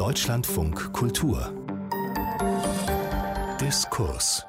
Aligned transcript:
Deutschlandfunk 0.00 0.94
Kultur 0.94 1.52
Diskurs 3.60 4.46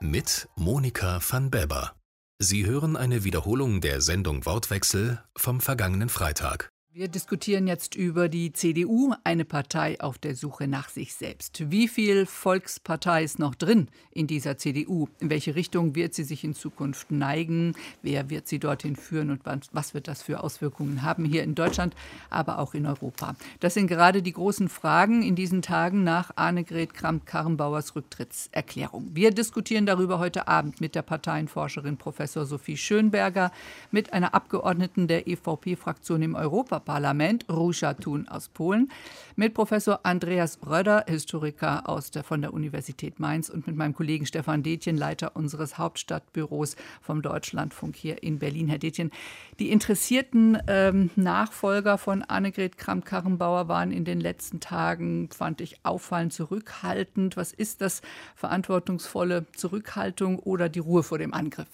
mit 0.00 0.48
Monika 0.56 1.20
van 1.22 1.52
Beber. 1.52 1.94
Sie 2.40 2.66
hören 2.66 2.96
eine 2.96 3.22
Wiederholung 3.22 3.80
der 3.80 4.00
Sendung 4.00 4.44
Wortwechsel 4.44 5.22
vom 5.36 5.60
vergangenen 5.60 6.08
Freitag. 6.08 6.72
Wir 6.94 7.06
diskutieren 7.06 7.66
jetzt 7.68 7.94
über 7.94 8.30
die 8.30 8.52
CDU, 8.54 9.12
eine 9.22 9.44
Partei 9.44 10.00
auf 10.00 10.16
der 10.18 10.34
Suche 10.34 10.66
nach 10.66 10.88
sich 10.88 11.14
selbst. 11.14 11.70
Wie 11.70 11.86
viel 11.86 12.24
Volkspartei 12.24 13.22
ist 13.22 13.38
noch 13.38 13.54
drin 13.54 13.88
in 14.10 14.26
dieser 14.26 14.56
CDU? 14.56 15.06
In 15.20 15.28
welche 15.28 15.54
Richtung 15.54 15.94
wird 15.94 16.14
sie 16.14 16.24
sich 16.24 16.44
in 16.44 16.54
Zukunft 16.54 17.12
neigen? 17.12 17.74
Wer 18.02 18.30
wird 18.30 18.48
sie 18.48 18.58
dorthin 18.58 18.96
führen 18.96 19.30
und 19.30 19.42
was 19.70 19.92
wird 19.92 20.08
das 20.08 20.22
für 20.22 20.42
Auswirkungen 20.42 21.02
haben 21.02 21.26
hier 21.26 21.42
in 21.44 21.54
Deutschland, 21.54 21.94
aber 22.30 22.58
auch 22.58 22.72
in 22.72 22.86
Europa? 22.86 23.36
Das 23.60 23.74
sind 23.74 23.86
gerade 23.86 24.22
die 24.22 24.32
großen 24.32 24.70
Fragen 24.70 25.22
in 25.22 25.36
diesen 25.36 25.60
Tagen 25.60 26.04
nach 26.04 26.30
Annegret 26.36 26.94
Kramp-Karrenbauers 26.94 27.96
Rücktrittserklärung. 27.96 29.10
Wir 29.12 29.30
diskutieren 29.30 29.84
darüber 29.84 30.18
heute 30.18 30.48
Abend 30.48 30.80
mit 30.80 30.94
der 30.94 31.02
Parteienforscherin 31.02 31.98
Professor 31.98 32.46
Sophie 32.46 32.78
Schönberger, 32.78 33.52
mit 33.90 34.14
einer 34.14 34.32
Abgeordneten 34.34 35.06
der 35.06 35.28
EVP-Fraktion 35.28 36.22
im 36.22 36.34
Europaparlament 36.34 36.87
Parlament, 36.88 37.44
Ruscha 37.50 37.92
Thun 37.92 38.26
aus 38.28 38.48
Polen, 38.48 38.90
mit 39.36 39.52
Professor 39.52 40.00
Andreas 40.04 40.58
Röder, 40.66 41.04
Historiker 41.06 41.86
aus 41.86 42.10
der, 42.10 42.24
von 42.24 42.40
der 42.40 42.54
Universität 42.54 43.20
Mainz 43.20 43.50
und 43.50 43.66
mit 43.66 43.76
meinem 43.76 43.92
Kollegen 43.92 44.24
Stefan 44.24 44.62
Detjen, 44.62 44.96
Leiter 44.96 45.36
unseres 45.36 45.76
Hauptstadtbüros 45.76 46.76
vom 47.02 47.20
Deutschlandfunk 47.20 47.94
hier 47.94 48.22
in 48.22 48.38
Berlin. 48.38 48.68
Herr 48.68 48.78
Detjen, 48.78 49.10
die 49.58 49.70
interessierten 49.70 50.56
ähm, 50.66 51.10
Nachfolger 51.14 51.98
von 51.98 52.22
Annegret 52.22 52.78
Kramp-Karrenbauer 52.78 53.68
waren 53.68 53.92
in 53.92 54.06
den 54.06 54.18
letzten 54.18 54.60
Tagen, 54.60 55.28
fand 55.30 55.60
ich, 55.60 55.84
auffallend 55.84 56.32
zurückhaltend. 56.32 57.36
Was 57.36 57.52
ist 57.52 57.82
das 57.82 58.00
verantwortungsvolle 58.34 59.44
Zurückhaltung 59.54 60.38
oder 60.38 60.70
die 60.70 60.78
Ruhe 60.78 61.02
vor 61.02 61.18
dem 61.18 61.34
Angriff? 61.34 61.68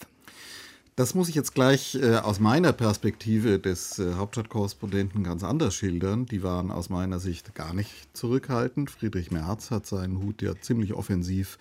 Das 0.96 1.16
muss 1.16 1.28
ich 1.28 1.34
jetzt 1.34 1.54
gleich 1.56 1.96
äh, 1.96 2.18
aus 2.18 2.38
meiner 2.38 2.72
Perspektive 2.72 3.58
des 3.58 3.98
äh, 3.98 4.14
Hauptstadtkorrespondenten 4.14 5.24
ganz 5.24 5.42
anders 5.42 5.74
schildern. 5.74 6.24
Die 6.26 6.44
waren 6.44 6.70
aus 6.70 6.88
meiner 6.88 7.18
Sicht 7.18 7.56
gar 7.56 7.74
nicht 7.74 8.16
zurückhaltend. 8.16 8.90
Friedrich 8.90 9.32
Merz 9.32 9.72
hat 9.72 9.86
seinen 9.86 10.22
Hut 10.22 10.40
ja 10.40 10.54
ziemlich 10.60 10.94
offensiv 10.94 11.58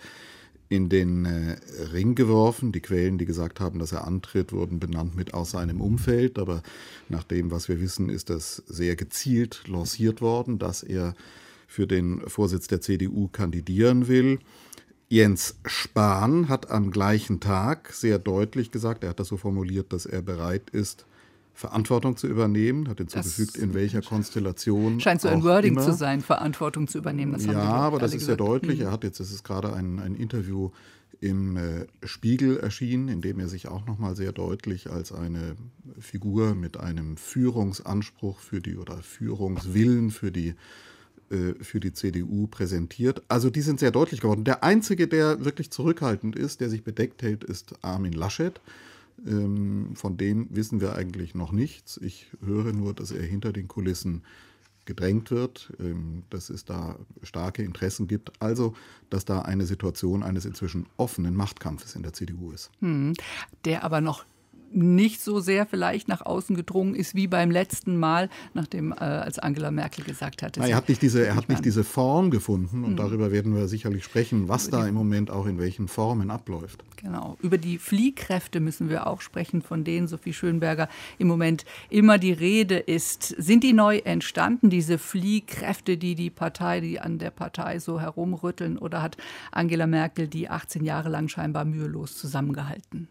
in 0.68 0.88
den 0.88 1.24
äh, 1.24 1.56
Ring 1.92 2.14
geworfen. 2.14 2.70
Die 2.70 2.80
Quellen, 2.80 3.18
die 3.18 3.24
gesagt 3.24 3.58
haben, 3.58 3.80
dass 3.80 3.90
er 3.90 4.06
antritt, 4.06 4.52
wurden 4.52 4.78
benannt 4.78 5.16
mit 5.16 5.34
aus 5.34 5.50
seinem 5.50 5.80
Umfeld. 5.80 6.38
Aber 6.38 6.62
nach 7.08 7.24
dem, 7.24 7.50
was 7.50 7.68
wir 7.68 7.80
wissen, 7.80 8.10
ist 8.10 8.30
das 8.30 8.62
sehr 8.68 8.94
gezielt 8.94 9.66
lanciert 9.66 10.20
worden, 10.20 10.60
dass 10.60 10.84
er 10.84 11.16
für 11.66 11.88
den 11.88 12.20
Vorsitz 12.28 12.68
der 12.68 12.80
CDU 12.80 13.26
kandidieren 13.26 14.06
will. 14.06 14.38
Jens 15.14 15.54
Spahn 15.64 16.48
hat 16.48 16.72
am 16.72 16.90
gleichen 16.90 17.38
Tag 17.38 17.92
sehr 17.92 18.18
deutlich 18.18 18.72
gesagt, 18.72 19.04
er 19.04 19.10
hat 19.10 19.20
das 19.20 19.28
so 19.28 19.36
formuliert, 19.36 19.92
dass 19.92 20.06
er 20.06 20.22
bereit 20.22 20.70
ist, 20.70 21.06
Verantwortung 21.52 22.16
zu 22.16 22.26
übernehmen, 22.26 22.88
hat 22.88 22.98
hinzugefügt, 22.98 23.56
in 23.56 23.74
welcher 23.74 24.02
Konstellation. 24.02 24.98
Scheint 24.98 25.20
so 25.20 25.28
ein 25.28 25.44
Wording 25.44 25.74
immer. 25.74 25.82
zu 25.82 25.92
sein, 25.92 26.20
Verantwortung 26.20 26.88
zu 26.88 26.98
übernehmen. 26.98 27.38
ja, 27.38 27.60
aber 27.60 28.00
das 28.00 28.10
ist 28.10 28.22
gesagt. 28.22 28.26
sehr 28.26 28.36
deutlich. 28.44 28.80
Er 28.80 28.90
hat 28.90 29.04
jetzt, 29.04 29.20
es 29.20 29.30
ist 29.30 29.44
gerade 29.44 29.72
ein, 29.72 30.00
ein 30.00 30.16
Interview 30.16 30.72
im 31.20 31.58
äh, 31.58 31.86
Spiegel 32.02 32.56
erschienen, 32.56 33.06
in 33.06 33.20
dem 33.20 33.38
er 33.38 33.46
sich 33.46 33.68
auch 33.68 33.86
nochmal 33.86 34.16
sehr 34.16 34.32
deutlich 34.32 34.90
als 34.90 35.12
eine 35.12 35.54
Figur 36.00 36.56
mit 36.56 36.76
einem 36.76 37.16
Führungsanspruch 37.18 38.40
für 38.40 38.60
die 38.60 38.76
oder 38.76 38.96
Führungswillen 38.96 40.10
für 40.10 40.32
die 40.32 40.56
äh, 41.34 41.54
für 41.62 41.80
die 41.80 41.92
CDU 41.92 42.46
präsentiert. 42.46 43.22
Also 43.28 43.50
die 43.50 43.62
sind 43.62 43.80
sehr 43.80 43.90
deutlich 43.90 44.20
geworden. 44.20 44.44
Der 44.44 44.62
einzige, 44.62 45.08
der 45.08 45.44
wirklich 45.44 45.70
zurückhaltend 45.70 46.36
ist, 46.36 46.60
der 46.60 46.70
sich 46.70 46.84
bedeckt 46.84 47.22
hält, 47.22 47.42
ist 47.44 47.74
Armin 47.82 48.12
Laschet. 48.12 48.60
Ähm, 49.26 49.96
von 49.96 50.16
dem 50.16 50.46
wissen 50.50 50.80
wir 50.80 50.94
eigentlich 50.94 51.34
noch 51.34 51.52
nichts. 51.52 51.98
Ich 51.98 52.30
höre 52.44 52.72
nur, 52.72 52.94
dass 52.94 53.10
er 53.10 53.22
hinter 53.22 53.52
den 53.52 53.68
Kulissen 53.68 54.22
gedrängt 54.84 55.30
wird, 55.30 55.72
ähm, 55.80 56.22
dass 56.30 56.50
es 56.50 56.64
da 56.64 56.96
starke 57.22 57.62
Interessen 57.62 58.06
gibt. 58.06 58.30
Also, 58.40 58.74
dass 59.10 59.24
da 59.24 59.42
eine 59.42 59.66
Situation 59.66 60.22
eines 60.22 60.44
inzwischen 60.44 60.86
offenen 60.96 61.34
Machtkampfes 61.34 61.96
in 61.96 62.02
der 62.02 62.12
CDU 62.12 62.52
ist. 62.52 62.70
Hm, 62.80 63.14
der 63.64 63.82
aber 63.82 64.00
noch 64.00 64.24
nicht 64.74 65.20
so 65.20 65.40
sehr 65.40 65.66
vielleicht 65.66 66.08
nach 66.08 66.20
außen 66.20 66.56
gedrungen 66.56 66.94
ist 66.94 67.14
wie 67.14 67.26
beim 67.26 67.50
letzten 67.50 67.96
Mal, 67.96 68.28
nachdem 68.52 68.92
äh, 68.92 68.96
als 68.96 69.38
Angela 69.38 69.70
Merkel 69.70 70.04
gesagt 70.04 70.42
hat. 70.42 70.56
Na, 70.58 70.66
er 70.66 70.76
hat 70.76 70.88
nicht 70.88 71.02
diese, 71.02 71.26
er 71.26 71.36
hat 71.36 71.48
nicht 71.48 71.64
diese 71.64 71.84
Form 71.84 72.30
gefunden 72.30 72.84
und 72.84 72.92
mhm. 72.92 72.96
darüber 72.96 73.32
werden 73.32 73.54
wir 73.54 73.68
sicherlich 73.68 74.04
sprechen, 74.04 74.48
was 74.48 74.70
da 74.70 74.86
im 74.86 74.94
Moment 74.94 75.30
auch 75.30 75.46
in 75.46 75.58
welchen 75.58 75.88
Formen 75.88 76.30
abläuft. 76.30 76.84
Genau. 76.96 77.36
Über 77.42 77.58
die 77.58 77.78
Fliehkräfte 77.78 78.60
müssen 78.60 78.88
wir 78.88 79.06
auch 79.06 79.20
sprechen, 79.20 79.62
von 79.62 79.84
denen 79.84 80.08
Sophie 80.08 80.32
Schönberger 80.32 80.88
im 81.18 81.28
Moment 81.28 81.64
immer 81.90 82.18
die 82.18 82.32
Rede 82.32 82.78
ist. 82.78 83.22
Sind 83.22 83.62
die 83.62 83.72
neu 83.72 83.98
entstanden, 83.98 84.70
diese 84.70 84.98
Fliehkräfte, 84.98 85.96
die 85.96 86.14
die 86.14 86.30
Partei, 86.30 86.80
die 86.80 87.00
an 87.00 87.18
der 87.18 87.30
Partei 87.30 87.78
so 87.78 88.00
herumrütteln, 88.00 88.78
oder 88.78 89.02
hat 89.02 89.16
Angela 89.52 89.86
Merkel 89.86 90.28
die 90.28 90.48
18 90.48 90.84
Jahre 90.84 91.08
lang 91.08 91.28
scheinbar 91.28 91.64
mühelos 91.64 92.16
zusammengehalten? 92.16 93.08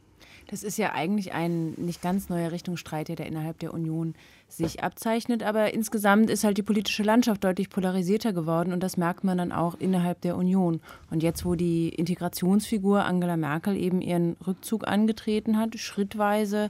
Das 0.47 0.63
ist 0.63 0.77
ja 0.77 0.93
eigentlich 0.93 1.33
ein 1.33 1.71
nicht 1.73 2.01
ganz 2.01 2.29
neuer 2.29 2.51
Richtungsstreit, 2.51 3.07
der 3.07 3.25
innerhalb 3.25 3.59
der 3.59 3.73
Union 3.73 4.15
sich 4.47 4.83
abzeichnet. 4.83 5.43
Aber 5.43 5.73
insgesamt 5.73 6.29
ist 6.29 6.43
halt 6.43 6.57
die 6.57 6.63
politische 6.63 7.03
Landschaft 7.03 7.43
deutlich 7.43 7.69
polarisierter 7.69 8.33
geworden 8.33 8.73
und 8.73 8.81
das 8.81 8.97
merkt 8.97 9.23
man 9.23 9.37
dann 9.37 9.51
auch 9.51 9.75
innerhalb 9.79 10.21
der 10.21 10.37
Union. 10.37 10.81
Und 11.09 11.23
jetzt, 11.23 11.45
wo 11.45 11.55
die 11.55 11.89
Integrationsfigur 11.89 13.03
Angela 13.03 13.37
Merkel 13.37 13.75
eben 13.75 14.01
ihren 14.01 14.35
Rückzug 14.45 14.87
angetreten 14.87 15.57
hat, 15.57 15.77
schrittweise, 15.79 16.69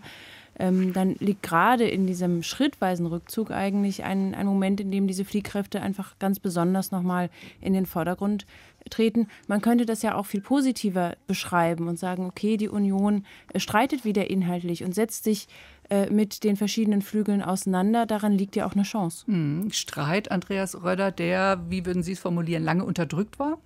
ähm, 0.60 0.94
dann 0.94 1.16
liegt 1.20 1.42
gerade 1.44 1.88
in 1.88 2.06
diesem 2.06 2.44
schrittweisen 2.44 3.08
Rückzug 3.08 3.52
eigentlich 3.52 4.04
ein, 4.04 4.36
ein 4.36 4.46
Moment, 4.46 4.80
in 4.80 4.92
dem 4.92 5.08
diese 5.08 5.26
Fliehkräfte 5.26 5.82
einfach 5.82 6.18
ganz 6.20 6.40
besonders 6.40 6.92
nochmal 6.92 7.30
in 7.60 7.74
den 7.74 7.86
Vordergrund 7.86 8.46
treten. 8.90 9.28
Man 9.48 9.62
könnte 9.62 9.86
das 9.86 10.02
ja 10.02 10.16
auch 10.16 10.26
viel 10.26 10.42
positiver 10.42 11.16
beschreiben 11.28 11.88
und 11.88 12.00
sagen, 12.00 12.26
okay, 12.26 12.58
die 12.58 12.70
Union 12.70 13.26
äh, 13.54 13.60
streitet 13.60 14.06
wieder 14.06 14.30
inhaltlich 14.30 14.84
und 14.84 14.94
setzt 14.94 15.24
sich 15.24 15.48
äh, 15.90 16.10
mit 16.10 16.44
den 16.44 16.56
verschiedenen 16.56 17.02
Flügeln 17.02 17.42
auseinander. 17.42 18.06
Daran 18.06 18.34
liegt 18.34 18.56
ja 18.56 18.66
auch 18.66 18.74
eine 18.74 18.84
Chance. 18.84 19.26
Hm, 19.28 19.70
Streit, 19.72 20.32
Andreas 20.32 20.84
Röder, 20.84 21.12
der, 21.12 21.64
wie 21.70 21.86
würden 21.86 22.04
Sie 22.04 22.14
es 22.14 22.20
formulieren, 22.20 22.64
lange 22.64 22.86
unterdrückt 22.86 23.40
war? 23.40 23.58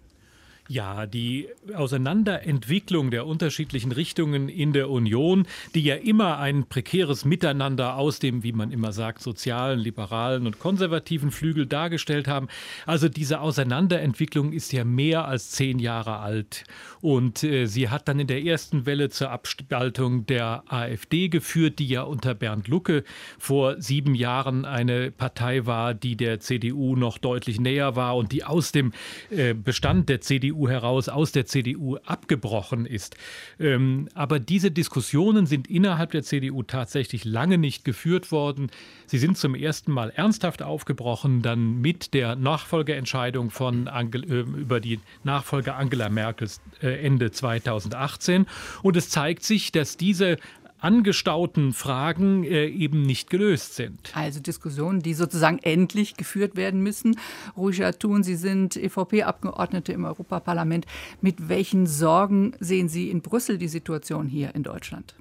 Ja, 0.70 1.06
die 1.06 1.48
Auseinanderentwicklung 1.74 3.10
der 3.10 3.26
unterschiedlichen 3.26 3.94
Richtungen 3.94 4.50
in 4.50 4.74
der 4.74 4.90
Union, 4.90 5.48
die 5.74 5.82
ja 5.82 5.96
immer 5.96 6.40
ein 6.40 6.66
prekäres 6.66 7.24
Miteinander 7.24 7.96
aus 7.96 8.20
dem, 8.20 8.44
wie 8.44 8.52
man 8.52 8.72
immer 8.72 8.92
sagt, 8.92 9.22
sozialen, 9.22 9.80
liberalen 9.80 10.46
und 10.46 10.60
konservativen 10.60 11.32
Flügel 11.32 11.68
dargestellt 11.68 12.28
haben. 12.28 12.50
Also 12.86 13.08
diese 13.08 13.40
Auseinanderentwicklung 13.40 14.52
ist 14.52 14.74
ja 14.74 14.84
mehr 14.84 15.26
als 15.26 15.52
zehn 15.52 15.80
Jahre 15.80 16.18
alt. 16.18 16.66
Und 17.00 17.44
äh, 17.44 17.66
sie 17.68 17.88
hat 17.88 18.10
dann 18.10 18.20
in 18.20 18.28
der 18.28 18.44
ersten 18.44 18.86
Welle 18.86 19.10
zur 19.10 19.32
Abspaltung 19.32 20.26
der 20.26 20.64
AfD 20.68 21.30
geführt, 21.30 21.80
die 21.80 21.88
ja 21.88 22.02
unter 22.02 22.36
Bernd 22.36 22.68
Lucke 22.68 23.06
vor 23.40 23.82
sieben 23.82 24.16
Jahren 24.16 24.66
eine 24.66 25.12
Partei 25.12 25.66
war, 25.66 25.94
die 25.94 26.18
der 26.18 26.42
CDU 26.42 26.98
noch 26.98 27.20
deutlich 27.20 27.62
näher 27.62 27.96
war 27.96 28.18
und 28.18 28.34
die 28.34 28.44
aus 28.44 28.74
dem 28.74 28.92
äh, 29.30 29.54
Bestand 29.54 30.10
der 30.10 30.20
CDU 30.20 30.57
CDU 30.58 30.68
heraus 30.68 31.10
aus 31.10 31.32
der 31.32 31.46
CDU 31.46 31.98
abgebrochen 31.98 32.86
ist. 32.86 33.16
Ähm, 33.60 34.10
aber 34.16 34.40
diese 34.40 34.72
Diskussionen 34.72 35.46
sind 35.46 35.70
innerhalb 35.70 36.12
der 36.12 36.24
CDU 36.24 36.64
tatsächlich 36.64 37.26
lange 37.26 37.58
nicht 37.58 37.86
geführt 37.86 38.32
worden. 38.32 38.72
Sie 39.06 39.20
sind 39.20 39.38
zum 39.38 39.54
ersten 39.54 39.92
Mal 39.92 40.10
ernsthaft 40.10 40.64
aufgebrochen, 40.64 41.42
dann 41.42 41.80
mit 41.82 42.14
der 42.14 42.36
Nachfolgeentscheidung 42.36 43.52
von 43.52 43.88
Angel, 43.88 44.24
äh, 44.24 44.40
über 44.40 44.80
die 44.80 45.00
Nachfolge 45.24 45.76
Angela 45.76 46.10
Merkels 46.10 46.60
äh, 46.82 47.06
Ende 47.06 47.32
2018. 47.32 48.48
Und 48.82 48.98
es 48.98 49.10
zeigt 49.10 49.44
sich, 49.44 49.72
dass 49.72 49.98
diese 49.98 50.38
angestauten 50.80 51.74
Fragen 51.74 52.44
äh, 52.44 52.68
eben 52.68 53.02
nicht 53.02 53.30
gelöst 53.30 53.76
sind. 53.76 54.12
Also 54.16 54.40
Diskussionen, 54.40 55.02
die 55.02 55.14
sozusagen 55.14 55.60
endlich 55.60 56.16
geführt 56.16 56.56
werden 56.56 56.82
müssen. 56.82 57.20
Ruja 57.56 57.92
Thun, 57.92 58.24
Sie 58.24 58.36
sind 58.36 58.76
EVP-Abgeordnete 58.76 59.94
im 59.94 60.06
Europaparlament. 60.06 60.86
Mit 61.22 61.50
welchen 61.50 61.88
Sorgen 61.88 62.54
sehen 62.60 62.90
Sie 62.90 63.10
in 63.10 63.22
Brüssel 63.22 63.58
die 63.58 63.68
Situation 63.68 64.28
hier 64.28 64.54
in 64.56 64.64
Deutschland? 64.64 65.16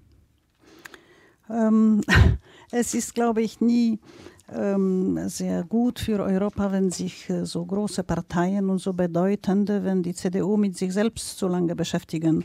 Ähm, 1.51 2.03
es 2.71 2.95
ist, 2.95 3.15
glaube 3.15 3.43
ich, 3.43 3.61
nie 3.61 3.99
sehr 4.49 5.65
gut 5.65 5.99
für 5.99 6.23
Europa, 6.23 6.71
wenn 6.71 6.91
sich 6.91 7.29
äh, 7.29 7.45
so 7.45 7.65
große 7.65 8.05
Parteien 8.05 8.71
und 8.71 8.79
so 8.79 8.93
bedeutende, 8.93 9.83
wenn 9.83 10.05
die 10.05 10.15
CDU 10.15 10.57
mit 10.57 10.77
sich 10.77 10.93
selbst 10.93 11.39
so 11.39 11.49
lange 11.49 11.75
beschäftigen. 11.75 12.45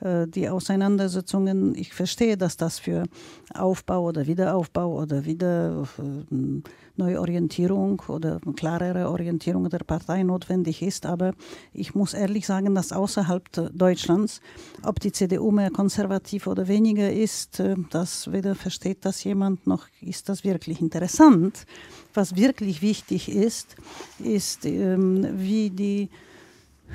Äh, 0.00 0.26
die 0.28 0.48
Auseinandersetzungen, 0.48 1.74
ich 1.74 1.92
verstehe, 1.92 2.38
dass 2.38 2.56
das 2.56 2.78
für 2.78 3.04
Aufbau 3.52 4.04
oder 4.08 4.26
Wiederaufbau 4.26 5.02
oder 5.02 5.26
wieder 5.26 5.82
äh, 5.98 6.62
Neuorientierung 6.96 8.02
oder 8.08 8.40
klarere 8.56 9.08
Orientierung 9.08 9.68
der 9.68 9.80
Partei 9.80 10.22
notwendig 10.22 10.82
ist. 10.82 11.06
Aber 11.06 11.32
ich 11.72 11.94
muss 11.94 12.14
ehrlich 12.14 12.46
sagen, 12.46 12.74
dass 12.74 12.92
außerhalb 12.92 13.44
Deutschlands, 13.72 14.40
ob 14.82 15.00
die 15.00 15.12
CDU 15.12 15.50
mehr 15.50 15.70
konservativ 15.70 16.46
oder 16.46 16.68
weniger 16.68 17.12
ist, 17.12 17.60
äh, 17.60 17.76
das 17.90 18.30
weder 18.32 18.54
versteht 18.54 19.04
das 19.04 19.24
jemand, 19.24 19.66
noch 19.66 19.86
ist 20.00 20.28
das 20.28 20.44
wirklich 20.44 20.80
interessant. 20.80 21.66
Was 22.14 22.36
wirklich 22.36 22.82
wichtig 22.82 23.30
ist, 23.30 23.76
ist, 24.18 24.66
ähm, 24.66 25.26
wie 25.38 25.70
die 25.70 26.08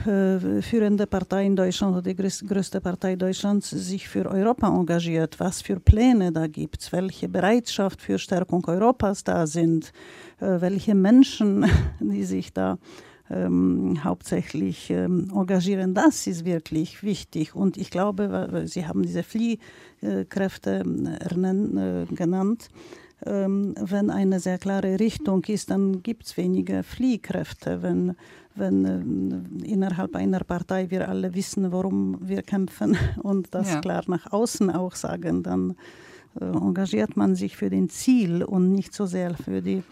führende 0.04 1.08
Partei 1.08 1.46
in 1.46 1.56
Deutschland 1.56 1.94
oder 1.94 2.02
die 2.02 2.16
größte 2.16 2.82
Partei 2.82 3.16
Deutschlands 3.16 3.70
sich 3.70 4.08
für 4.08 4.26
Europa 4.30 4.68
engagiert, 4.68 5.40
was 5.40 5.62
für 5.62 5.80
Pläne 5.80 6.32
da 6.32 6.48
gibt 6.48 6.92
welche 6.92 7.28
Bereitschaft 7.30 8.02
für 8.02 8.18
Stärkung 8.18 8.66
Europas 8.66 9.24
da 9.24 9.48
sind, 9.48 9.92
äh, 10.40 10.62
welche 10.62 10.96
Menschen, 10.96 11.66
die 12.00 12.24
sich 12.24 12.54
da 12.54 12.78
ähm, 13.30 14.04
hauptsächlich 14.04 14.90
ähm, 14.90 15.30
engagieren. 15.36 15.94
Das 15.94 16.28
ist 16.28 16.46
wirklich 16.46 17.04
wichtig. 17.04 17.56
Und 17.56 17.78
ich 17.78 17.90
glaube, 17.90 18.64
Sie 18.66 18.86
haben 18.86 19.04
diese 19.04 19.24
Fliehkräfte 19.24 20.84
äh, 20.86 22.16
genannt. 22.16 22.70
Ähm, 23.26 23.74
wenn 23.80 24.10
eine 24.10 24.40
sehr 24.40 24.58
klare 24.58 25.00
Richtung 25.00 25.44
ist, 25.46 25.72
dann 25.72 26.04
gibt 26.04 26.26
es 26.26 26.38
weniger 26.38 26.84
Fliehkräfte. 26.84 27.82
Wenn 27.82 28.16
wenn 28.58 29.62
äh, 29.64 29.66
innerhalb 29.68 30.16
einer 30.16 30.40
Partei 30.40 30.90
wir 30.90 31.08
alle 31.08 31.34
wissen, 31.36 31.72
warum 31.72 32.18
wir 32.22 32.42
kämpfen 32.42 32.98
und 33.24 33.54
das 33.54 33.74
ja. 33.74 33.82
klar 33.82 34.04
nach 34.08 34.32
außen 34.32 34.72
auch 34.72 34.96
sagen, 34.96 35.44
dann 35.44 35.76
äh, 36.40 36.46
engagiert 36.46 37.16
man 37.16 37.36
sich 37.36 37.56
für 37.56 37.70
den 37.70 37.90
Ziel 37.90 38.44
und 38.44 38.72
nicht 38.72 38.94
so 38.94 39.06
sehr 39.06 39.36
für 39.36 39.62
die 39.62 39.84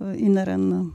äh, 0.00 0.18
inneren 0.20 0.92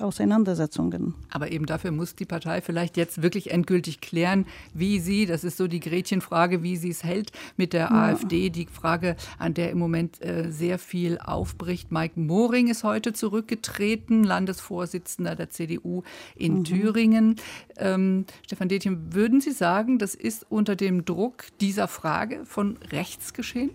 Auseinandersetzungen. 0.00 1.14
Aber 1.30 1.50
eben 1.50 1.66
dafür 1.66 1.90
muss 1.90 2.14
die 2.14 2.24
Partei 2.24 2.60
vielleicht 2.60 2.96
jetzt 2.96 3.22
wirklich 3.22 3.50
endgültig 3.50 4.00
klären, 4.00 4.46
wie 4.74 5.00
sie, 5.00 5.26
das 5.26 5.44
ist 5.44 5.56
so 5.56 5.66
die 5.66 5.80
Gretchenfrage, 5.80 6.62
wie 6.62 6.76
sie 6.76 6.90
es 6.90 7.04
hält 7.04 7.32
mit 7.56 7.72
der 7.72 7.90
ja. 7.90 7.90
AfD, 7.90 8.50
die 8.50 8.66
Frage, 8.66 9.16
an 9.38 9.54
der 9.54 9.70
im 9.70 9.78
Moment 9.78 10.22
äh, 10.22 10.50
sehr 10.50 10.78
viel 10.78 11.18
aufbricht. 11.18 11.92
Mike 11.92 12.18
Moring 12.18 12.68
ist 12.68 12.84
heute 12.84 13.12
zurückgetreten, 13.12 14.24
Landesvorsitzender 14.24 15.36
der 15.36 15.50
CDU 15.50 16.02
in 16.36 16.58
mhm. 16.58 16.64
Thüringen. 16.64 17.36
Ähm, 17.76 18.26
Stefan 18.44 18.68
Detjen, 18.68 19.14
würden 19.14 19.40
Sie 19.40 19.52
sagen, 19.52 19.98
das 19.98 20.14
ist 20.14 20.46
unter 20.48 20.76
dem 20.76 21.04
Druck 21.04 21.44
dieser 21.60 21.88
Frage 21.88 22.44
von 22.44 22.78
rechts 22.90 23.32
geschehen? 23.32 23.70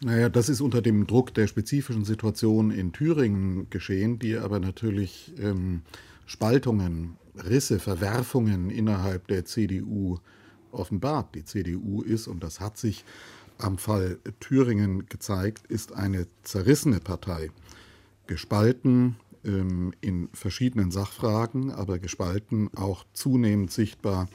Naja, 0.00 0.28
das 0.28 0.48
ist 0.48 0.60
unter 0.60 0.82
dem 0.82 1.06
Druck 1.06 1.32
der 1.32 1.46
spezifischen 1.46 2.04
Situation 2.04 2.70
in 2.70 2.92
Thüringen 2.92 3.70
geschehen, 3.70 4.18
die 4.18 4.36
aber 4.36 4.60
natürlich 4.60 5.32
ähm, 5.40 5.82
Spaltungen, 6.26 7.16
Risse, 7.36 7.78
Verwerfungen 7.78 8.70
innerhalb 8.70 9.26
der 9.28 9.46
CDU 9.46 10.18
offenbart. 10.70 11.34
Die 11.34 11.44
CDU 11.44 12.02
ist, 12.02 12.26
und 12.26 12.42
das 12.42 12.60
hat 12.60 12.76
sich 12.76 13.04
am 13.58 13.78
Fall 13.78 14.18
Thüringen 14.40 15.06
gezeigt, 15.06 15.66
ist 15.68 15.92
eine 15.92 16.26
zerrissene 16.42 17.00
Partei. 17.00 17.50
Gespalten 18.26 19.16
ähm, 19.44 19.94
in 20.02 20.28
verschiedenen 20.34 20.90
Sachfragen, 20.90 21.70
aber 21.70 21.98
gespalten 21.98 22.68
auch 22.74 23.06
zunehmend 23.14 23.70
sichtbar 23.70 24.28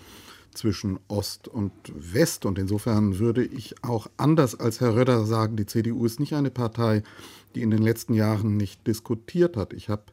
zwischen 0.53 0.99
Ost 1.07 1.47
und 1.47 1.71
West. 1.93 2.45
Und 2.45 2.59
insofern 2.59 3.19
würde 3.19 3.43
ich 3.43 3.83
auch 3.83 4.07
anders 4.17 4.59
als 4.59 4.81
Herr 4.81 4.95
Röder 4.95 5.25
sagen, 5.25 5.55
die 5.55 5.65
CDU 5.65 6.05
ist 6.05 6.19
nicht 6.19 6.33
eine 6.33 6.51
Partei, 6.51 7.03
die 7.55 7.61
in 7.61 7.71
den 7.71 7.81
letzten 7.81 8.13
Jahren 8.13 8.57
nicht 8.57 8.85
diskutiert 8.87 9.57
hat. 9.57 9.73
Ich 9.73 9.89
habe 9.89 10.03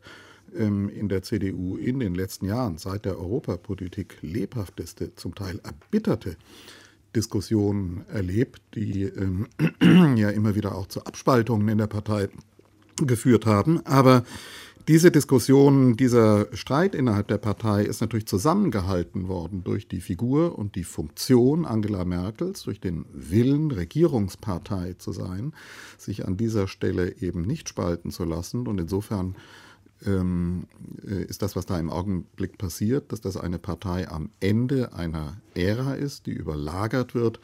ähm, 0.56 0.88
in 0.88 1.08
der 1.08 1.22
CDU 1.22 1.76
in 1.76 2.00
den 2.00 2.14
letzten 2.14 2.46
Jahren 2.46 2.78
seit 2.78 3.04
der 3.04 3.18
Europapolitik 3.18 4.18
lebhafteste, 4.22 5.14
zum 5.14 5.34
Teil 5.34 5.60
erbitterte 5.62 6.36
Diskussionen 7.14 8.04
erlebt, 8.08 8.60
die 8.74 9.02
ähm, 9.02 9.46
ja 10.16 10.30
immer 10.30 10.54
wieder 10.54 10.74
auch 10.74 10.86
zu 10.86 11.04
Abspaltungen 11.04 11.68
in 11.68 11.78
der 11.78 11.86
Partei 11.86 12.28
geführt 12.96 13.46
haben. 13.46 13.84
Aber 13.86 14.24
diese 14.88 15.10
Diskussion, 15.10 15.98
dieser 15.98 16.46
Streit 16.56 16.94
innerhalb 16.94 17.28
der 17.28 17.36
Partei 17.36 17.84
ist 17.84 18.00
natürlich 18.00 18.26
zusammengehalten 18.26 19.28
worden 19.28 19.62
durch 19.62 19.86
die 19.86 20.00
Figur 20.00 20.58
und 20.58 20.76
die 20.76 20.84
Funktion 20.84 21.66
Angela 21.66 22.06
Merkels, 22.06 22.62
durch 22.62 22.80
den 22.80 23.04
Willen, 23.12 23.70
Regierungspartei 23.70 24.94
zu 24.94 25.12
sein, 25.12 25.52
sich 25.98 26.26
an 26.26 26.38
dieser 26.38 26.68
Stelle 26.68 27.16
eben 27.20 27.42
nicht 27.42 27.68
spalten 27.68 28.10
zu 28.10 28.24
lassen. 28.24 28.66
Und 28.66 28.80
insofern 28.80 29.36
ähm, 30.06 30.64
äh, 31.06 31.22
ist 31.24 31.42
das, 31.42 31.54
was 31.54 31.66
da 31.66 31.78
im 31.78 31.90
Augenblick 31.90 32.56
passiert, 32.56 33.12
dass 33.12 33.20
das 33.20 33.36
eine 33.36 33.58
Partei 33.58 34.08
am 34.08 34.30
Ende 34.40 34.94
einer 34.94 35.36
Ära 35.54 35.94
ist, 35.94 36.24
die 36.24 36.32
überlagert 36.32 37.14
wird 37.14 37.40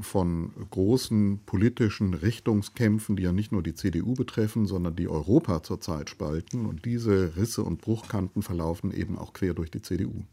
von 0.00 0.50
großen 0.70 1.40
politischen 1.46 2.12
Richtungskämpfen, 2.12 3.16
die 3.16 3.22
ja 3.22 3.32
nicht 3.32 3.52
nur 3.52 3.62
die 3.62 3.74
CDU 3.74 4.14
betreffen, 4.14 4.66
sondern 4.66 4.96
die 4.96 5.08
Europa 5.08 5.62
zurzeit 5.62 6.10
spalten. 6.10 6.66
Und 6.66 6.84
diese 6.84 7.36
Risse 7.36 7.62
und 7.62 7.80
Bruchkanten 7.80 8.42
verlaufen 8.42 8.92
eben 8.92 9.18
auch 9.18 9.32
quer 9.32 9.54
durch 9.54 9.70
die 9.70 9.80
CDU. 9.80 10.24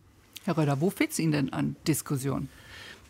Herr 0.43 0.57
Röder, 0.57 0.81
wo 0.81 0.89
fehlt 0.89 1.11
es 1.11 1.19
Ihnen 1.19 1.31
denn 1.31 1.53
an 1.53 1.77
Diskussion? 1.87 2.49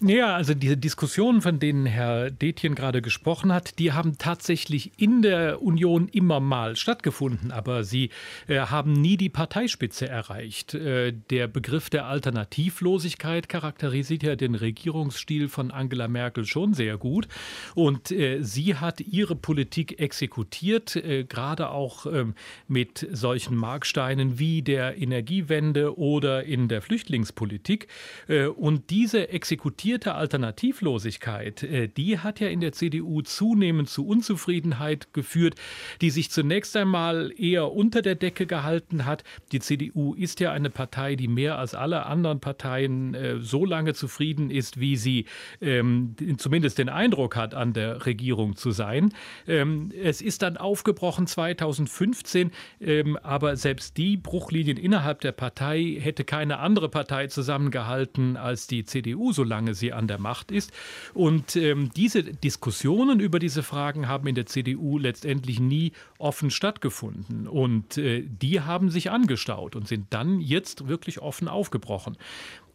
Ja, 0.05 0.35
also 0.35 0.53
diese 0.53 0.75
Diskussionen, 0.75 1.41
von 1.41 1.59
denen 1.59 1.85
Herr 1.85 2.29
Detjen 2.29 2.75
gerade 2.75 3.01
gesprochen 3.01 3.53
hat, 3.53 3.79
die 3.79 3.93
haben 3.93 4.17
tatsächlich 4.17 4.91
in 4.99 5.21
der 5.21 5.61
Union 5.61 6.09
immer 6.09 6.41
mal 6.41 6.75
stattgefunden, 6.75 7.53
aber 7.53 7.85
sie 7.85 8.09
äh, 8.47 8.57
haben 8.57 8.91
nie 8.91 9.15
die 9.15 9.29
Parteispitze 9.29 10.09
erreicht. 10.09 10.73
Äh, 10.73 11.13
der 11.29 11.47
Begriff 11.47 11.89
der 11.89 12.07
Alternativlosigkeit 12.07 13.47
charakterisiert 13.47 14.23
ja 14.23 14.35
den 14.35 14.55
Regierungsstil 14.55 15.47
von 15.47 15.71
Angela 15.71 16.09
Merkel 16.09 16.43
schon 16.43 16.73
sehr 16.73 16.97
gut 16.97 17.29
und 17.73 18.11
äh, 18.11 18.41
sie 18.41 18.75
hat 18.75 18.99
ihre 18.99 19.37
Politik 19.37 20.01
exekutiert, 20.01 20.97
äh, 20.97 21.23
gerade 21.23 21.69
auch 21.69 22.07
ähm, 22.07 22.35
mit 22.67 23.07
solchen 23.09 23.55
Marksteinen 23.55 24.37
wie 24.37 24.63
der 24.63 24.97
Energiewende 24.97 25.97
oder 25.97 26.43
in 26.43 26.67
der 26.67 26.81
Flüchtlingspolitik 26.81 27.87
äh, 28.27 28.47
und 28.47 28.89
diese 28.89 29.29
exekutiert 29.29 29.92
diskutierte 29.93 30.15
Alternativlosigkeit, 30.15 31.63
äh, 31.63 31.87
die 31.87 32.17
hat 32.17 32.39
ja 32.39 32.47
in 32.47 32.61
der 32.61 32.71
CDU 32.71 33.21
zunehmend 33.21 33.89
zu 33.89 34.07
Unzufriedenheit 34.07 35.13
geführt, 35.13 35.55
die 36.01 36.09
sich 36.09 36.31
zunächst 36.31 36.75
einmal 36.75 37.31
eher 37.37 37.71
unter 37.71 38.01
der 38.01 38.15
Decke 38.15 38.47
gehalten 38.47 39.05
hat. 39.05 39.23
Die 39.51 39.59
CDU 39.59 40.15
ist 40.15 40.39
ja 40.39 40.51
eine 40.51 40.71
Partei, 40.71 41.15
die 41.15 41.27
mehr 41.27 41.59
als 41.59 41.75
alle 41.75 42.07
anderen 42.07 42.39
Parteien 42.39 43.13
äh, 43.13 43.39
so 43.39 43.65
lange 43.65 43.93
zufrieden 43.93 44.49
ist, 44.49 44.79
wie 44.79 44.95
sie 44.95 45.25
ähm, 45.61 46.15
zumindest 46.37 46.79
den 46.79 46.89
Eindruck 46.89 47.35
hat, 47.35 47.53
an 47.53 47.73
der 47.73 48.07
Regierung 48.07 48.55
zu 48.55 48.71
sein. 48.71 49.13
Ähm, 49.47 49.91
es 50.01 50.21
ist 50.21 50.41
dann 50.41 50.57
aufgebrochen 50.57 51.27
2015, 51.27 52.51
ähm, 52.81 53.17
aber 53.21 53.55
selbst 53.57 53.97
die 53.97 54.17
Bruchlinien 54.17 54.77
innerhalb 54.77 55.21
der 55.21 55.33
Partei 55.33 55.97
hätte 55.99 56.23
keine 56.23 56.57
andere 56.57 56.89
Partei 56.89 57.27
zusammengehalten 57.27 58.37
als 58.37 58.65
die 58.65 58.85
CDU, 58.85 59.31
solange 59.33 59.75
sie 59.75 59.82
sie 59.83 59.93
an 59.93 60.07
der 60.07 60.19
Macht 60.19 60.51
ist. 60.51 60.71
Und 61.13 61.55
ähm, 61.55 61.91
diese 61.95 62.23
Diskussionen 62.23 63.19
über 63.19 63.39
diese 63.39 63.63
Fragen 63.63 64.07
haben 64.07 64.27
in 64.27 64.35
der 64.35 64.45
CDU 64.45 64.97
letztendlich 64.97 65.59
nie 65.59 65.91
offen 66.17 66.49
stattgefunden. 66.51 67.47
Und 67.47 67.97
äh, 67.97 68.23
die 68.25 68.61
haben 68.61 68.89
sich 68.89 69.11
angestaut 69.11 69.75
und 69.75 69.87
sind 69.87 70.07
dann 70.11 70.39
jetzt 70.39 70.87
wirklich 70.87 71.19
offen 71.19 71.47
aufgebrochen. 71.47 72.17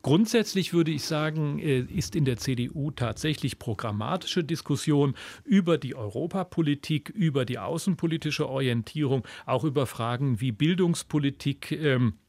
Grundsätzlich 0.03 0.73
würde 0.73 0.91
ich 0.91 1.05
sagen, 1.05 1.59
äh, 1.59 1.81
ist 1.81 2.15
in 2.15 2.25
der 2.25 2.37
CDU 2.37 2.91
tatsächlich 2.91 3.59
programmatische 3.59 4.45
Diskussion 4.45 5.15
über 5.45 5.79
die 5.79 5.95
Europapolitik, 5.97 7.09
über 7.09 7.45
die 7.45 7.59
außenpolitische 7.59 8.49
Orientierung, 8.49 9.27
auch 9.47 9.65
über 9.65 9.87
Fragen 9.87 10.41
wie 10.41 10.53
Bildungspolitik. 10.53 11.73
Ähm, 11.73 12.09
äh, 12.09 12.28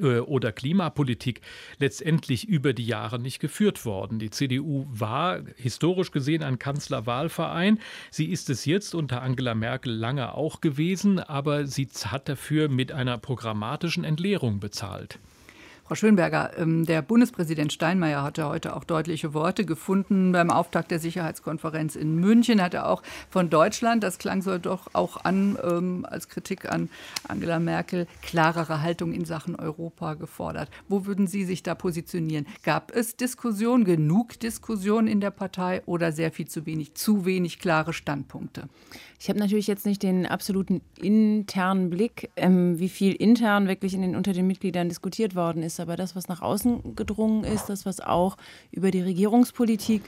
oder 0.00 0.52
Klimapolitik 0.52 1.40
letztendlich 1.78 2.48
über 2.48 2.72
die 2.72 2.86
Jahre 2.86 3.18
nicht 3.18 3.40
geführt 3.40 3.84
worden. 3.84 4.18
Die 4.18 4.30
CDU 4.30 4.86
war 4.90 5.40
historisch 5.56 6.10
gesehen 6.10 6.42
ein 6.42 6.58
Kanzlerwahlverein. 6.58 7.78
Sie 8.10 8.26
ist 8.26 8.50
es 8.50 8.64
jetzt 8.64 8.94
unter 8.94 9.22
Angela 9.22 9.54
Merkel 9.54 9.92
lange 9.92 10.34
auch 10.34 10.60
gewesen, 10.60 11.18
aber 11.18 11.66
sie 11.66 11.88
hat 12.06 12.28
dafür 12.28 12.68
mit 12.68 12.92
einer 12.92 13.18
programmatischen 13.18 14.04
Entleerung 14.04 14.60
bezahlt. 14.60 15.18
Frau 15.92 15.96
Schönberger, 15.96 16.52
ähm, 16.56 16.86
der 16.86 17.02
Bundespräsident 17.02 17.70
Steinmeier 17.70 18.22
hatte 18.22 18.48
heute 18.48 18.74
auch 18.74 18.84
deutliche 18.84 19.34
Worte 19.34 19.66
gefunden 19.66 20.32
beim 20.32 20.50
Auftakt 20.50 20.90
der 20.90 20.98
Sicherheitskonferenz 20.98 21.96
in 21.96 22.14
München. 22.14 22.62
Hat 22.62 22.72
er 22.72 22.88
auch 22.88 23.02
von 23.28 23.50
Deutschland, 23.50 24.02
das 24.02 24.16
klang 24.16 24.40
so 24.40 24.56
doch 24.56 24.88
auch 24.94 25.22
an 25.22 25.58
ähm, 25.62 26.06
als 26.08 26.30
Kritik 26.30 26.72
an 26.72 26.88
Angela 27.28 27.58
Merkel, 27.58 28.06
klarere 28.22 28.80
Haltung 28.80 29.12
in 29.12 29.26
Sachen 29.26 29.54
Europa 29.54 30.14
gefordert. 30.14 30.70
Wo 30.88 31.04
würden 31.04 31.26
Sie 31.26 31.44
sich 31.44 31.62
da 31.62 31.74
positionieren? 31.74 32.46
Gab 32.62 32.96
es 32.96 33.18
Diskussion, 33.18 33.84
genug 33.84 34.40
Diskussion 34.40 35.06
in 35.06 35.20
der 35.20 35.30
Partei 35.30 35.82
oder 35.84 36.10
sehr 36.10 36.32
viel 36.32 36.48
zu 36.48 36.64
wenig, 36.64 36.94
zu 36.94 37.26
wenig 37.26 37.58
klare 37.58 37.92
Standpunkte? 37.92 38.62
Ich 39.22 39.28
habe 39.28 39.38
natürlich 39.38 39.68
jetzt 39.68 39.86
nicht 39.86 40.02
den 40.02 40.26
absoluten 40.26 40.80
internen 41.00 41.90
Blick, 41.90 42.30
ähm, 42.34 42.80
wie 42.80 42.88
viel 42.88 43.12
intern 43.12 43.68
wirklich 43.68 43.94
in 43.94 44.02
den, 44.02 44.16
unter 44.16 44.32
den 44.32 44.48
Mitgliedern 44.48 44.88
diskutiert 44.88 45.36
worden 45.36 45.62
ist. 45.62 45.78
Aber 45.78 45.94
das, 45.94 46.16
was 46.16 46.26
nach 46.26 46.42
außen 46.42 46.96
gedrungen 46.96 47.44
ist, 47.44 47.68
das, 47.68 47.86
was 47.86 48.00
auch 48.00 48.36
über 48.72 48.90
die 48.90 49.00
Regierungspolitik 49.00 50.02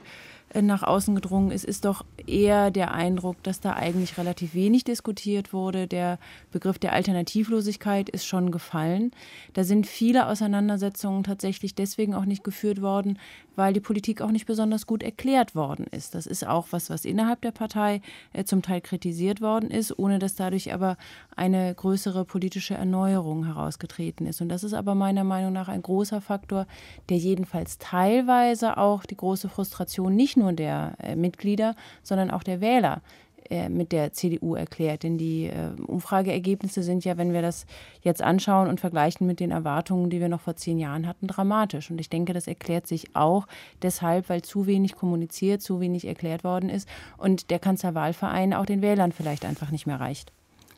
nach 0.62 0.82
außen 0.82 1.14
gedrungen 1.14 1.50
ist, 1.50 1.64
ist 1.64 1.84
doch 1.84 2.04
eher 2.26 2.70
der 2.70 2.92
Eindruck, 2.92 3.42
dass 3.42 3.60
da 3.60 3.74
eigentlich 3.74 4.18
relativ 4.18 4.54
wenig 4.54 4.84
diskutiert 4.84 5.52
wurde. 5.52 5.86
Der 5.86 6.18
Begriff 6.52 6.78
der 6.78 6.92
Alternativlosigkeit 6.92 8.08
ist 8.08 8.26
schon 8.26 8.50
gefallen. 8.50 9.10
Da 9.52 9.64
sind 9.64 9.86
viele 9.86 10.28
Auseinandersetzungen 10.28 11.24
tatsächlich 11.24 11.74
deswegen 11.74 12.14
auch 12.14 12.24
nicht 12.24 12.44
geführt 12.44 12.80
worden, 12.82 13.18
weil 13.56 13.72
die 13.72 13.80
Politik 13.80 14.20
auch 14.20 14.30
nicht 14.30 14.46
besonders 14.46 14.86
gut 14.86 15.02
erklärt 15.02 15.54
worden 15.54 15.86
ist. 15.90 16.14
Das 16.14 16.26
ist 16.26 16.46
auch 16.46 16.68
was, 16.70 16.90
was 16.90 17.04
innerhalb 17.04 17.40
der 17.42 17.52
Partei 17.52 18.00
äh, 18.32 18.44
zum 18.44 18.62
Teil 18.62 18.80
kritisiert 18.80 19.40
worden 19.40 19.70
ist, 19.70 19.98
ohne 19.98 20.18
dass 20.18 20.34
dadurch 20.34 20.72
aber 20.72 20.96
eine 21.36 21.74
größere 21.74 22.24
politische 22.24 22.74
Erneuerung 22.74 23.44
herausgetreten 23.44 24.26
ist. 24.26 24.40
Und 24.40 24.48
das 24.48 24.64
ist 24.64 24.74
aber 24.74 24.94
meiner 24.94 25.24
Meinung 25.24 25.52
nach 25.52 25.68
ein 25.68 25.82
großer 25.82 26.20
Faktor, 26.20 26.66
der 27.08 27.16
jedenfalls 27.16 27.78
teilweise 27.78 28.76
auch 28.76 29.04
die 29.04 29.16
große 29.16 29.48
Frustration 29.48 30.14
nicht 30.14 30.36
nur 30.36 30.43
der 30.52 30.94
äh, 31.02 31.16
Mitglieder, 31.16 31.74
sondern 32.02 32.30
auch 32.30 32.42
der 32.42 32.60
Wähler 32.60 33.02
äh, 33.50 33.68
mit 33.68 33.92
der 33.92 34.12
CDU 34.12 34.54
erklärt. 34.54 35.02
Denn 35.02 35.18
die 35.18 35.46
äh, 35.46 35.70
Umfrageergebnisse 35.86 36.82
sind 36.82 37.04
ja, 37.04 37.18
wenn 37.18 37.34
wir 37.34 37.42
das 37.42 37.66
jetzt 38.00 38.22
anschauen 38.22 38.68
und 38.68 38.80
vergleichen 38.80 39.26
mit 39.26 39.38
den 39.38 39.50
Erwartungen, 39.50 40.08
die 40.08 40.20
wir 40.20 40.30
noch 40.30 40.40
vor 40.40 40.56
zehn 40.56 40.78
Jahren 40.78 41.06
hatten, 41.06 41.26
dramatisch. 41.26 41.90
Und 41.90 42.00
ich 42.00 42.08
denke, 42.08 42.32
das 42.32 42.46
erklärt 42.46 42.86
sich 42.86 43.14
auch 43.14 43.46
deshalb, 43.82 44.30
weil 44.30 44.40
zu 44.40 44.66
wenig 44.66 44.94
kommuniziert, 44.94 45.60
zu 45.60 45.78
wenig 45.80 46.06
erklärt 46.06 46.42
worden 46.42 46.70
ist 46.70 46.88
und 47.18 47.50
der 47.50 47.58
Kanzlerwahlverein 47.58 48.54
auch 48.54 48.66
den 48.66 48.80
Wählern 48.80 49.12
vielleicht 49.12 49.44
einfach 49.44 49.70
nicht 49.70 49.86
mehr 49.86 50.00
reicht. 50.00 50.32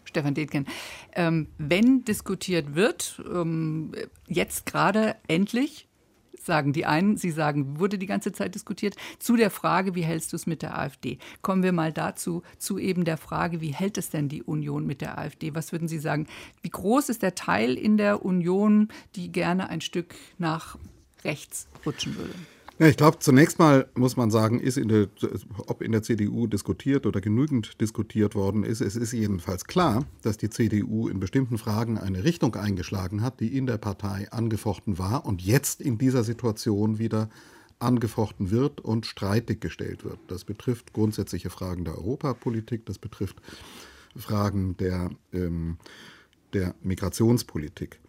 Stefan 0.05 0.35
Detgen, 0.35 0.67
ähm, 1.15 1.49
wenn 1.59 2.05
diskutiert 2.05 2.75
wird, 2.75 3.23
ähm, 3.33 3.93
jetzt 4.27 4.67
gerade 4.67 5.17
endlich 5.29 5.86
sagen 6.47 6.73
die 6.73 6.87
einen, 6.87 7.17
sie 7.17 7.31
sagen, 7.31 7.79
wurde 7.79 7.99
die 7.99 8.07
ganze 8.07 8.33
Zeit 8.33 8.55
diskutiert, 8.55 8.97
zu 9.19 9.37
der 9.37 9.51
Frage, 9.51 9.95
wie 9.95 10.03
hältst 10.03 10.33
du 10.33 10.37
es 10.37 10.47
mit 10.47 10.63
der 10.63 10.79
AfD? 10.79 11.19
Kommen 11.43 11.63
wir 11.63 11.73
mal 11.73 11.93
dazu, 11.93 12.43
zu 12.59 12.79
eben 12.79 13.05
der 13.05 13.19
Frage, 13.19 13.61
wie 13.61 13.75
hält 13.75 13.99
es 13.99 14.11
denn 14.11 14.29
die 14.29 14.43
Union 14.43 14.87
mit 14.87 15.01
der 15.01 15.19
AfD? 15.19 15.55
Was 15.55 15.73
würden 15.73 15.89
Sie 15.89 15.99
sagen? 15.99 16.27
Wie 16.63 16.71
groß 16.71 17.09
ist 17.09 17.23
der 17.23 17.35
Teil 17.35 17.75
in 17.75 17.97
der 17.97 18.25
Union, 18.25 18.89
die 19.15 19.31
gerne 19.31 19.69
ein 19.69 19.81
Stück 19.81 20.15
nach 20.39 20.79
rechts 21.25 21.69
rutschen 21.85 22.17
würde? 22.17 22.35
Ja, 22.79 22.89
ich 22.89 22.99
glaube, 22.99 23.21
zunächst 23.21 23.59
mal 23.59 23.89
muss 23.95 24.19
man 24.19 24.31
sagen, 24.31 24.61
ist 24.61 24.77
in 24.77 24.89
der, 24.89 25.09
ob 25.67 25.81
in 25.81 25.93
der 25.93 26.03
CDU 26.03 26.47
diskutiert 26.47 27.07
oder 27.07 27.23
genügend 27.23 27.81
diskutiert 27.81 28.35
worden 28.35 28.65
ist, 28.65 28.83
es 28.83 28.97
ist 28.97 29.13
jedenfalls 29.13 29.65
klar, 29.65 30.05
dass 30.21 30.37
die 30.37 30.51
CDU 30.51 31.09
in 31.09 31.19
bestimmten 31.19 31.57
Fragen 31.57 31.97
eine 31.97 32.25
Richtung 32.25 32.55
eingeschlagen 32.55 33.23
hat, 33.23 33.41
die 33.41 33.57
in 33.57 33.67
der 33.67 33.79
Partei 33.79 34.31
angefochten 34.31 34.99
war 34.99 35.25
und 35.25 35.41
jetzt 35.41 35.81
in 35.81 35.97
dieser 35.97 36.23
Situation 36.23 36.99
wieder 36.99 37.31
angefochten 37.79 38.51
wird 38.51 38.83
und 38.83 39.07
streitig 39.07 39.61
gestellt 39.63 40.05
wird. 40.05 40.19
Das 40.29 40.45
betrifft 40.45 40.93
grundsätzliche 40.93 41.49
Fragen 41.49 41.85
der 41.85 41.97
Europapolitik, 41.97 42.85
das 42.85 42.99
betrifft 42.99 43.37
Fragen 44.15 44.77
der, 44.77 45.09
ähm, 45.33 45.79
der 46.53 46.75
Migrationspolitik. 46.83 48.01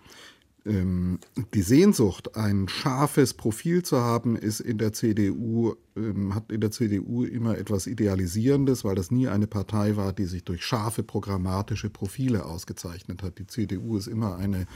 Ähm, 0.68 1.20
die 1.54 1.62
Sehnsucht, 1.62 2.36
ein 2.36 2.68
scharfes 2.68 3.34
Profil 3.34 3.84
zu 3.84 4.00
haben, 4.00 4.36
ist 4.36 4.60
in 4.60 4.78
der 4.78 4.92
CDU, 4.92 5.76
ähm, 5.96 6.36
hat 6.36 6.52
in 6.52 6.60
der 6.60 6.72
CDU 6.72 7.24
immer 7.24 7.58
etwas 7.58 7.88
Idealisierendes, 7.88 8.84
weil 8.84 8.96
das 8.96 9.10
nie 9.10 9.28
eine 9.28 9.48
Partei 9.48 9.96
war, 9.96 10.12
die 10.12 10.26
sich 10.26 10.44
durch 10.44 10.66
scharfe 10.66 11.04
programmatische 11.04 11.90
Profile 11.90 12.46
ausgezeichnet 12.46 13.24
hat. 13.24 13.40
Die 13.40 13.48
CDU 13.48 13.98
ist 13.98 14.08
immer 14.08 14.36
eine 14.36 14.68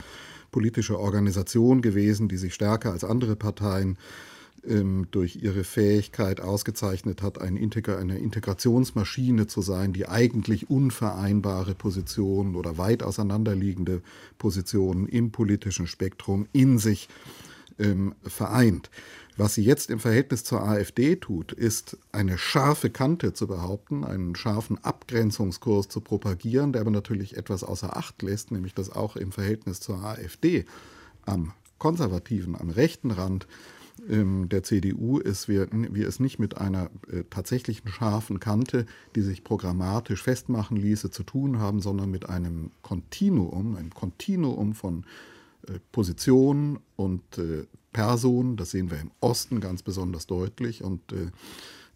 politische 0.50 0.98
Organisation 0.98 1.82
gewesen, 1.82 2.28
die 2.28 2.38
sich 2.38 2.54
stärker 2.54 2.92
als 2.92 3.04
andere 3.04 3.36
Parteien 3.36 3.98
ähm, 4.66 5.06
durch 5.10 5.36
ihre 5.36 5.64
Fähigkeit 5.64 6.40
ausgezeichnet 6.40 7.22
hat, 7.22 7.40
ein 7.40 7.56
Integra 7.56 7.96
eine 7.96 8.18
Integrationsmaschine 8.18 9.46
zu 9.46 9.60
sein, 9.62 9.92
die 9.92 10.08
eigentlich 10.08 10.70
unvereinbare 10.70 11.74
Positionen 11.74 12.54
oder 12.54 12.78
weit 12.78 13.02
auseinanderliegende 13.02 14.02
Positionen 14.38 15.06
im 15.06 15.32
politischen 15.32 15.86
Spektrum 15.86 16.46
in 16.52 16.78
sich 16.78 17.08
ähm, 17.78 18.14
vereint. 18.22 18.90
Was 19.36 19.54
sie 19.54 19.64
jetzt 19.64 19.90
im 19.90 19.98
Verhältnis 19.98 20.44
zur 20.44 20.62
AfD 20.62 21.16
tut, 21.16 21.52
ist 21.52 21.96
eine 22.12 22.36
scharfe 22.36 22.90
Kante 22.90 23.32
zu 23.32 23.46
behaupten, 23.46 24.04
einen 24.04 24.36
scharfen 24.36 24.78
Abgrenzungskurs 24.84 25.88
zu 25.88 26.02
propagieren, 26.02 26.72
der 26.72 26.82
aber 26.82 26.90
natürlich 26.90 27.36
etwas 27.36 27.64
außer 27.64 27.96
Acht 27.96 28.20
lässt, 28.22 28.50
nämlich 28.50 28.74
dass 28.74 28.90
auch 28.90 29.16
im 29.16 29.32
Verhältnis 29.32 29.80
zur 29.80 30.04
AfD 30.04 30.66
am 31.24 31.52
konservativen, 31.78 32.54
am 32.54 32.68
rechten 32.70 33.10
Rand 33.10 33.46
ähm, 34.08 34.48
der 34.48 34.62
CDU 34.62 35.18
ist, 35.18 35.48
wir, 35.48 35.68
wir 35.70 36.08
es 36.08 36.20
nicht 36.20 36.38
mit 36.38 36.58
einer 36.58 36.90
äh, 37.10 37.24
tatsächlichen 37.30 37.88
scharfen 37.88 38.40
Kante, 38.40 38.86
die 39.14 39.22
sich 39.22 39.44
programmatisch 39.44 40.22
festmachen 40.22 40.76
ließe, 40.76 41.10
zu 41.10 41.22
tun 41.22 41.58
haben, 41.58 41.80
sondern 41.80 42.10
mit 42.10 42.28
einem 42.28 42.70
Kontinuum, 42.82 43.76
einem 43.76 43.94
Kontinuum 43.94 44.74
von 44.74 45.04
äh, 45.68 45.78
Positionen 45.92 46.78
und 46.96 47.38
äh, 47.38 47.66
Personen. 47.92 48.56
Das 48.56 48.70
sehen 48.70 48.90
wir 48.90 49.00
im 49.00 49.10
Osten 49.20 49.60
ganz 49.60 49.82
besonders 49.82 50.26
deutlich 50.26 50.82
und 50.82 51.00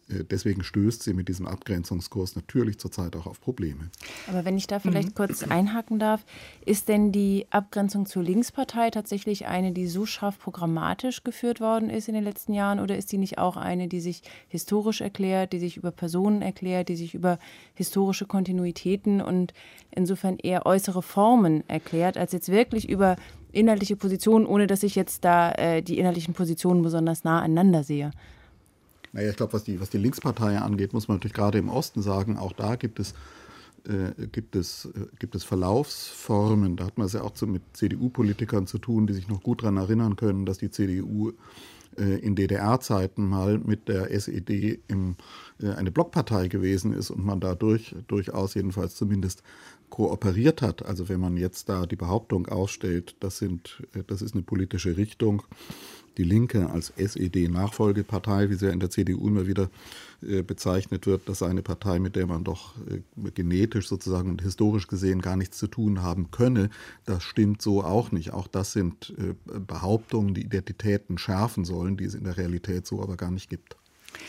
deswegen 0.09 0.63
stößt 0.63 1.03
sie 1.03 1.15
mit 1.15 1.29
diesem 1.29 1.47
Abgrenzungskurs 1.47 2.37
natürlich 2.37 2.79
zurzeit 2.79 3.17
auch 3.17 3.27
auf 3.27 3.41
Probleme. 3.41 3.91
Aber 4.29 4.45
wenn 4.45 4.57
ich 4.57 4.67
da 4.67 4.79
vielleicht 4.79 5.11
mhm. 5.11 5.15
kurz 5.15 5.43
einhaken 5.43 5.99
darf, 5.99 6.25
ist 6.65 6.89
denn 6.89 7.11
die 7.11 7.47
Abgrenzung 7.51 8.07
zur 8.07 8.23
Linkspartei 8.23 8.91
tatsächlich 8.91 9.47
eine, 9.47 9.73
die 9.73 9.89
so 9.89 10.07
scharf 10.07 10.39
programmatisch 10.39 11.25
geführt 11.25 11.61
worden 11.61 11.91
ist 11.91 12.09
in 12.09 12.15
den 12.15 12.25
letzten 12.25 12.53
Jahren 12.53 12.79
oder 12.79 12.97
ist 12.97 13.11
die 13.11 13.19
nicht 13.19 13.39
auch 13.39 13.57
eine, 13.57 13.89
die 13.89 14.01
sich 14.01 14.23
historisch 14.49 15.01
erklärt, 15.01 15.53
die 15.53 15.59
sich 15.59 15.77
über 15.77 15.91
Personen 15.91 16.41
erklärt, 16.41 16.89
die 16.89 16.97
sich 16.97 17.15
über 17.15 17.39
historische 17.75 18.27
Kontinuitäten 18.27 19.21
und 19.21 19.55
insofern 19.91 20.39
eher 20.39 20.67
äußere 20.67 21.03
Formen 21.03 21.69
erklärt, 21.69 22.17
als 22.17 22.33
jetzt 22.33 22.49
wirklich 22.49 22.89
über 22.89 23.17
inhaltliche 23.51 23.97
Positionen, 23.97 24.47
ohne 24.47 24.67
dass 24.67 24.83
ich 24.83 24.95
jetzt 24.95 25.25
da 25.25 25.53
äh, 25.53 25.83
die 25.83 25.99
inhaltlichen 25.99 26.35
Positionen 26.35 26.83
besonders 26.83 27.25
nah 27.25 27.41
aneinander 27.41 27.83
sehe? 27.83 28.13
Naja, 29.16 29.30
ich 29.30 29.37
glaube, 29.37 29.54
was 29.54 29.64
die, 29.64 29.80
was 29.80 29.88
die 29.88 29.96
Linkspartei 29.96 30.58
angeht, 30.58 30.92
muss 30.92 31.08
man 31.08 31.16
natürlich 31.16 31.32
gerade 31.32 31.56
im 31.56 31.70
Osten 31.70 32.02
sagen, 32.02 32.37
auch 32.37 32.52
da 32.52 32.76
gibt 32.76 33.00
es, 33.00 33.14
äh, 33.88 34.26
gibt 34.26 34.54
es, 34.54 34.90
äh, 34.94 35.06
gibt 35.18 35.35
es 35.35 35.42
Verlaufsformen. 35.42 36.76
Da 36.76 36.85
hat 36.85 36.99
man 36.99 37.06
es 37.06 37.14
ja 37.14 37.23
auch 37.23 37.30
zu, 37.30 37.46
mit 37.46 37.62
CDU-Politikern 37.73 38.66
zu 38.66 38.76
tun, 38.76 39.06
die 39.06 39.14
sich 39.14 39.26
noch 39.26 39.42
gut 39.42 39.62
daran 39.62 39.78
erinnern 39.78 40.16
können, 40.16 40.44
dass 40.44 40.58
die 40.58 40.70
CDU 40.70 41.32
äh, 41.96 42.18
in 42.18 42.37
DDR-Zeiten 42.37 43.26
mal 43.26 43.56
mit 43.56 43.88
der 43.88 44.11
SED 44.11 44.80
im, 44.87 45.16
äh, 45.62 45.70
eine 45.70 45.90
Blockpartei 45.90 46.49
gewesen 46.49 46.92
ist 46.92 47.08
und 47.08 47.25
man 47.25 47.40
dadurch 47.40 47.96
durchaus 48.08 48.52
jedenfalls 48.52 48.96
zumindest 48.96 49.42
kooperiert 49.90 50.62
hat. 50.62 50.85
Also 50.85 51.09
wenn 51.09 51.21
man 51.21 51.37
jetzt 51.37 51.69
da 51.69 51.87
die 51.87 51.97
Behauptung 51.97 52.47
ausstellt, 52.49 53.16
das, 53.21 53.38
sind, 53.38 53.83
äh, 53.95 54.02
das 54.07 54.23
ist 54.23 54.35
eine 54.35 54.43
politische 54.43 54.97
Richtung, 54.97 55.43
die 56.16 56.25
Linke 56.25 56.71
als 56.71 56.95
SED-Nachfolgepartei, 56.97 58.49
wie 58.49 58.55
sie 58.55 58.66
ja 58.66 58.73
in 58.73 58.81
der 58.81 58.88
CDU 58.88 59.28
immer 59.28 59.47
wieder 59.47 59.69
äh, 60.23 60.43
bezeichnet 60.43 61.07
wird, 61.07 61.28
das 61.28 61.40
sei 61.40 61.49
eine 61.49 61.62
Partei, 61.62 61.99
mit 61.99 62.16
der 62.16 62.26
man 62.26 62.43
doch 62.43 62.75
äh, 62.88 63.31
genetisch 63.33 63.87
sozusagen 63.87 64.31
und 64.31 64.40
historisch 64.40 64.87
gesehen 64.87 65.21
gar 65.21 65.37
nichts 65.37 65.59
zu 65.59 65.66
tun 65.66 66.02
haben 66.02 66.31
könne. 66.31 66.71
Das 67.05 67.23
stimmt 67.23 67.61
so 67.61 67.85
auch 67.85 68.12
nicht. 68.12 68.33
Auch 68.33 68.47
das 68.47 68.73
sind 68.73 69.14
Behauptungen, 69.66 70.33
die 70.33 70.45
Identitäten 70.45 71.19
schärfen 71.19 71.64
sollen, 71.64 71.97
die 71.97 72.05
es 72.05 72.14
in 72.14 72.25
der 72.25 72.37
Realität 72.37 72.87
so 72.87 73.02
aber 73.02 73.16
gar 73.16 73.31
nicht 73.31 73.50
gibt. 73.50 73.76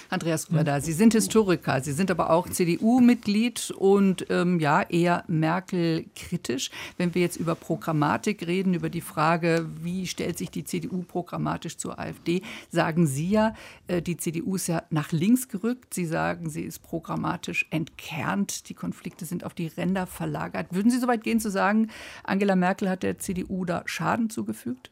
Andreas 0.09 0.47
Gröder, 0.47 0.81
Sie 0.81 0.93
sind 0.93 1.13
Historiker, 1.13 1.81
Sie 1.81 1.91
sind 1.91 2.11
aber 2.11 2.29
auch 2.29 2.49
CDU-Mitglied 2.49 3.71
und 3.71 4.25
ähm, 4.29 4.59
ja, 4.59 4.81
eher 4.81 5.23
Merkel-kritisch. 5.27 6.71
Wenn 6.97 7.13
wir 7.13 7.21
jetzt 7.21 7.37
über 7.37 7.55
Programmatik 7.55 8.45
reden, 8.47 8.73
über 8.73 8.89
die 8.89 9.01
Frage, 9.01 9.67
wie 9.81 10.07
stellt 10.07 10.37
sich 10.37 10.49
die 10.49 10.63
CDU 10.63 11.03
programmatisch 11.03 11.77
zur 11.77 11.99
AfD, 11.99 12.41
sagen 12.69 13.07
Sie 13.07 13.29
ja, 13.29 13.53
äh, 13.87 14.01
die 14.01 14.17
CDU 14.17 14.55
ist 14.55 14.67
ja 14.67 14.83
nach 14.89 15.11
links 15.11 15.47
gerückt. 15.47 15.93
Sie 15.93 16.05
sagen, 16.05 16.49
sie 16.49 16.63
ist 16.63 16.79
programmatisch 16.79 17.67
entkernt. 17.69 18.69
Die 18.69 18.73
Konflikte 18.73 19.25
sind 19.25 19.43
auf 19.43 19.53
die 19.53 19.67
Ränder 19.67 20.07
verlagert. 20.07 20.67
Würden 20.71 20.91
Sie 20.91 20.99
so 20.99 21.07
weit 21.07 21.23
gehen 21.23 21.39
zu 21.39 21.49
sagen, 21.49 21.89
Angela 22.23 22.55
Merkel 22.55 22.89
hat 22.89 23.03
der 23.03 23.19
CDU 23.19 23.65
da 23.65 23.83
Schaden 23.85 24.29
zugefügt? 24.29 24.91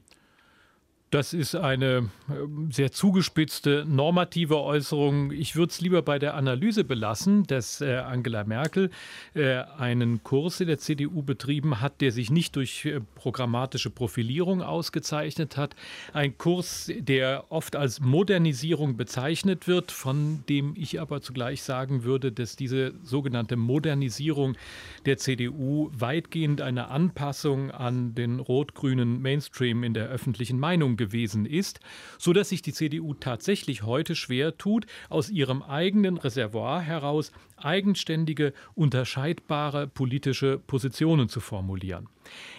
Das 1.15 1.31
ist 1.31 1.55
eine 1.55 2.10
ähm, 2.29 2.72
sehr 2.74 2.91
zugespitzte 2.91 3.86
normative 3.88 4.60
Äußerung. 4.60 5.31
Ich 5.31 5.55
würde 5.55 5.72
es 5.72 5.79
lieber 5.79 6.01
bei 6.01 6.19
der 6.19 6.34
Analyse 6.34 6.84
belassen, 6.84 7.45
dass 7.45 7.79
äh, 7.79 8.00
Angela 8.00 8.43
Merkel 8.43 8.91
äh, 9.34 9.63
einen 9.77 10.24
Kurs 10.24 10.60
in 10.60 10.67
der 10.67 10.77
CDU 10.77 11.24
betrieben 11.24 11.79
hat, 11.79 12.01
der 12.01 12.12
sich 12.12 12.31
nicht 12.31 12.57
durch 12.57 12.84
äh, 12.84 13.00
programmatische 13.15 13.91
Profilierung 13.91 14.62
ausgezeichnet 14.62 15.55
hat. 15.55 15.74
Ein 16.12 16.38
Kurs, 16.38 16.91
der 17.00 17.45
oft 17.48 17.77
als 17.77 18.01
Modernisierung 18.01 18.98
bezeichnet 18.98 19.69
wird, 19.69 19.93
von 19.93 20.43
dem 20.50 20.74
ich 20.75 21.00
aber 21.00 21.22
zugleich 21.22 21.63
sagen 21.63 22.03
würde, 22.03 22.34
dass 22.34 22.57
diese 22.57 22.93
sogenannte 23.03 23.55
Modernisierung 23.55 24.57
der 25.05 25.17
CDU 25.17 25.91
weitgehend 25.98 26.60
eine 26.60 26.89
Anpassung 26.89 27.72
an 27.72 28.15
den 28.15 28.41
rot-grünen 28.41 29.22
Mainstream 29.22 29.86
in 29.86 29.93
der 29.93 30.10
öffentlichen 30.10 30.60
Meinung 30.60 30.98
gewesen 30.98 31.04
ist, 31.45 31.79
sodass 32.17 32.50
sich 32.50 32.62
die 32.62 32.74
CDU 32.74 33.13
tatsächlich 33.13 33.83
heute 33.83 34.15
schwer 34.15 34.57
tut, 34.57 34.85
aus 35.09 35.29
ihrem 35.29 35.62
eigenen 35.62 36.17
Reservoir 36.17 36.81
heraus 36.81 37.31
eigenständige, 37.57 38.53
unterscheidbare 38.74 39.88
politische 39.88 40.59
Positionen 40.59 41.29
zu 41.29 41.39
formulieren. 41.39 42.07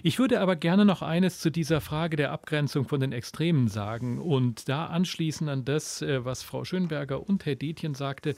Ich 0.02 0.18
würde 0.18 0.40
aber 0.40 0.56
gerne 0.56 0.85
noch 0.85 1.02
eines 1.02 1.40
zu 1.40 1.50
dieser 1.50 1.80
Frage 1.80 2.16
der 2.16 2.32
Abgrenzung 2.32 2.87
von 2.87 3.00
den 3.00 3.12
Extremen 3.12 3.68
sagen 3.68 4.20
und 4.20 4.68
da 4.68 4.87
anschließen 4.87 5.49
an 5.49 5.64
das, 5.64 6.02
äh, 6.02 6.25
was 6.25 6.42
Frau 6.42 6.64
Schönberger 6.64 7.28
und 7.28 7.44
Herr 7.46 7.56
Detjen 7.56 7.94
sagte. 7.94 8.35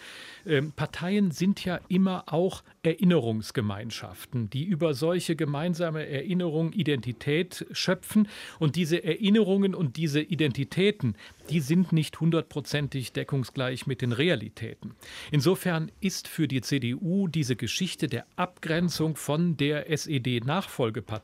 Ähm, 0.47 0.73
Parteien 0.73 1.31
sind 1.31 1.65
ja 1.65 1.81
immer 1.89 2.25
auch 2.27 2.63
Erinnerungsgemeinschaften, 2.83 4.51
die 4.51 4.65
über 4.65 4.95
solche 4.95 5.37
gemeinsame 5.37 6.07
Erinnerung 6.07 6.73
Identität 6.73 7.67
schöpfen 7.73 8.29
und 8.59 8.77
diese 8.77 9.05
Erinnerungen 9.05 9.75
und 9.75 9.97
diese 9.97 10.21
Identitäten, 10.21 11.15
die 11.51 11.61
sind 11.61 11.93
nicht 11.93 12.21
hundertprozentig 12.21 13.13
deckungsgleich 13.13 13.87
mit 13.87 14.03
den 14.03 14.13
Realitäten. 14.13 14.95
Insofern 15.31 15.91
ist 16.01 16.29
für 16.29 16.49
die 16.49 16.61
CDU 16.61 17.29
diese 17.29 17.57
Geschichte 17.57 18.07
der 18.07 18.27
Abgrenzung 18.37 19.17
von 19.17 19.57
der 19.57 19.91
SED-Nachfolgepartei 19.91 21.18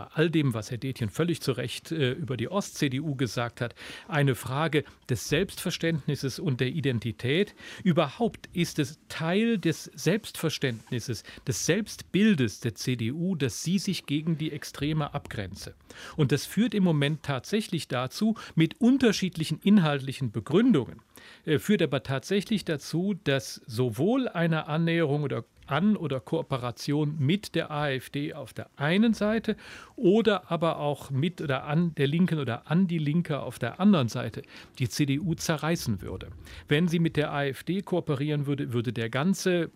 bei 0.00 0.06
all 0.14 0.30
dem, 0.30 0.54
was 0.54 0.70
Herr 0.70 0.78
Detjen 0.78 1.10
völlig 1.10 1.42
zu 1.42 1.52
Recht 1.52 1.92
äh, 1.92 2.12
über 2.12 2.38
die 2.38 2.48
Ost-CDU 2.48 3.16
gesagt 3.16 3.60
hat, 3.60 3.74
eine 4.08 4.34
Frage 4.34 4.84
des 5.10 5.28
Selbstverständnisses 5.28 6.38
und 6.38 6.60
der 6.60 6.68
Identität. 6.68 7.54
Überhaupt 7.84 8.48
ist 8.54 8.78
es 8.78 8.98
Teil 9.10 9.58
des 9.58 9.90
Selbstverständnisses, 9.94 11.22
des 11.46 11.66
Selbstbildes 11.66 12.60
der 12.60 12.74
CDU, 12.74 13.34
dass 13.34 13.62
sie 13.62 13.78
sich 13.78 14.06
gegen 14.06 14.38
die 14.38 14.52
Extreme 14.52 15.12
abgrenze. 15.12 15.74
Und 16.16 16.32
das 16.32 16.46
führt 16.46 16.72
im 16.72 16.84
Moment 16.84 17.22
tatsächlich 17.22 17.86
dazu, 17.86 18.36
mit 18.54 18.80
unterschiedlichen 18.80 19.60
inhaltlichen 19.62 20.32
Begründungen, 20.32 21.02
äh, 21.44 21.58
führt 21.58 21.82
aber 21.82 22.02
tatsächlich 22.02 22.64
dazu, 22.64 23.14
dass 23.24 23.60
sowohl 23.66 24.28
eine 24.28 24.66
Annäherung 24.66 25.24
oder 25.24 25.44
an 25.70 25.96
oder 25.96 26.20
Kooperation 26.20 27.16
mit 27.18 27.54
der 27.54 27.70
AfD 27.70 28.34
auf 28.34 28.52
der 28.52 28.68
einen 28.76 29.14
Seite 29.14 29.56
oder 29.96 30.50
aber 30.50 30.78
auch 30.78 31.10
mit 31.10 31.40
oder 31.40 31.64
an 31.64 31.94
der 31.94 32.06
Linken 32.06 32.38
oder 32.38 32.70
an 32.70 32.86
die 32.86 32.98
Linke 32.98 33.40
auf 33.40 33.58
der 33.58 33.80
anderen 33.80 34.08
Seite 34.08 34.42
die 34.78 34.88
CDU 34.88 35.34
zerreißen 35.34 36.02
würde. 36.02 36.28
Wenn 36.68 36.88
sie 36.88 36.98
mit 36.98 37.16
der 37.16 37.32
AfD 37.32 37.82
kooperieren 37.82 38.46
würde, 38.46 38.72
würde 38.72 38.92
der 38.92 39.10
ganze 39.10 39.70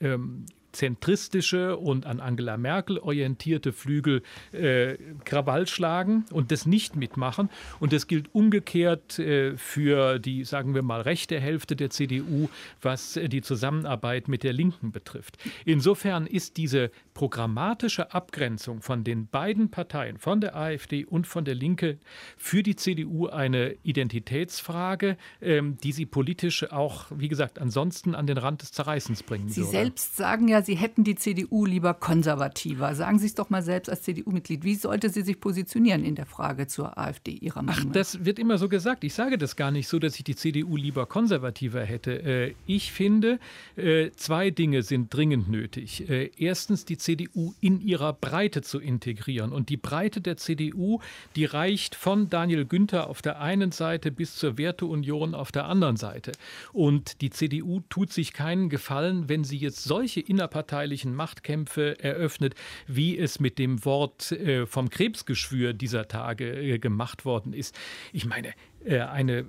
ähm, 0.00 0.46
zentristische 0.76 1.76
und 1.76 2.06
an 2.06 2.20
Angela 2.20 2.56
Merkel 2.56 2.98
orientierte 2.98 3.72
Flügel 3.72 4.22
äh, 4.52 4.96
Krawall 5.24 5.66
schlagen 5.66 6.24
und 6.30 6.52
das 6.52 6.66
nicht 6.66 6.96
mitmachen. 6.96 7.50
Und 7.80 7.92
das 7.92 8.06
gilt 8.06 8.34
umgekehrt 8.34 9.18
äh, 9.18 9.56
für 9.56 10.18
die, 10.18 10.44
sagen 10.44 10.74
wir 10.74 10.82
mal, 10.82 11.00
rechte 11.00 11.40
Hälfte 11.40 11.76
der 11.76 11.90
CDU, 11.90 12.48
was 12.82 13.16
äh, 13.16 13.28
die 13.28 13.42
Zusammenarbeit 13.42 14.28
mit 14.28 14.42
der 14.42 14.52
Linken 14.52 14.92
betrifft. 14.92 15.38
Insofern 15.64 16.26
ist 16.26 16.56
diese 16.56 16.90
programmatische 17.16 18.12
Abgrenzung 18.12 18.82
von 18.82 19.02
den 19.02 19.26
beiden 19.26 19.70
Parteien, 19.70 20.18
von 20.18 20.42
der 20.42 20.54
AfD 20.54 21.06
und 21.06 21.26
von 21.26 21.46
der 21.46 21.54
Linke, 21.54 21.96
für 22.36 22.62
die 22.62 22.76
CDU 22.76 23.28
eine 23.28 23.74
Identitätsfrage, 23.84 25.16
ähm, 25.40 25.78
die 25.82 25.92
sie 25.92 26.04
politisch 26.04 26.70
auch, 26.70 27.06
wie 27.08 27.28
gesagt, 27.28 27.58
ansonsten 27.58 28.14
an 28.14 28.26
den 28.26 28.36
Rand 28.36 28.60
des 28.60 28.72
Zerreißens 28.72 29.22
bringen 29.22 29.48
Sie 29.48 29.62
würde. 29.62 29.70
selbst 29.70 30.16
sagen 30.16 30.46
ja, 30.46 30.60
Sie 30.60 30.74
hätten 30.74 31.04
die 31.04 31.14
CDU 31.14 31.64
lieber 31.64 31.94
konservativer. 31.94 32.94
Sagen 32.94 33.18
Sie 33.18 33.24
es 33.24 33.34
doch 33.34 33.48
mal 33.48 33.62
selbst 33.62 33.88
als 33.88 34.02
CDU-Mitglied. 34.02 34.62
Wie 34.62 34.74
sollte 34.74 35.08
sie 35.08 35.22
sich 35.22 35.40
positionieren 35.40 36.04
in 36.04 36.16
der 36.16 36.26
Frage 36.26 36.66
zur 36.66 36.98
AfD 36.98 37.30
Ihrer 37.30 37.62
Meinung 37.62 37.86
Ach, 37.88 37.92
das 37.92 38.26
wird 38.26 38.38
immer 38.38 38.58
so 38.58 38.68
gesagt. 38.68 39.04
Ich 39.04 39.14
sage 39.14 39.38
das 39.38 39.56
gar 39.56 39.70
nicht 39.70 39.88
so, 39.88 39.98
dass 39.98 40.16
ich 40.16 40.24
die 40.24 40.36
CDU 40.36 40.76
lieber 40.76 41.06
konservativer 41.06 41.82
hätte. 41.82 42.22
Äh, 42.22 42.54
ich 42.66 42.92
finde, 42.92 43.38
äh, 43.76 44.10
zwei 44.16 44.50
Dinge 44.50 44.82
sind 44.82 45.14
dringend 45.14 45.48
nötig. 45.48 46.10
Äh, 46.10 46.30
erstens, 46.36 46.84
die 46.84 46.98
CDU 47.06 47.54
in 47.60 47.80
ihrer 47.80 48.12
Breite 48.12 48.62
zu 48.62 48.80
integrieren. 48.80 49.52
Und 49.52 49.68
die 49.68 49.76
Breite 49.76 50.20
der 50.20 50.36
CDU, 50.36 50.98
die 51.36 51.44
reicht 51.44 51.94
von 51.94 52.28
Daniel 52.30 52.64
Günther 52.64 53.08
auf 53.08 53.22
der 53.22 53.40
einen 53.40 53.70
Seite 53.70 54.10
bis 54.10 54.34
zur 54.34 54.58
Werteunion 54.58 55.36
auf 55.36 55.52
der 55.52 55.66
anderen 55.66 55.96
Seite. 55.96 56.32
Und 56.72 57.20
die 57.20 57.30
CDU 57.30 57.80
tut 57.90 58.12
sich 58.12 58.32
keinen 58.32 58.70
Gefallen, 58.70 59.28
wenn 59.28 59.44
sie 59.44 59.56
jetzt 59.56 59.84
solche 59.84 60.18
innerparteilichen 60.20 61.14
Machtkämpfe 61.14 62.02
eröffnet, 62.02 62.56
wie 62.88 63.16
es 63.16 63.38
mit 63.38 63.60
dem 63.60 63.84
Wort 63.84 64.32
äh, 64.32 64.66
vom 64.66 64.90
Krebsgeschwür 64.90 65.74
dieser 65.74 66.08
Tage 66.08 66.60
äh, 66.60 66.78
gemacht 66.80 67.24
worden 67.24 67.52
ist. 67.52 67.78
Ich 68.12 68.26
meine, 68.26 68.52
äh, 68.84 68.98
eine 68.98 69.46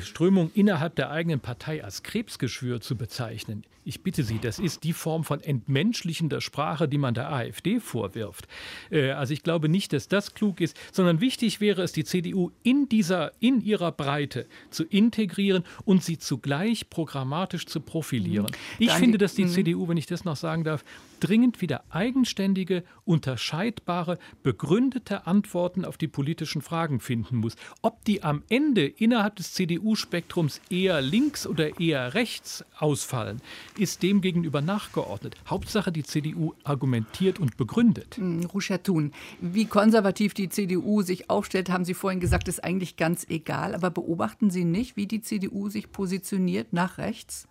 Strömung 0.00 0.50
innerhalb 0.54 0.96
der 0.96 1.10
eigenen 1.10 1.40
Partei 1.40 1.84
als 1.84 2.02
Krebsgeschwür 2.02 2.80
zu 2.80 2.96
bezeichnen. 2.96 3.64
Ich 3.88 4.02
bitte 4.02 4.22
Sie, 4.22 4.38
das 4.38 4.58
ist 4.58 4.84
die 4.84 4.92
Form 4.92 5.24
von 5.24 5.40
entmenschlichender 5.40 6.42
Sprache, 6.42 6.88
die 6.88 6.98
man 6.98 7.14
der 7.14 7.32
AfD 7.32 7.80
vorwirft. 7.80 8.46
Äh, 8.90 9.12
also 9.12 9.32
ich 9.32 9.42
glaube 9.42 9.70
nicht, 9.70 9.94
dass 9.94 10.08
das 10.08 10.34
klug 10.34 10.60
ist, 10.60 10.76
sondern 10.92 11.22
wichtig 11.22 11.62
wäre 11.62 11.80
es, 11.80 11.92
die 11.92 12.04
CDU 12.04 12.50
in 12.62 12.90
dieser, 12.90 13.32
in 13.40 13.62
ihrer 13.62 13.90
Breite 13.90 14.46
zu 14.68 14.84
integrieren 14.84 15.64
und 15.86 16.04
sie 16.04 16.18
zugleich 16.18 16.90
programmatisch 16.90 17.64
zu 17.64 17.80
profilieren. 17.80 18.48
Mhm. 18.50 18.76
Ich 18.78 18.88
Dann 18.88 18.98
finde, 18.98 19.16
dass 19.16 19.34
die 19.34 19.46
mhm. 19.46 19.52
CDU, 19.52 19.88
wenn 19.88 19.96
ich 19.96 20.04
das 20.04 20.22
noch 20.26 20.36
sagen 20.36 20.64
darf, 20.64 20.84
dringend 21.20 21.62
wieder 21.62 21.82
eigenständige, 21.88 22.84
unterscheidbare, 23.06 24.18
begründete 24.42 25.26
Antworten 25.26 25.86
auf 25.86 25.96
die 25.96 26.08
politischen 26.08 26.60
Fragen 26.60 27.00
finden 27.00 27.36
muss. 27.36 27.56
Ob 27.80 28.04
die 28.04 28.22
am 28.22 28.42
Ende 28.50 28.86
innerhalb 28.86 29.36
des 29.36 29.54
CDU-Spektrums 29.54 30.60
eher 30.68 31.00
links 31.00 31.46
oder 31.46 31.80
eher 31.80 32.12
rechts 32.12 32.66
ausfallen, 32.78 33.40
ist 33.78 34.02
dem 34.02 34.20
gegenüber 34.20 34.60
nachgeordnet. 34.60 35.36
Hauptsache, 35.48 35.92
die 35.92 36.02
CDU 36.02 36.54
argumentiert 36.64 37.38
und 37.38 37.56
begründet. 37.56 38.16
Hm, 38.16 38.44
Ruschertun, 38.44 39.12
wie 39.40 39.66
konservativ 39.66 40.34
die 40.34 40.48
CDU 40.48 41.02
sich 41.02 41.30
aufstellt, 41.30 41.70
haben 41.70 41.84
Sie 41.84 41.94
vorhin 41.94 42.20
gesagt, 42.20 42.48
ist 42.48 42.64
eigentlich 42.64 42.96
ganz 42.96 43.26
egal. 43.28 43.74
Aber 43.74 43.90
beobachten 43.90 44.50
Sie 44.50 44.64
nicht, 44.64 44.96
wie 44.96 45.06
die 45.06 45.22
CDU 45.22 45.68
sich 45.68 45.92
positioniert 45.92 46.72
nach 46.72 46.98
rechts? 46.98 47.48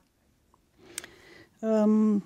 Ähm, 1.62 2.22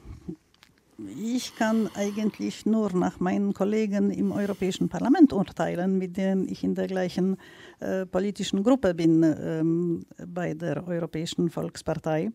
ich 1.18 1.56
kann 1.56 1.90
eigentlich 1.96 2.66
nur 2.66 2.94
nach 2.94 3.20
meinen 3.20 3.54
Kollegen 3.54 4.12
im 4.12 4.32
Europäischen 4.32 4.90
Parlament 4.90 5.34
urteilen, 5.34 5.98
mit 5.98 6.18
denen 6.18 6.48
ich 6.48 6.64
in 6.64 6.76
der 6.76 6.88
gleichen 6.88 7.38
äh, 7.80 8.06
politischen 8.06 8.64
Gruppe 8.64 8.94
bin 8.94 9.24
ähm, 9.24 10.06
bei 10.28 10.54
der 10.54 10.88
Europäischen 10.88 11.50
Volkspartei. 11.50 12.32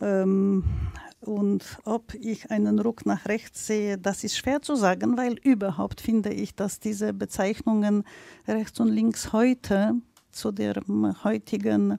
Ähm, 0.00 0.64
und 1.20 1.78
ob 1.84 2.14
ich 2.14 2.50
einen 2.50 2.78
Ruck 2.78 3.06
nach 3.06 3.26
rechts 3.26 3.66
sehe, 3.66 3.98
das 3.98 4.22
ist 4.22 4.36
schwer 4.36 4.62
zu 4.62 4.76
sagen, 4.76 5.16
weil 5.16 5.34
überhaupt 5.42 6.00
finde 6.00 6.32
ich, 6.32 6.54
dass 6.54 6.78
diese 6.78 7.12
Bezeichnungen 7.12 8.04
rechts 8.46 8.78
und 8.80 8.88
links 8.88 9.32
heute 9.32 9.94
zu 10.30 10.52
dem 10.52 11.24
heutigen 11.24 11.98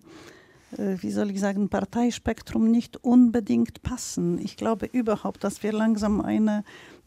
äh, 0.72 0.98
wie 1.02 1.12
soll 1.12 1.32
ich 1.32 1.40
sagen, 1.40 1.70
Parteispektrum 1.70 2.70
nicht 2.70 2.98
unbedingt 3.04 3.82
passen. 3.84 4.38
Ich 4.40 4.58
glaube 4.58 4.86
überhaupt, 4.88 5.44
dass 5.44 5.64
wir 5.64 5.72
langsam 5.72 6.22
eine 6.22 6.64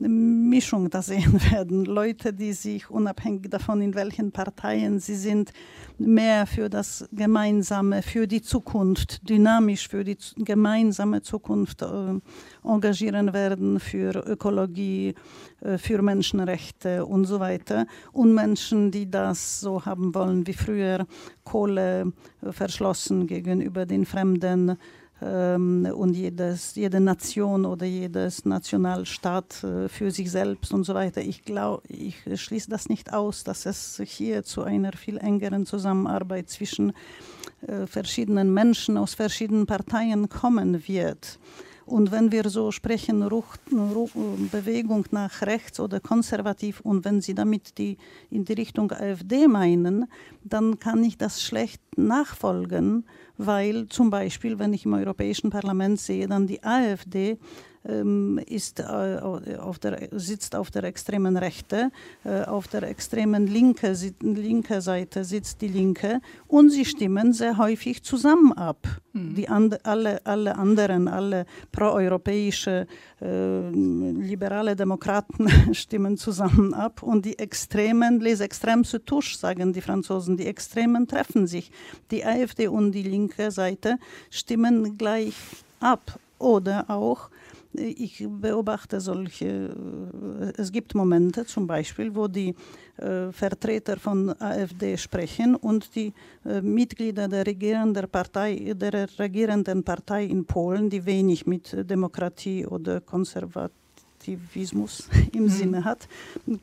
Mischung 0.09 0.89
da 0.91 1.03
sehen 1.03 1.41
werden. 1.51 1.85
Leute, 1.85 2.33
die 2.33 2.53
sich 2.53 2.91
unabhängig 2.91 3.51
davon, 3.51 3.83
in 3.83 3.95
welchen 3.95 4.33
Parteien 4.33 4.99
sie 4.99 5.15
sind, 5.15 5.53
mehr 5.99 6.47
für 6.47 6.71
das 6.71 7.09
Gemeinsame, 7.13 8.03
für 8.03 8.27
die 8.27 8.41
Zukunft, 8.41 9.29
dynamisch 9.29 9.89
für 9.89 10.05
die 10.05 10.17
gemeinsame 10.37 11.23
Zukunft 11.23 11.83
äh, 11.83 11.87
engagieren 12.65 13.33
werden, 13.33 13.79
für 13.79 14.25
Ökologie, 14.27 15.15
äh, 15.61 15.77
für 15.77 16.01
Menschenrechte 16.03 17.05
und 17.05 17.27
so 17.27 17.39
weiter. 17.39 17.87
Und 18.13 18.35
Menschen, 18.35 18.91
die 18.91 19.11
das 19.11 19.61
so 19.61 19.85
haben 19.85 20.15
wollen 20.15 20.47
wie 20.47 20.55
früher, 20.55 21.07
Kohle 21.45 22.13
äh, 22.43 22.53
verschlossen 22.53 23.27
gegenüber 23.27 23.85
den 23.85 24.07
Fremden, 24.07 24.79
und 25.20 26.14
jedes, 26.14 26.74
jede 26.74 27.00
Nation 27.00 27.66
oder 27.66 27.85
jedes 27.85 28.44
Nationalstaat 28.44 29.62
äh, 29.64 29.88
für 29.88 30.11
sich 30.11 30.30
selbst 30.30 30.72
und 30.72 30.85
so 30.85 30.94
weiter. 30.94 31.20
Ich 31.20 31.44
glaube, 31.44 31.83
ich 31.88 32.16
schließe 32.35 32.70
das 32.70 32.88
nicht 32.88 33.12
aus, 33.12 33.44
dass 33.44 33.66
es 33.66 34.00
hier 34.04 34.44
zu 34.44 34.62
einer 34.62 34.92
viel 34.92 35.18
engeren 35.18 35.66
Zusammenarbeit 35.66 36.48
zwischen 36.48 36.92
äh, 37.66 37.87
verschiedenen 37.87 38.54
Menschen 38.54 38.96
aus 38.96 39.14
verschiedenen 39.14 39.66
Parteien 39.66 40.28
kommen 40.28 40.88
wird. 40.88 41.38
Und 41.90 42.12
wenn 42.12 42.31
wir 42.31 42.48
so 42.48 42.70
sprechen, 42.70 43.24
Ruch, 43.24 43.57
Ruch, 43.72 44.11
Bewegung 44.53 45.07
nach 45.11 45.42
rechts 45.42 45.81
oder 45.81 45.98
konservativ, 45.98 46.81
und 46.81 47.05
wenn 47.05 47.20
Sie 47.20 47.35
damit 47.35 47.79
die, 47.79 47.98
in 48.31 48.44
die 48.44 48.53
Richtung 48.53 48.92
AfD 48.92 49.48
meinen, 49.48 50.07
dann 50.44 50.79
kann 50.79 51.03
ich 51.03 51.18
das 51.18 51.42
schlecht 51.42 51.83
nachfolgen, 51.96 53.05
weil 53.38 53.88
zum 53.88 54.09
Beispiel, 54.11 54.61
wenn 54.61 54.72
ich 54.72 54.85
im 54.85 54.94
Europäischen 54.94 55.50
Parlament 55.50 55.98
sehe, 55.98 56.29
dann 56.29 56.46
die 56.46 56.62
AfD 56.62 57.38
ist, 57.83 58.81
äh, 58.81 58.85
auf 59.59 59.79
der, 59.79 60.09
sitzt 60.12 60.55
auf 60.55 60.71
der 60.71 60.85
extremen 60.85 61.38
Rechte, 61.38 61.90
äh, 62.25 62.43
auf 62.43 62.69
der 62.69 62.83
extremen 62.83 63.47
linke, 63.47 63.97
linke 64.21 64.83
Seite 64.83 65.25
sitzt 65.25 65.62
die 65.62 65.69
Linke 65.69 66.21
und 66.47 66.69
sie 66.69 66.85
stimmen 66.85 67.33
sehr 67.33 67.57
häufig 67.57 68.03
zusammen 68.03 68.53
ab. 68.53 68.87
Mhm. 69.14 69.35
Die 69.35 69.49
and, 69.49 69.87
alle, 69.87 70.25
alle 70.27 70.57
anderen, 70.57 71.09
alle 71.09 71.47
proeuropäische 71.73 72.87
äh, 73.23 73.71
liberale 73.71 74.77
Demokraten 74.77 75.49
stimmen 75.75 76.19
zusammen 76.19 76.75
ab 76.75 77.03
und 77.03 77.25
die 77.25 77.38
Extremen, 77.38 78.21
les 78.21 78.40
extrêmes 78.40 78.90
se 78.90 79.03
touchent, 79.03 79.40
sagen 79.40 79.73
die 79.73 79.81
Franzosen, 79.81 80.37
die 80.37 80.47
Extremen 80.47 81.09
treffen 81.09 81.47
sich. 81.47 81.71
Die 82.11 82.27
AfD 82.27 82.69
und 82.69 82.93
die 82.93 83.05
linke 83.05 83.51
Seite 83.51 83.99
stimmen 84.29 84.99
gleich 84.99 85.35
ab. 85.81 86.19
Oder 86.38 86.88
auch 86.88 87.31
ich 87.72 88.26
beobachte 88.28 89.00
solche, 89.00 89.74
es 90.56 90.72
gibt 90.72 90.94
Momente 90.94 91.44
zum 91.44 91.66
Beispiel, 91.66 92.14
wo 92.14 92.26
die 92.26 92.54
äh, 92.96 93.30
Vertreter 93.33 93.96
von 93.96 94.30
AfD 94.40 94.96
sprechen 94.96 95.54
und 95.54 95.94
die 95.94 96.12
äh, 96.44 96.61
Mitglieder 96.61 97.28
der 97.28 97.46
regierenden 97.46 98.09
Partei, 98.09 98.74
der 98.74 99.09
regierenden 99.18 99.85
Partei 99.85 100.24
in 100.24 100.44
Polen, 100.44 100.90
die 100.90 101.04
wenig 101.04 101.46
mit 101.46 101.74
Demokratie 101.88 102.66
oder 102.66 103.00
Konservat 103.00 103.72
Aktivismus 104.20 105.09
im 105.33 105.44
mhm. 105.44 105.48
Sinne 105.48 105.85
hat, 105.85 106.06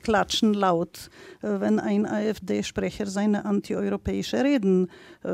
klatschen 0.03 0.53
laut, 0.53 1.09
äh, 1.41 1.59
wenn 1.59 1.79
ein 1.79 2.05
AfD-Sprecher 2.05 3.07
seine 3.07 3.45
antieuropäische 3.45 4.43
Reden 4.43 4.89
äh, 5.23 5.29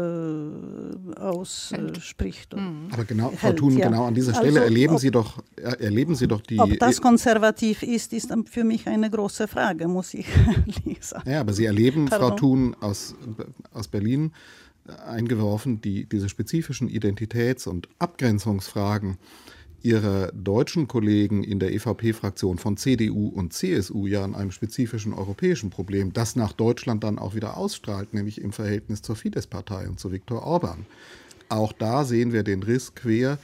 ausspricht. 1.20 2.56
Mhm. 2.56 2.88
Aber 2.92 3.04
genau, 3.04 3.32
Frau 3.32 3.52
Thun, 3.52 3.78
ja. 3.78 3.88
genau 3.88 4.06
an 4.06 4.14
dieser 4.14 4.34
Stelle 4.34 4.62
also, 4.62 4.74
erleben, 4.74 4.94
ob, 4.94 5.00
Sie 5.02 5.12
doch, 5.12 5.44
erleben 5.58 6.16
Sie 6.16 6.28
doch 6.28 6.40
die... 6.42 6.60
Ob 6.60 6.80
das 6.80 7.02
konservativ 7.02 7.84
ist, 7.84 8.14
ist 8.14 8.34
für 8.50 8.64
mich 8.64 8.88
eine 8.88 9.10
große 9.10 9.50
Frage, 9.50 9.90
muss 9.90 10.14
ich 10.14 10.28
sagen. 11.02 11.30
Ja, 11.30 11.42
aber 11.42 11.52
Sie 11.52 11.66
erleben, 11.66 12.06
Pardon. 12.06 12.30
Frau 12.30 12.36
Thun 12.38 12.76
aus, 12.80 13.16
aus 13.74 13.90
Berlin, 13.90 14.32
eingeworfen, 15.06 15.82
die, 15.82 16.06
diese 16.06 16.30
spezifischen 16.30 16.90
Identitäts- 16.90 17.68
und 17.68 17.90
Abgrenzungsfragen 18.00 19.18
ihre 19.84 20.32
deutschen 20.34 20.88
Kollegen 20.88 21.44
in 21.44 21.60
der 21.60 21.74
EVP-Fraktion 21.74 22.58
von 22.58 22.78
CDU 22.78 23.28
und 23.28 23.52
CSU 23.52 24.08
ja 24.08 24.24
an 24.24 24.34
einem 24.34 24.52
spezifischen 24.52 25.14
europäischen 25.14 25.70
Problem, 25.70 26.14
das 26.14 26.38
nach 26.38 26.54
Deutschland 26.54 27.04
dann 27.04 27.20
auch 27.20 27.36
wieder 27.36 27.58
ausstrahlt, 27.58 28.14
nämlich 28.14 28.40
im 28.42 28.54
Verhältnis 28.54 29.02
zur 29.02 29.18
Fidesz-Partei 29.18 29.90
und 29.90 30.00
zu 30.00 30.12
Viktor 30.12 30.44
Orban. 30.44 30.86
Auch 31.50 31.74
da 31.74 32.06
sehen 32.06 32.32
wir 32.32 32.44
den 32.44 32.64
Riss 32.64 32.96
quer 32.96 33.38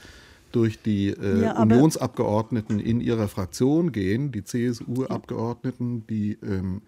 durch 0.50 0.80
die 0.80 1.08
äh, 1.10 1.42
ja, 1.42 1.60
Unionsabgeordneten 1.60 2.80
in 2.80 3.02
ihrer 3.02 3.28
Fraktion 3.28 3.92
gehen, 3.92 4.32
die 4.32 4.42
CSU-Abgeordneten, 4.42 6.06
die, 6.08 6.38
ähm, 6.42 6.80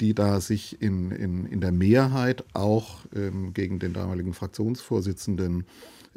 die 0.00 0.14
da 0.14 0.40
sich 0.40 0.80
in, 0.80 1.10
in, 1.10 1.44
in 1.44 1.60
der 1.60 1.72
Mehrheit 1.72 2.42
auch 2.54 3.00
ähm, 3.14 3.52
gegen 3.52 3.78
den 3.78 3.92
damaligen 3.92 4.32
Fraktionsvorsitzenden 4.32 5.66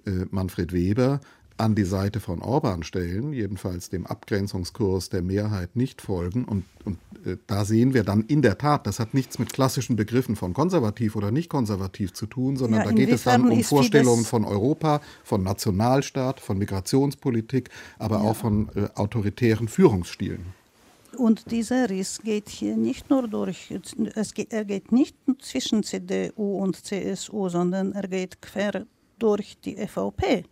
äh, 0.06 0.26
Manfred 0.32 0.72
Weber 0.72 1.20
an 1.58 1.76
die 1.76 1.86
Seite 1.86 2.20
von 2.20 2.42
Orban 2.42 2.84
stellen, 2.84 3.32
jedenfalls 3.32 3.90
dem 3.90 4.06
Abgrenzungskurs 4.06 5.10
der 5.10 5.22
Mehrheit 5.22 5.76
nicht 5.76 6.02
folgen. 6.02 6.44
Und, 6.44 6.66
und 6.84 6.98
äh, 7.26 7.38
da 7.48 7.64
sehen 7.64 7.94
wir 7.94 8.04
dann 8.04 8.24
in 8.26 8.42
der 8.42 8.58
Tat, 8.58 8.86
das 8.86 9.00
hat 9.00 9.14
nichts 9.14 9.40
mit 9.40 9.54
klassischen 9.54 9.96
Begriffen 9.96 10.36
von 10.36 10.54
konservativ 10.54 11.16
oder 11.16 11.32
nicht 11.32 11.50
konservativ 11.50 12.14
zu 12.14 12.26
tun, 12.26 12.58
sondern 12.58 12.82
ja, 12.82 12.86
da 12.86 12.92
geht 12.92 13.10
es 13.10 13.24
dann 13.24 13.50
um 13.50 13.64
Vorstellungen 13.64 14.26
von 14.26 14.44
Europa, 14.44 15.02
von 15.24 15.44
Nationalstaat, 15.44 16.40
von 16.40 16.58
Migrationspolitik, 16.58 17.70
aber 18.00 18.18
ja. 18.18 18.24
auch 18.24 18.36
von 18.36 18.70
äh, 18.76 18.88
autoritären 18.96 19.68
Führungsstilen. 19.68 20.46
Und 21.18 21.52
dieser 21.52 21.90
Riss 21.90 22.20
geht 22.22 22.50
hier 22.50 22.76
nicht 22.76 23.10
nur 23.10 23.30
durch, 23.30 23.74
es 24.16 24.34
geht, 24.34 24.52
er 24.52 24.66
geht 24.66 24.92
nicht 24.92 25.16
zwischen 25.40 25.84
CDU 25.84 26.58
und 26.62 26.86
CSU, 26.86 27.48
sondern 27.48 27.94
er 27.94 28.10
geht 28.10 28.42
quer 28.42 28.86
durch 29.18 29.58
die 29.64 29.78
EVP. 29.78 30.44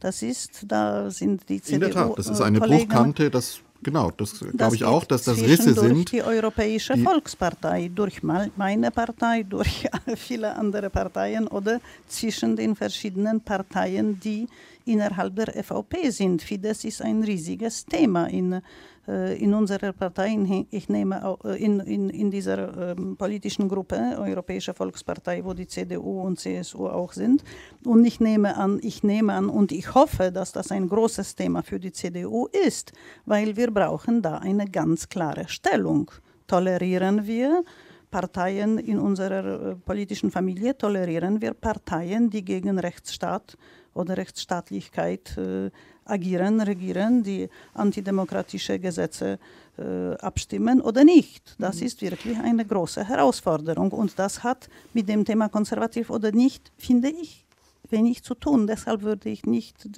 Das 0.00 0.22
ist, 0.22 0.64
da 0.66 1.10
sind 1.10 1.48
die 1.48 1.60
CDU. 1.60 1.74
In 1.74 1.80
der 1.80 1.90
Tat, 1.90 2.18
das 2.18 2.26
ist 2.28 2.40
eine 2.40 2.58
Bruchkante, 2.60 3.30
das 3.30 3.60
Genau, 3.82 4.10
das 4.10 4.44
glaube 4.56 4.76
ich 4.76 4.84
auch, 4.84 5.04
dass 5.04 5.22
das 5.22 5.40
Risse 5.40 5.74
durch 5.74 5.88
sind. 5.88 6.12
die 6.12 6.22
Europäische 6.22 6.92
die 6.94 7.02
Volkspartei, 7.02 7.90
durch 7.94 8.22
meine 8.22 8.90
Partei, 8.90 9.42
durch 9.42 9.88
viele 10.16 10.54
andere 10.54 10.90
Parteien 10.90 11.48
oder 11.48 11.80
zwischen 12.06 12.56
den 12.56 12.76
verschiedenen 12.76 13.40
Parteien, 13.40 14.20
die 14.20 14.46
innerhalb 14.84 15.36
der 15.36 15.56
EVP 15.56 16.10
sind. 16.10 16.42
Fidesz 16.42 16.84
ist 16.84 17.02
ein 17.02 17.22
riesiges 17.22 17.84
Thema 17.84 18.26
in 18.26 18.60
äh, 19.10 19.42
in 19.42 19.54
unserer 19.54 19.92
Partei, 19.92 20.66
ich 20.70 20.88
nehme 20.88 21.38
äh, 21.44 21.62
in, 21.62 21.80
in, 21.80 22.10
in 22.10 22.30
dieser 22.30 22.92
ähm, 22.92 23.16
politischen 23.16 23.68
Gruppe, 23.68 24.16
Europäische 24.18 24.72
Volkspartei, 24.72 25.44
wo 25.44 25.52
die 25.52 25.66
CDU 25.66 26.22
und 26.22 26.38
CSU 26.38 26.86
auch 26.86 27.12
sind. 27.12 27.42
Und 27.84 28.04
ich 28.04 28.20
nehme 28.20 28.56
an, 28.56 28.78
ich 28.82 29.02
nehme 29.02 29.32
an 29.32 29.48
und 29.48 29.72
ich 29.72 29.94
hoffe, 29.94 30.30
dass 30.30 30.52
das 30.52 30.70
ein 30.70 30.88
großes 30.88 31.34
Thema 31.34 31.62
für 31.62 31.80
die 31.80 31.92
CDU 31.92 32.46
ist, 32.66 32.92
weil 33.24 33.56
wir 33.56 33.70
brauchen 33.72 34.22
da 34.22 34.38
eine 34.38 34.66
ganz 34.66 35.08
klare 35.08 35.48
Stellung. 35.48 36.10
Tolerieren 36.46 37.26
wir 37.26 37.64
Parteien 38.10 38.78
in 38.78 38.98
unserer 38.98 39.70
äh, 39.70 39.74
politischen 39.76 40.30
Familie, 40.30 40.76
tolerieren 40.76 41.40
wir 41.40 41.54
Parteien, 41.54 42.28
die 42.28 42.44
gegen 42.44 42.78
Rechtsstaat 42.78 43.56
oder 43.94 44.16
Rechtsstaatlichkeit 44.16 45.36
äh, 45.36 45.70
agieren, 46.04 46.60
regieren, 46.60 47.22
die 47.22 47.48
antidemokratische 47.74 48.78
Gesetze 48.78 49.38
äh, 49.78 50.14
abstimmen 50.16 50.80
oder 50.80 51.04
nicht. 51.04 51.54
Das 51.58 51.80
mhm. 51.80 51.86
ist 51.86 52.02
wirklich 52.02 52.38
eine 52.38 52.64
große 52.64 53.04
Herausforderung 53.04 53.92
und 53.92 54.18
das 54.18 54.42
hat 54.42 54.68
mit 54.92 55.08
dem 55.08 55.24
Thema 55.24 55.48
konservativ 55.48 56.10
oder 56.10 56.32
nicht, 56.32 56.72
finde 56.76 57.10
ich, 57.10 57.46
wenig 57.88 58.22
zu 58.22 58.34
tun. 58.34 58.66
Deshalb 58.66 59.02
würde 59.02 59.28
ich 59.30 59.44
nicht, 59.46 59.88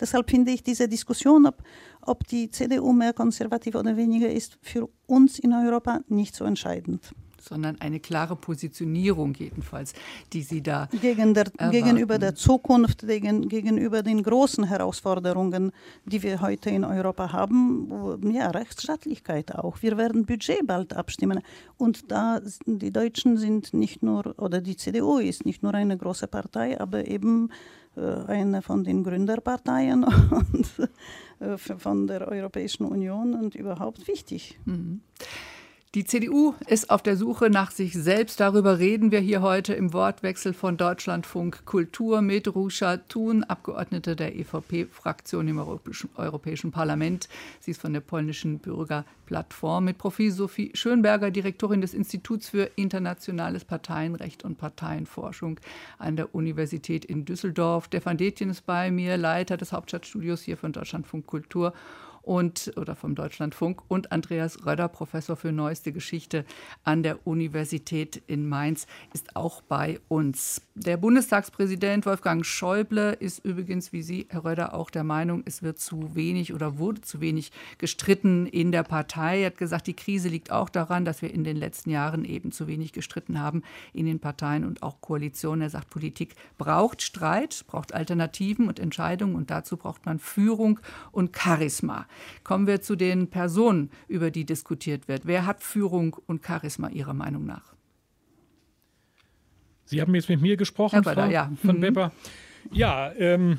deshalb 0.00 0.30
finde 0.30 0.52
ich 0.52 0.62
diese 0.62 0.88
Diskussion, 0.88 1.46
ob, 1.46 1.62
ob 2.02 2.26
die 2.26 2.50
CDU 2.50 2.92
mehr 2.92 3.12
konservativ 3.12 3.74
oder 3.74 3.96
weniger 3.96 4.30
ist, 4.30 4.58
für 4.62 4.88
uns 5.06 5.38
in 5.38 5.52
Europa 5.52 6.00
nicht 6.08 6.34
so 6.34 6.44
entscheidend 6.44 7.12
sondern 7.42 7.80
eine 7.80 8.00
klare 8.00 8.36
Positionierung 8.36 9.34
jedenfalls, 9.34 9.92
die 10.32 10.42
Sie 10.42 10.62
da 10.62 10.88
Gegen 11.00 11.34
der, 11.34 11.44
gegenüber 11.70 12.18
der 12.18 12.34
Zukunft, 12.34 13.06
gegen, 13.06 13.48
gegenüber 13.48 14.02
den 14.02 14.22
großen 14.22 14.64
Herausforderungen, 14.64 15.72
die 16.04 16.22
wir 16.22 16.40
heute 16.40 16.70
in 16.70 16.84
Europa 16.84 17.32
haben, 17.32 18.32
ja, 18.32 18.50
Rechtsstaatlichkeit 18.50 19.54
auch. 19.54 19.82
Wir 19.82 19.96
werden 19.96 20.24
Budget 20.24 20.66
bald 20.66 20.94
abstimmen 20.94 21.40
und 21.76 22.10
da 22.10 22.40
die 22.66 22.92
Deutschen 22.92 23.36
sind 23.36 23.74
nicht 23.74 24.02
nur, 24.02 24.34
oder 24.38 24.60
die 24.60 24.76
CDU 24.76 25.18
ist 25.18 25.44
nicht 25.44 25.62
nur 25.62 25.74
eine 25.74 25.96
große 25.96 26.28
Partei, 26.28 26.80
aber 26.80 27.06
eben 27.06 27.50
äh, 27.96 28.00
eine 28.26 28.62
von 28.62 28.84
den 28.84 29.04
Gründerparteien 29.04 30.04
und 30.30 30.90
äh, 31.40 31.58
von 31.58 32.06
der 32.06 32.28
Europäischen 32.28 32.84
Union 32.84 33.34
und 33.34 33.54
überhaupt 33.54 34.08
wichtig. 34.08 34.58
Mhm. 34.64 35.00
Die 35.94 36.04
CDU 36.04 36.54
ist 36.68 36.88
auf 36.88 37.02
der 37.02 37.18
Suche 37.18 37.50
nach 37.50 37.70
sich 37.70 37.92
selbst. 37.92 38.40
Darüber 38.40 38.78
reden 38.78 39.10
wir 39.10 39.20
hier 39.20 39.42
heute 39.42 39.74
im 39.74 39.92
Wortwechsel 39.92 40.54
von 40.54 40.78
Deutschlandfunk 40.78 41.66
Kultur 41.66 42.22
mit 42.22 42.48
Ruscha 42.54 42.96
Thun, 42.96 43.44
Abgeordnete 43.44 44.16
der 44.16 44.34
EVP-Fraktion 44.34 45.46
im 45.48 45.58
Europäischen, 45.58 46.08
Europäischen 46.16 46.70
Parlament. 46.70 47.28
Sie 47.60 47.72
ist 47.72 47.82
von 47.82 47.92
der 47.92 48.00
polnischen 48.00 48.58
Bürgerplattform 48.58 49.84
mit 49.84 49.98
Profil 49.98 50.32
Sophie 50.32 50.70
Schönberger, 50.72 51.30
Direktorin 51.30 51.82
des 51.82 51.92
Instituts 51.92 52.48
für 52.48 52.70
internationales 52.76 53.66
Parteienrecht 53.66 54.44
und 54.44 54.56
Parteienforschung 54.56 55.60
an 55.98 56.16
der 56.16 56.34
Universität 56.34 57.04
in 57.04 57.26
Düsseldorf. 57.26 57.84
Stefan 57.84 58.16
Detjen 58.16 58.48
ist 58.48 58.64
bei 58.64 58.90
mir, 58.90 59.18
Leiter 59.18 59.58
des 59.58 59.72
Hauptstadtstudios 59.72 60.40
hier 60.40 60.56
von 60.56 60.72
Deutschlandfunk 60.72 61.26
Kultur 61.26 61.74
und 62.22 62.72
oder 62.76 62.94
vom 62.94 63.14
Deutschlandfunk 63.14 63.82
und 63.88 64.12
Andreas 64.12 64.64
Röder, 64.64 64.88
Professor 64.88 65.36
für 65.36 65.52
neueste 65.52 65.92
Geschichte 65.92 66.44
an 66.84 67.02
der 67.02 67.26
Universität 67.26 68.22
in 68.26 68.48
Mainz, 68.48 68.86
ist 69.12 69.36
auch 69.36 69.62
bei 69.62 70.00
uns. 70.08 70.62
Der 70.74 70.96
Bundestagspräsident 70.96 72.06
Wolfgang 72.06 72.46
Schäuble 72.46 73.12
ist 73.12 73.44
übrigens, 73.44 73.92
wie 73.92 74.02
Sie, 74.02 74.26
Herr 74.30 74.44
Röder, 74.44 74.74
auch 74.74 74.90
der 74.90 75.04
Meinung, 75.04 75.42
es 75.44 75.62
wird 75.62 75.78
zu 75.78 76.14
wenig 76.14 76.54
oder 76.54 76.78
wurde 76.78 77.00
zu 77.02 77.20
wenig 77.20 77.52
gestritten 77.78 78.46
in 78.46 78.72
der 78.72 78.82
Partei. 78.82 79.40
Er 79.40 79.46
hat 79.46 79.58
gesagt, 79.58 79.86
die 79.86 79.94
Krise 79.94 80.28
liegt 80.28 80.50
auch 80.50 80.68
daran, 80.68 81.04
dass 81.04 81.22
wir 81.22 81.32
in 81.32 81.44
den 81.44 81.56
letzten 81.56 81.90
Jahren 81.90 82.24
eben 82.24 82.52
zu 82.52 82.66
wenig 82.68 82.92
gestritten 82.92 83.40
haben 83.40 83.62
in 83.92 84.06
den 84.06 84.20
Parteien 84.20 84.64
und 84.64 84.82
auch 84.82 85.00
Koalitionen. 85.00 85.62
Er 85.62 85.70
sagt, 85.70 85.90
Politik 85.90 86.36
braucht 86.56 87.02
Streit, 87.02 87.64
braucht 87.66 87.92
Alternativen 87.92 88.68
und 88.68 88.78
Entscheidungen 88.78 89.34
und 89.34 89.50
dazu 89.50 89.76
braucht 89.76 90.06
man 90.06 90.18
Führung 90.18 90.80
und 91.10 91.36
Charisma. 91.36 92.06
Kommen 92.44 92.66
wir 92.66 92.80
zu 92.80 92.96
den 92.96 93.28
Personen, 93.28 93.90
über 94.08 94.30
die 94.30 94.44
diskutiert 94.44 95.08
wird. 95.08 95.26
Wer 95.26 95.46
hat 95.46 95.62
Führung 95.62 96.16
und 96.26 96.44
Charisma 96.44 96.88
Ihrer 96.88 97.14
Meinung 97.14 97.46
nach? 97.46 97.74
Sie 99.84 100.00
haben 100.00 100.14
jetzt 100.14 100.28
mit 100.28 100.40
mir 100.40 100.56
gesprochen, 100.56 100.94
Herr 100.94 101.02
Böder, 101.02 101.24
Frau 101.24 101.30
ja. 101.30 101.52
von 101.64 101.78
Mhm. 101.78 101.82
Weber. 101.82 102.12
Ja, 102.70 103.12
ähm, 103.12 103.58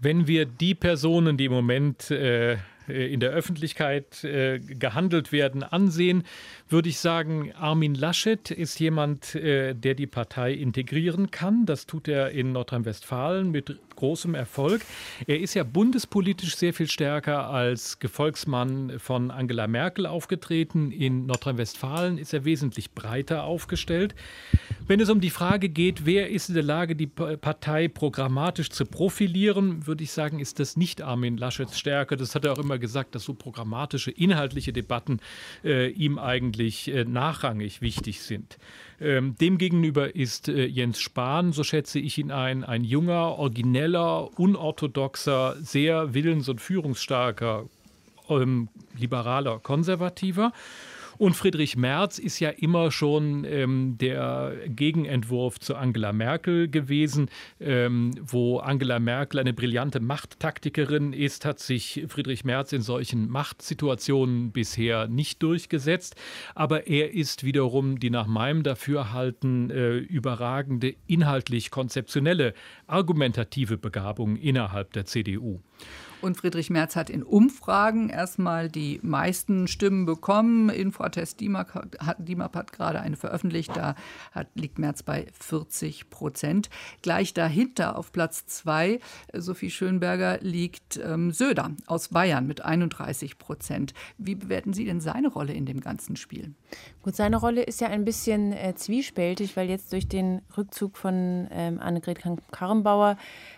wenn 0.00 0.26
wir 0.26 0.46
die 0.46 0.74
Personen, 0.74 1.36
die 1.36 1.46
im 1.46 1.52
Moment 1.52 2.10
äh, 2.10 2.58
in 2.86 3.18
der 3.18 3.30
Öffentlichkeit 3.30 4.22
äh, 4.22 4.60
gehandelt 4.60 5.32
werden, 5.32 5.64
ansehen, 5.64 6.22
würde 6.68 6.88
ich 6.88 6.98
sagen, 6.98 7.52
Armin 7.52 7.94
Laschet 7.94 8.50
ist 8.50 8.80
jemand, 8.80 9.34
äh, 9.34 9.74
der 9.74 9.94
die 9.94 10.06
Partei 10.06 10.52
integrieren 10.52 11.30
kann. 11.30 11.64
Das 11.64 11.86
tut 11.86 12.08
er 12.08 12.30
in 12.30 12.52
Nordrhein-Westfalen 12.52 13.50
mit 13.50 13.78
großem 13.94 14.34
Erfolg. 14.34 14.82
Er 15.26 15.40
ist 15.40 15.54
ja 15.54 15.62
bundespolitisch 15.62 16.56
sehr 16.56 16.74
viel 16.74 16.88
stärker 16.88 17.48
als 17.48 17.98
Gefolgsmann 17.98 18.98
von 18.98 19.30
Angela 19.30 19.66
Merkel 19.68 20.06
aufgetreten. 20.06 20.90
In 20.90 21.26
Nordrhein-Westfalen 21.26 22.18
ist 22.18 22.34
er 22.34 22.44
wesentlich 22.44 22.90
breiter 22.92 23.44
aufgestellt. 23.44 24.14
Wenn 24.86 25.00
es 25.00 25.08
um 25.08 25.20
die 25.20 25.30
Frage 25.30 25.68
geht, 25.68 26.04
wer 26.04 26.30
ist 26.30 26.48
in 26.48 26.54
der 26.56 26.64
Lage, 26.64 26.94
die 26.94 27.06
Pa- 27.06 27.36
Partei 27.36 27.88
programmatisch 27.88 28.70
zu 28.70 28.84
profilieren, 28.84 29.86
würde 29.86 30.04
ich 30.04 30.10
sagen, 30.10 30.40
ist 30.40 30.58
das 30.60 30.76
nicht 30.76 31.00
Armin 31.00 31.36
Laschets 31.36 31.78
Stärke. 31.78 32.16
Das 32.16 32.34
hat 32.34 32.44
er 32.44 32.52
auch 32.52 32.58
immer 32.58 32.78
gesagt, 32.78 33.14
dass 33.14 33.24
so 33.24 33.34
programmatische, 33.34 34.10
inhaltliche 34.10 34.72
Debatten 34.72 35.20
äh, 35.64 35.88
ihm 35.90 36.18
eigentlich 36.18 36.55
äh, 36.58 37.04
nachrangig 37.04 37.80
wichtig 37.80 38.22
sind. 38.22 38.58
Ähm, 39.00 39.36
demgegenüber 39.40 40.14
ist 40.14 40.48
äh, 40.48 40.66
Jens 40.66 41.00
Spahn, 41.00 41.52
so 41.52 41.64
schätze 41.64 41.98
ich 41.98 42.18
ihn 42.18 42.30
ein, 42.30 42.64
ein 42.64 42.84
junger, 42.84 43.38
origineller, 43.38 44.30
unorthodoxer, 44.38 45.56
sehr 45.60 46.14
willens- 46.14 46.48
und 46.48 46.60
führungsstarker 46.60 47.68
ähm, 48.28 48.68
liberaler 48.98 49.58
Konservativer. 49.58 50.52
Und 51.18 51.34
Friedrich 51.34 51.76
Merz 51.76 52.18
ist 52.18 52.40
ja 52.40 52.50
immer 52.50 52.90
schon 52.90 53.44
ähm, 53.44 53.96
der 53.98 54.54
Gegenentwurf 54.66 55.58
zu 55.60 55.76
Angela 55.76 56.12
Merkel 56.12 56.68
gewesen. 56.68 57.28
Ähm, 57.60 58.12
wo 58.22 58.58
Angela 58.58 58.98
Merkel 58.98 59.40
eine 59.40 59.52
brillante 59.52 60.00
Machttaktikerin 60.00 61.12
ist, 61.12 61.44
hat 61.44 61.58
sich 61.58 62.04
Friedrich 62.08 62.44
Merz 62.44 62.72
in 62.72 62.82
solchen 62.82 63.28
Machtsituationen 63.28 64.52
bisher 64.52 65.08
nicht 65.08 65.42
durchgesetzt. 65.42 66.16
Aber 66.54 66.86
er 66.86 67.12
ist 67.12 67.44
wiederum 67.44 67.98
die 67.98 68.10
nach 68.10 68.26
meinem 68.26 68.62
Dafürhalten 68.62 69.70
äh, 69.70 69.96
überragende 69.96 70.94
inhaltlich 71.06 71.70
konzeptionelle, 71.70 72.54
argumentative 72.86 73.78
Begabung 73.78 74.36
innerhalb 74.36 74.92
der 74.92 75.06
CDU. 75.06 75.60
Und 76.26 76.36
Friedrich 76.36 76.70
Merz 76.70 76.96
hat 76.96 77.08
in 77.08 77.22
Umfragen 77.22 78.08
erstmal 78.08 78.68
die 78.68 78.98
meisten 79.04 79.68
Stimmen 79.68 80.06
bekommen. 80.06 80.70
Infratest 80.70 81.38
DIMAP 81.40 81.72
hat, 81.72 82.16
DIMAP 82.18 82.56
hat 82.56 82.72
gerade 82.72 83.00
eine 83.00 83.16
veröffentlicht. 83.16 83.76
Da 83.76 83.94
hat, 84.32 84.48
liegt 84.56 84.80
Merz 84.80 85.04
bei 85.04 85.26
40 85.38 86.10
Prozent. 86.10 86.68
Gleich 87.00 87.32
dahinter 87.32 87.96
auf 87.96 88.10
Platz 88.10 88.44
zwei, 88.46 88.98
Sophie 89.32 89.70
Schönberger, 89.70 90.38
liegt 90.40 90.96
ähm, 90.96 91.30
Söder 91.30 91.70
aus 91.86 92.08
Bayern 92.08 92.48
mit 92.48 92.64
31 92.64 93.38
Prozent. 93.38 93.94
Wie 94.18 94.34
bewerten 94.34 94.72
Sie 94.72 94.84
denn 94.84 95.00
seine 95.00 95.28
Rolle 95.28 95.52
in 95.52 95.64
dem 95.64 95.80
ganzen 95.80 96.16
Spiel? 96.16 96.54
Gut, 97.02 97.14
seine 97.14 97.36
Rolle 97.36 97.62
ist 97.62 97.80
ja 97.80 97.86
ein 97.86 98.04
bisschen 98.04 98.52
äh, 98.52 98.74
zwiespältig, 98.74 99.56
weil 99.56 99.68
jetzt 99.68 99.92
durch 99.92 100.08
den 100.08 100.42
Rückzug 100.56 100.96
von 100.96 101.46
ähm, 101.52 101.78
Annegret 101.78 102.18
Karrenbauer 102.50 103.16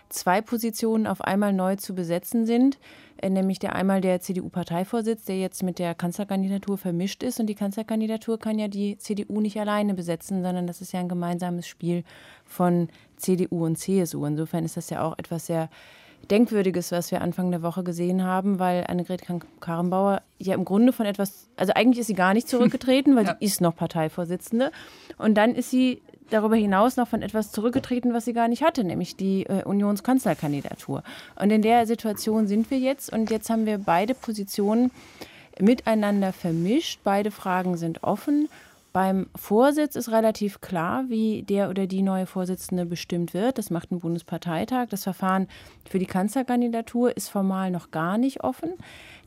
zwei 0.09 0.41
Positionen 0.41 1.07
auf 1.07 1.21
einmal 1.21 1.53
neu 1.53 1.75
zu 1.75 1.95
besetzen 1.95 2.45
sind, 2.45 2.77
äh, 3.21 3.29
nämlich 3.29 3.59
der 3.59 3.75
einmal 3.75 4.01
der 4.01 4.19
CDU-Parteivorsitz, 4.21 5.25
der 5.25 5.39
jetzt 5.39 5.63
mit 5.63 5.79
der 5.79 5.95
Kanzlerkandidatur 5.95 6.77
vermischt 6.77 7.23
ist. 7.23 7.39
Und 7.39 7.47
die 7.47 7.55
Kanzlerkandidatur 7.55 8.39
kann 8.39 8.59
ja 8.59 8.67
die 8.67 8.97
CDU 8.97 9.39
nicht 9.41 9.59
alleine 9.59 9.93
besetzen, 9.93 10.41
sondern 10.43 10.67
das 10.67 10.81
ist 10.81 10.91
ja 10.93 10.99
ein 10.99 11.09
gemeinsames 11.09 11.67
Spiel 11.67 12.03
von 12.45 12.89
CDU 13.17 13.65
und 13.65 13.77
CSU. 13.77 14.25
Insofern 14.25 14.65
ist 14.65 14.77
das 14.77 14.89
ja 14.89 15.03
auch 15.03 15.17
etwas 15.17 15.45
sehr 15.45 15.69
Denkwürdiges, 16.31 16.91
was 16.91 17.11
wir 17.11 17.21
Anfang 17.21 17.49
der 17.49 17.63
Woche 17.63 17.83
gesehen 17.83 18.23
haben, 18.23 18.59
weil 18.59 18.83
Annegret 18.87 19.21
Karrenbauer 19.61 20.21
ja 20.37 20.53
im 20.53 20.65
Grunde 20.65 20.91
von 20.91 21.05
etwas, 21.05 21.47
also 21.55 21.71
eigentlich 21.73 21.99
ist 21.99 22.07
sie 22.07 22.13
gar 22.13 22.33
nicht 22.33 22.47
zurückgetreten, 22.49 23.15
weil 23.15 23.25
Ja. 23.25 23.37
sie 23.39 23.45
ist 23.45 23.61
noch 23.61 23.75
Parteivorsitzende. 23.75 24.71
Und 25.17 25.35
dann 25.35 25.55
ist 25.55 25.71
sie 25.71 26.01
darüber 26.29 26.55
hinaus 26.55 26.97
noch 26.97 27.07
von 27.07 27.21
etwas 27.21 27.51
zurückgetreten, 27.51 28.13
was 28.13 28.25
sie 28.25 28.33
gar 28.33 28.47
nicht 28.47 28.63
hatte, 28.63 28.83
nämlich 28.83 29.15
die 29.15 29.45
äh, 29.45 29.63
Unionskanzlerkandidatur. 29.63 31.03
Und 31.35 31.51
in 31.51 31.61
der 31.61 31.85
Situation 31.87 32.47
sind 32.47 32.69
wir 32.71 32.79
jetzt 32.79 33.11
und 33.11 33.29
jetzt 33.29 33.49
haben 33.49 33.65
wir 33.65 33.77
beide 33.77 34.13
Positionen 34.13 34.91
miteinander 35.59 36.33
vermischt. 36.33 37.01
Beide 37.03 37.31
Fragen 37.31 37.77
sind 37.77 38.03
offen. 38.03 38.49
Beim 38.91 39.27
Vorsitz 39.35 39.95
ist 39.95 40.09
relativ 40.09 40.61
klar, 40.61 41.05
wie 41.09 41.43
der 41.43 41.69
oder 41.69 41.85
die 41.85 42.01
neue 42.01 42.25
Vorsitzende 42.25 42.87
bestimmt 42.87 43.35
wird. 43.35 43.59
Das 43.59 43.69
macht 43.69 43.91
ein 43.91 43.99
Bundesparteitag. 43.99 44.87
Das 44.89 45.03
Verfahren 45.03 45.47
für 45.87 45.99
die 45.99 46.07
Kanzlerkandidatur 46.07 47.15
ist 47.15 47.29
formal 47.29 47.69
noch 47.69 47.91
gar 47.91 48.17
nicht 48.17 48.43
offen. 48.43 48.71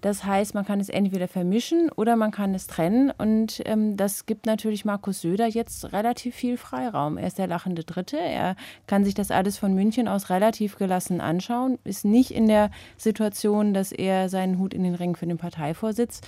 Das 0.02 0.24
heißt, 0.24 0.54
man 0.54 0.64
kann 0.64 0.80
es 0.80 0.88
entweder 0.88 1.28
vermischen 1.28 1.88
oder 1.92 2.16
man 2.16 2.32
kann 2.32 2.54
es 2.54 2.66
trennen. 2.66 3.12
Und 3.16 3.62
ähm, 3.64 3.96
das 3.96 4.26
gibt 4.26 4.46
natürlich 4.46 4.84
Markus 4.84 5.20
Söder 5.20 5.46
jetzt 5.46 5.92
relativ 5.92 6.34
viel 6.34 6.56
Freiraum. 6.58 7.16
Er 7.16 7.28
ist 7.28 7.38
der 7.38 7.46
lachende 7.46 7.84
Dritte. 7.84 8.18
Er 8.18 8.56
kann 8.88 9.04
sich 9.04 9.14
das 9.14 9.30
alles 9.30 9.58
von 9.58 9.74
München 9.74 10.08
aus 10.08 10.28
relativ 10.28 10.76
gelassen 10.76 11.20
anschauen, 11.20 11.78
ist 11.84 12.04
nicht 12.04 12.32
in 12.32 12.48
der 12.48 12.70
Situation, 12.96 13.72
dass 13.72 13.92
er 13.92 14.28
seinen 14.28 14.58
Hut 14.58 14.74
in 14.74 14.82
den 14.82 14.96
Ring 14.96 15.14
für 15.14 15.26
den 15.26 15.38
Parteivorsitz 15.38 16.20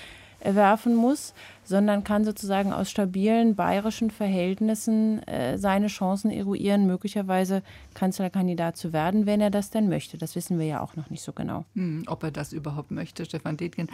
werfen 0.45 0.95
muss, 0.95 1.35
sondern 1.65 2.05
kann 2.05 2.25
sozusagen 2.25 2.73
aus 2.73 2.91
stabilen 2.91 3.55
bayerischen 3.55 4.11
Verhältnissen 4.11 5.27
äh, 5.27 5.59
seine 5.59 5.87
Chancen 5.87 6.31
eruieren, 6.31 6.87
möglicherweise 6.87 7.63
Kanzlerkandidat 7.95 8.77
zu 8.77 8.93
werden, 8.93 9.27
wenn 9.27 9.41
er 9.41 9.51
das 9.51 9.71
denn 9.71 9.89
möchte. 9.89 10.19
Das 10.19 10.37
wissen 10.37 10.59
wir 10.59 10.67
ja 10.67 10.81
auch 10.81 10.97
noch 10.97 11.11
nicht 11.11 11.23
so 11.23 11.33
genau. 11.33 11.65
Hm, 11.75 12.05
ob 12.07 12.23
er 12.23 12.31
das 12.31 12.53
überhaupt 12.53 12.91
möchte, 12.91 13.25
Stefan 13.25 13.57
Detgen. 13.57 13.89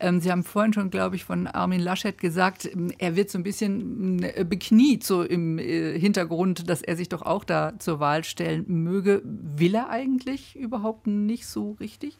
Ähm, 0.00 0.20
Sie 0.20 0.30
haben 0.30 0.44
vorhin 0.44 0.72
schon, 0.72 0.90
glaube 0.90 1.16
ich, 1.16 1.24
von 1.24 1.46
Armin 1.46 1.80
Laschet 1.80 2.16
gesagt, 2.18 2.66
ähm, 2.72 2.92
er 2.98 3.16
wird 3.16 3.30
so 3.30 3.38
ein 3.38 3.42
bisschen 3.42 4.22
äh, 4.22 4.44
bekniet, 4.48 5.04
so 5.04 5.22
im 5.22 5.58
äh, 5.58 5.98
Hintergrund, 5.98 6.68
dass 6.70 6.82
er 6.82 6.96
sich 6.96 7.08
doch 7.08 7.22
auch 7.22 7.44
da 7.44 7.72
zur 7.78 8.00
Wahl 8.00 8.24
stellen 8.24 8.64
möge. 8.68 9.22
Will 9.24 9.74
er 9.74 9.90
eigentlich 9.90 10.56
überhaupt 10.56 11.06
nicht 11.06 11.46
so 11.46 11.72
richtig? 11.80 12.16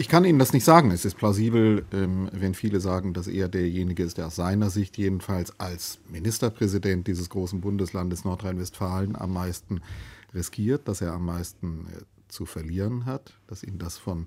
Ich 0.00 0.08
kann 0.08 0.24
Ihnen 0.24 0.38
das 0.38 0.54
nicht 0.54 0.64
sagen. 0.64 0.92
Es 0.92 1.04
ist 1.04 1.18
plausibel, 1.18 1.84
ähm, 1.92 2.30
wenn 2.32 2.54
viele 2.54 2.80
sagen, 2.80 3.12
dass 3.12 3.26
er 3.26 3.50
derjenige 3.50 4.02
ist, 4.02 4.16
der 4.16 4.28
aus 4.28 4.36
seiner 4.36 4.70
Sicht 4.70 4.96
jedenfalls 4.96 5.60
als 5.60 5.98
Ministerpräsident 6.08 7.06
dieses 7.06 7.28
großen 7.28 7.60
Bundeslandes 7.60 8.24
Nordrhein-Westfalen 8.24 9.14
am 9.14 9.34
meisten 9.34 9.82
riskiert, 10.32 10.88
dass 10.88 11.02
er 11.02 11.12
am 11.12 11.26
meisten 11.26 11.86
äh, 11.88 12.00
zu 12.28 12.46
verlieren 12.46 13.04
hat, 13.04 13.34
dass 13.46 13.62
ihn 13.62 13.76
das 13.76 13.98
von 13.98 14.26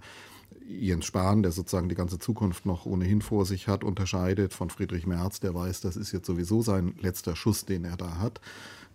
Jens 0.70 1.06
Spahn, 1.06 1.42
der 1.42 1.52
sozusagen 1.52 1.90
die 1.90 1.96
ganze 1.96 2.20
Zukunft 2.20 2.68
noch 2.68 2.86
ohnehin 2.86 3.24
vor 3.24 3.48
sich 3.48 3.68
hat, 3.68 3.84
unterscheidet 3.84 4.54
von 4.54 4.70
Friedrich 4.70 5.08
Merz, 5.08 5.40
der 5.40 5.56
weiß, 5.56 5.82
das 5.82 5.96
ist 5.96 6.12
jetzt 6.12 6.28
sowieso 6.28 6.62
sein 6.62 6.94
letzter 7.02 7.36
Schuss, 7.36 7.66
den 7.66 7.84
er 7.84 7.98
da 7.98 8.20
hat. 8.20 8.42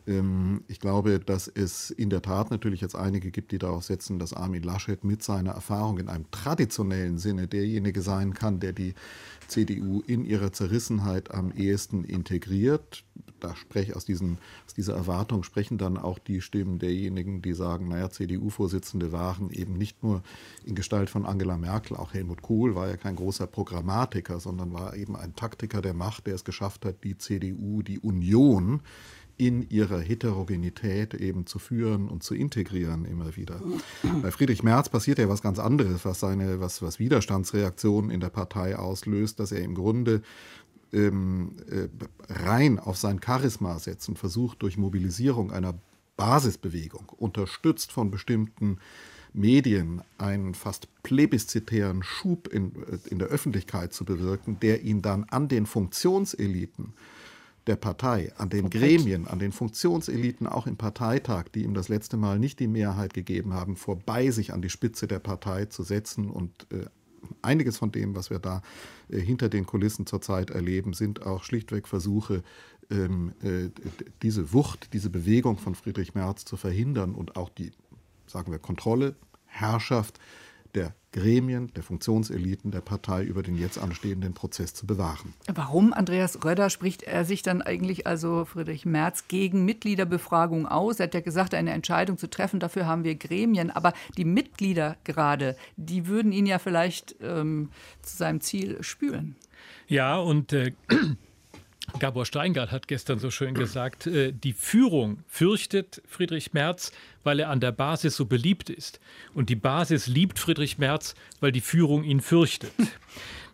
Ähm, 0.09 0.63
Ich 0.69 0.81
glaube, 0.81 1.21
dass 1.21 1.49
es 1.49 1.91
in 1.91 2.11
der 2.11 2.23
Tat 2.23 2.51
natürlich 2.51 2.81
jetzt 2.81 2.97
einige 2.97 3.31
gibt, 3.31 3.53
die 3.53 3.59
darauf 3.59 3.85
setzen, 3.85 4.19
dass 4.19 4.33
Armin 4.33 4.63
Laschet 4.63 5.05
mit 5.05 5.23
seiner 5.23 5.53
Erfahrung 5.53 5.99
in 5.99 6.09
einem 6.09 6.31
traditionellen 6.31 7.19
Sinne 7.19 7.47
derjenige 7.47 8.03
sein 8.03 8.35
kann, 8.35 8.59
der 8.59 8.73
die 8.73 8.95
CDU 9.47 10.03
in 10.07 10.25
ihrer 10.25 10.53
Zerrissenheit 10.53 11.33
am 11.33 11.53
ehesten 11.53 12.05
integriert. 12.05 13.05
Da 13.41 13.55
spreche 13.55 13.95
aus, 13.95 14.05
diesen, 14.05 14.39
aus 14.67 14.75
dieser 14.75 14.95
Erwartung 14.95 15.43
sprechen 15.43 15.79
dann 15.79 15.97
auch 15.97 16.19
die 16.19 16.41
Stimmen 16.41 16.79
derjenigen, 16.79 17.41
die 17.41 17.53
sagen, 17.53 17.89
naja, 17.89 18.11
CDU-Vorsitzende 18.11 19.13
waren 19.13 19.51
eben 19.51 19.75
nicht 19.79 20.03
nur 20.03 20.23
in 20.65 20.75
Gestalt 20.75 21.09
von 21.09 21.25
Angela 21.25 21.57
Merkel, 21.57 21.97
auch 21.97 22.15
Helmut 22.15 22.43
Kohl 22.43 22.75
war 22.75 22.89
ja 22.89 22.97
kein 22.97 23.17
großer 23.17 23.47
Programmatiker, 23.47 24.41
sondern 24.41 24.73
war 24.73 24.97
eben 24.97 25.17
ein 25.17 25.37
Taktiker 25.37 25.81
der 25.81 25.95
Macht, 25.95 26.27
der 26.27 26.35
es 26.35 26.45
geschafft 26.45 26.85
hat, 26.85 27.05
die 27.05 27.17
CDU, 27.17 27.83
die 27.83 28.01
Union 28.01 28.81
in 29.39 29.71
ihrer 29.71 30.01
Heterogenität 30.01 31.15
eben 31.15 31.47
zu 31.47 31.61
führen 31.61 32.09
und 32.09 32.25
zu 32.25 32.35
integrieren 32.35 33.05
immer 33.05 33.37
wieder. 33.37 33.63
Bei 34.21 34.33
Friedrich 34.33 34.65
Merz 34.65 34.89
passiert 34.89 35.19
ja 35.19 35.29
was 35.29 35.43
ganz 35.43 35.61
anderes, 35.61 36.05
was 36.05 36.21
seine, 36.21 36.61
was, 36.61 36.83
was 36.83 36.99
Widerstandsreaktionen 36.99 38.11
in 38.11 38.21
der 38.21 38.31
Partei 38.31 38.77
auslöst, 38.77 39.39
dass 39.39 39.53
er 39.53 39.63
im 39.63 39.77
Grunde 39.77 40.23
ähm, 40.93 41.53
äh, 41.71 41.89
rein 42.29 42.81
auf 42.81 42.97
sein 42.97 43.21
Charisma 43.25 43.79
setzt 43.79 44.09
und 44.09 44.19
versucht 44.19 44.63
durch 44.63 44.77
Mobilisierung 44.77 45.53
einer 45.53 45.75
Basisbewegung, 46.17 47.09
unterstützt 47.17 47.93
von 47.93 48.11
bestimmten 48.11 48.79
Medien, 49.33 50.03
einen 50.17 50.55
fast 50.55 50.89
plebiszitären 51.05 52.03
Schub 52.03 52.49
in, 52.49 52.73
äh, 52.83 52.99
in 53.09 53.21
der 53.21 53.29
Öffentlichkeit 53.29 53.93
zu 53.93 54.05
bewirken, 54.05 54.59
der 54.61 54.83
ihn 54.83 55.01
dann 55.01 55.25
an 55.25 55.47
den 55.47 55.67
Funktionseliten 55.67 56.95
der 57.69 57.77
Partei, 57.77 58.33
an 58.37 58.49
den 58.49 58.71
Gremien, 58.71 59.27
an 59.29 59.39
den 59.39 59.53
Funktionseliten 59.53 60.47
auch 60.47 60.67
im 60.67 60.77
Parteitag, 60.77 61.45
die 61.55 61.63
ihm 61.63 61.75
das 61.75 61.89
letzte 61.89 62.17
Mal 62.17 62.39
nicht 62.39 62.59
die 62.59 62.67
Mehrheit 62.67 63.15
gegeben 63.15 63.53
haben, 63.53 63.77
vorbei 63.77 64.31
sich 64.31 64.53
an 64.53 64.63
die 64.63 64.71
Spitze 64.71 65.07
der 65.07 65.19
Partei 65.19 65.67
zu 65.67 65.83
setzen. 65.83 66.31
Und 66.31 66.67
äh, 66.73 66.87
einiges 67.43 67.77
von 67.77 67.93
dem, 67.93 68.17
was 68.17 68.31
wir 68.31 68.39
da 68.39 68.63
äh, 69.09 69.19
hinter 69.21 69.49
den 69.49 69.67
Kulissen 69.67 70.07
zurzeit 70.07 70.51
erleben, 70.51 70.95
sind 70.95 71.25
auch 71.25 71.45
schlichtweg 71.45 71.87
Versuche, 71.87 72.43
ähm, 72.91 73.33
äh, 73.43 73.69
diese 74.23 74.53
Wucht, 74.53 74.93
diese 74.95 75.11
Bewegung 75.11 75.59
von 75.59 75.75
Friedrich 75.75 76.15
Merz 76.15 76.45
zu 76.45 76.57
verhindern 76.57 77.15
und 77.15 77.37
auch 77.37 77.51
die, 77.51 77.73
sagen 78.27 78.51
wir, 78.51 78.59
Kontrolle, 78.59 79.15
Herrschaft 79.45 80.19
der 80.75 80.95
Gremien, 81.13 81.73
der 81.75 81.83
Funktionseliten 81.83 82.71
der 82.71 82.83
Partei 82.83 83.25
über 83.25 83.43
den 83.43 83.57
jetzt 83.57 83.79
anstehenden 83.79 84.35
Prozess 84.35 84.75
zu 84.75 84.87
bewahren. 84.87 85.33
Warum, 85.53 85.93
Andreas 85.93 86.45
Röder, 86.45 86.69
spricht 86.69 87.03
er 87.03 87.25
sich 87.25 87.43
dann 87.43 87.63
eigentlich, 87.63 88.07
also 88.07 88.45
Friedrich 88.45 88.85
Merz, 88.85 89.27
gegen 89.27 89.65
Mitgliederbefragung 89.65 90.67
aus? 90.67 91.01
Er 91.01 91.05
hat 91.05 91.15
ja 91.15 91.21
gesagt, 91.21 91.55
eine 91.55 91.73
Entscheidung 91.73 92.19
zu 92.19 92.29
treffen, 92.29 92.61
dafür 92.61 92.87
haben 92.87 93.05
wir 93.05 93.15
Gremien. 93.15 93.71
Aber 93.71 93.95
die 94.19 94.27
Mitglieder 94.27 94.97
gerade, 95.05 95.57
die 95.77 96.07
würden 96.07 96.31
ihn 96.31 96.47
ja 96.47 96.59
vielleicht 96.59 97.17
ähm, 97.23 97.71
zu 98.03 98.17
seinem 98.17 98.41
Ziel 98.43 98.83
spülen. 98.83 99.37
Ja, 99.87 100.19
und 100.19 100.53
äh, 100.53 100.73
Gabor 101.99 102.27
Steingart 102.27 102.71
hat 102.71 102.87
gestern 102.87 103.19
so 103.19 103.31
schön 103.31 103.55
gesagt, 103.55 104.07
äh, 104.07 104.33
die 104.33 104.53
Führung 104.53 105.25
fürchtet 105.27 106.03
Friedrich 106.07 106.53
Merz, 106.53 106.93
weil 107.25 107.41
er 107.41 107.51
an 107.51 107.61
der 107.61 107.73
Basis 107.73 108.17
so 108.17 108.27
beliebt 108.27 108.71
ist. 108.71 109.01
Und 109.35 109.49
die 109.49 109.57
Basis 109.57 110.07
liebt 110.07 110.39
Friedrich 110.39 110.79
Merz, 110.79 111.15
weil 111.41 111.51
die 111.51 111.61
Führung 111.61 112.05
ihn 112.05 112.21
fürchtet. 112.21 112.73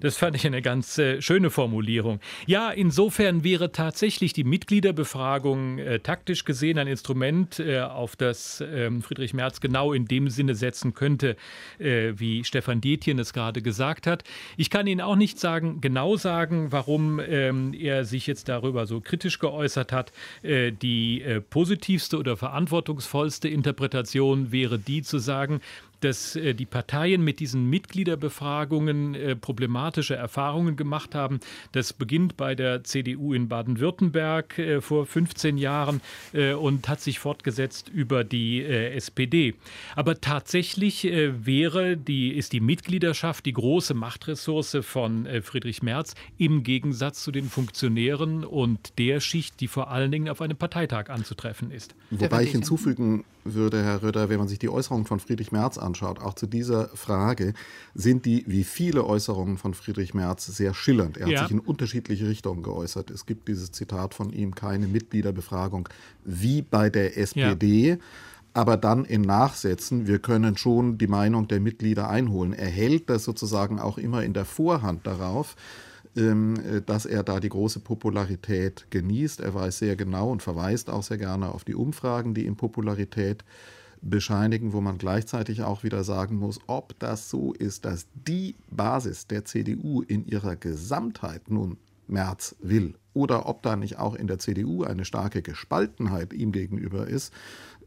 Das 0.00 0.16
fand 0.16 0.36
ich 0.36 0.46
eine 0.46 0.62
ganz 0.62 0.98
äh, 0.98 1.20
schöne 1.22 1.50
Formulierung. 1.50 2.20
Ja, 2.46 2.70
insofern 2.70 3.44
wäre 3.44 3.72
tatsächlich 3.72 4.32
die 4.32 4.44
Mitgliederbefragung 4.44 5.78
äh, 5.78 6.00
taktisch 6.00 6.44
gesehen 6.44 6.78
ein 6.78 6.86
Instrument, 6.86 7.58
äh, 7.60 7.80
auf 7.80 8.16
das 8.16 8.62
ähm, 8.66 9.02
Friedrich 9.02 9.34
Merz 9.34 9.60
genau 9.60 9.92
in 9.92 10.06
dem 10.06 10.28
Sinne 10.28 10.54
setzen 10.54 10.94
könnte, 10.94 11.36
äh, 11.78 12.12
wie 12.16 12.44
Stefan 12.44 12.80
Detjen 12.80 13.18
es 13.18 13.32
gerade 13.32 13.62
gesagt 13.62 14.06
hat. 14.06 14.24
Ich 14.56 14.70
kann 14.70 14.86
Ihnen 14.86 15.00
auch 15.00 15.16
nicht 15.16 15.38
sagen, 15.38 15.80
genau 15.80 16.16
sagen, 16.16 16.72
warum 16.72 17.20
ähm, 17.20 17.74
er 17.74 18.04
sich 18.04 18.26
jetzt 18.26 18.48
darüber 18.48 18.86
so 18.86 19.00
kritisch 19.00 19.38
geäußert 19.38 19.92
hat. 19.92 20.12
Äh, 20.42 20.72
die 20.72 21.22
äh, 21.22 21.40
positivste 21.40 22.18
oder 22.18 22.36
verantwortungsvollste 22.36 23.48
Interpretation 23.48 24.52
wäre 24.52 24.78
die 24.78 25.02
zu 25.02 25.18
sagen, 25.18 25.60
dass 26.04 26.36
äh, 26.36 26.54
die 26.54 26.66
Parteien 26.66 27.22
mit 27.22 27.40
diesen 27.40 27.70
Mitgliederbefragungen 27.70 29.14
äh, 29.14 29.36
problematische 29.36 30.14
Erfahrungen 30.14 30.76
gemacht 30.76 31.14
haben. 31.14 31.40
Das 31.72 31.94
beginnt 31.94 32.36
bei 32.36 32.54
der 32.54 32.84
CDU 32.84 33.32
in 33.32 33.48
Baden-Württemberg 33.48 34.58
äh, 34.58 34.80
vor 34.80 35.06
15 35.06 35.56
Jahren 35.56 36.00
und 36.60 36.88
hat 36.88 37.00
sich 37.00 37.18
fortgesetzt 37.18 37.88
über 37.88 38.24
die 38.24 38.64
SPD. 38.64 39.54
Aber 39.94 40.20
tatsächlich 40.20 41.04
wäre 41.04 41.96
die, 41.96 42.30
ist 42.32 42.52
die 42.52 42.60
Mitgliedschaft 42.60 43.46
die 43.46 43.52
große 43.52 43.94
Machtressource 43.94 44.78
von 44.82 45.28
Friedrich 45.42 45.82
Merz 45.82 46.14
im 46.38 46.62
Gegensatz 46.64 47.22
zu 47.22 47.30
den 47.30 47.48
Funktionären 47.48 48.44
und 48.44 48.98
der 48.98 49.20
Schicht, 49.20 49.60
die 49.60 49.68
vor 49.68 49.90
allen 49.90 50.10
Dingen 50.10 50.28
auf 50.28 50.40
einem 50.40 50.56
Parteitag 50.56 51.08
anzutreffen 51.08 51.70
ist. 51.70 51.94
Wobei 52.10 52.42
ich 52.42 52.50
hinzufügen 52.50 53.24
würde, 53.44 53.82
Herr 53.82 54.02
Röder, 54.02 54.28
wenn 54.28 54.38
man 54.38 54.48
sich 54.48 54.58
die 54.58 54.68
Äußerungen 54.68 55.06
von 55.06 55.20
Friedrich 55.20 55.52
Merz 55.52 55.78
anschaut, 55.78 56.20
auch 56.20 56.34
zu 56.34 56.46
dieser 56.46 56.88
Frage, 56.88 57.52
sind 57.94 58.24
die, 58.24 58.44
wie 58.46 58.64
viele 58.64 59.04
Äußerungen 59.04 59.58
von 59.58 59.74
Friedrich 59.74 60.14
Merz, 60.14 60.46
sehr 60.46 60.74
schillernd. 60.74 61.16
Er 61.16 61.26
hat 61.26 61.44
sich 61.44 61.50
in 61.50 61.60
unterschiedliche 61.60 62.28
Richtungen 62.28 62.62
geäußert. 62.62 63.10
Es 63.10 63.26
gibt 63.26 63.48
dieses 63.48 63.72
Zitat 63.72 64.14
von 64.14 64.32
ihm, 64.32 64.54
keine 64.54 64.86
Mitgliederbefragung 64.86 65.88
wie 66.24 66.62
bei 66.62 66.90
der 66.90 67.16
SPD. 67.16 67.90
Ja. 67.90 67.96
Aber 68.56 68.76
dann 68.76 69.04
in 69.04 69.22
Nachsätzen, 69.22 70.06
wir 70.06 70.20
können 70.20 70.56
schon 70.56 70.96
die 70.96 71.08
Meinung 71.08 71.48
der 71.48 71.58
Mitglieder 71.58 72.08
einholen. 72.08 72.52
Er 72.52 72.68
hält 72.68 73.10
das 73.10 73.24
sozusagen 73.24 73.80
auch 73.80 73.98
immer 73.98 74.22
in 74.22 74.32
der 74.32 74.44
Vorhand 74.44 75.06
darauf, 75.06 75.56
dass 76.14 77.06
er 77.06 77.24
da 77.24 77.40
die 77.40 77.48
große 77.48 77.80
Popularität 77.80 78.86
genießt. 78.90 79.40
Er 79.40 79.52
weiß 79.52 79.78
sehr 79.78 79.96
genau 79.96 80.30
und 80.30 80.42
verweist 80.42 80.88
auch 80.88 81.02
sehr 81.02 81.18
gerne 81.18 81.52
auf 81.52 81.64
die 81.64 81.74
Umfragen, 81.74 82.34
die 82.34 82.46
ihm 82.46 82.54
Popularität 82.54 83.44
bescheinigen, 84.04 84.72
wo 84.72 84.80
man 84.80 84.98
gleichzeitig 84.98 85.62
auch 85.62 85.82
wieder 85.82 86.04
sagen 86.04 86.36
muss, 86.36 86.60
ob 86.66 86.98
das 86.98 87.30
so 87.30 87.52
ist, 87.52 87.84
dass 87.84 88.06
die 88.14 88.54
Basis 88.70 89.26
der 89.26 89.44
CDU 89.44 90.02
in 90.02 90.26
ihrer 90.26 90.56
Gesamtheit 90.56 91.50
nun 91.50 91.78
Merz 92.06 92.54
will 92.60 92.94
oder 93.14 93.46
ob 93.46 93.62
da 93.62 93.76
nicht 93.76 93.98
auch 93.98 94.14
in 94.14 94.26
der 94.26 94.38
CDU 94.38 94.84
eine 94.84 95.06
starke 95.06 95.40
Gespaltenheit 95.40 96.34
ihm 96.34 96.52
gegenüber 96.52 97.06
ist, 97.06 97.32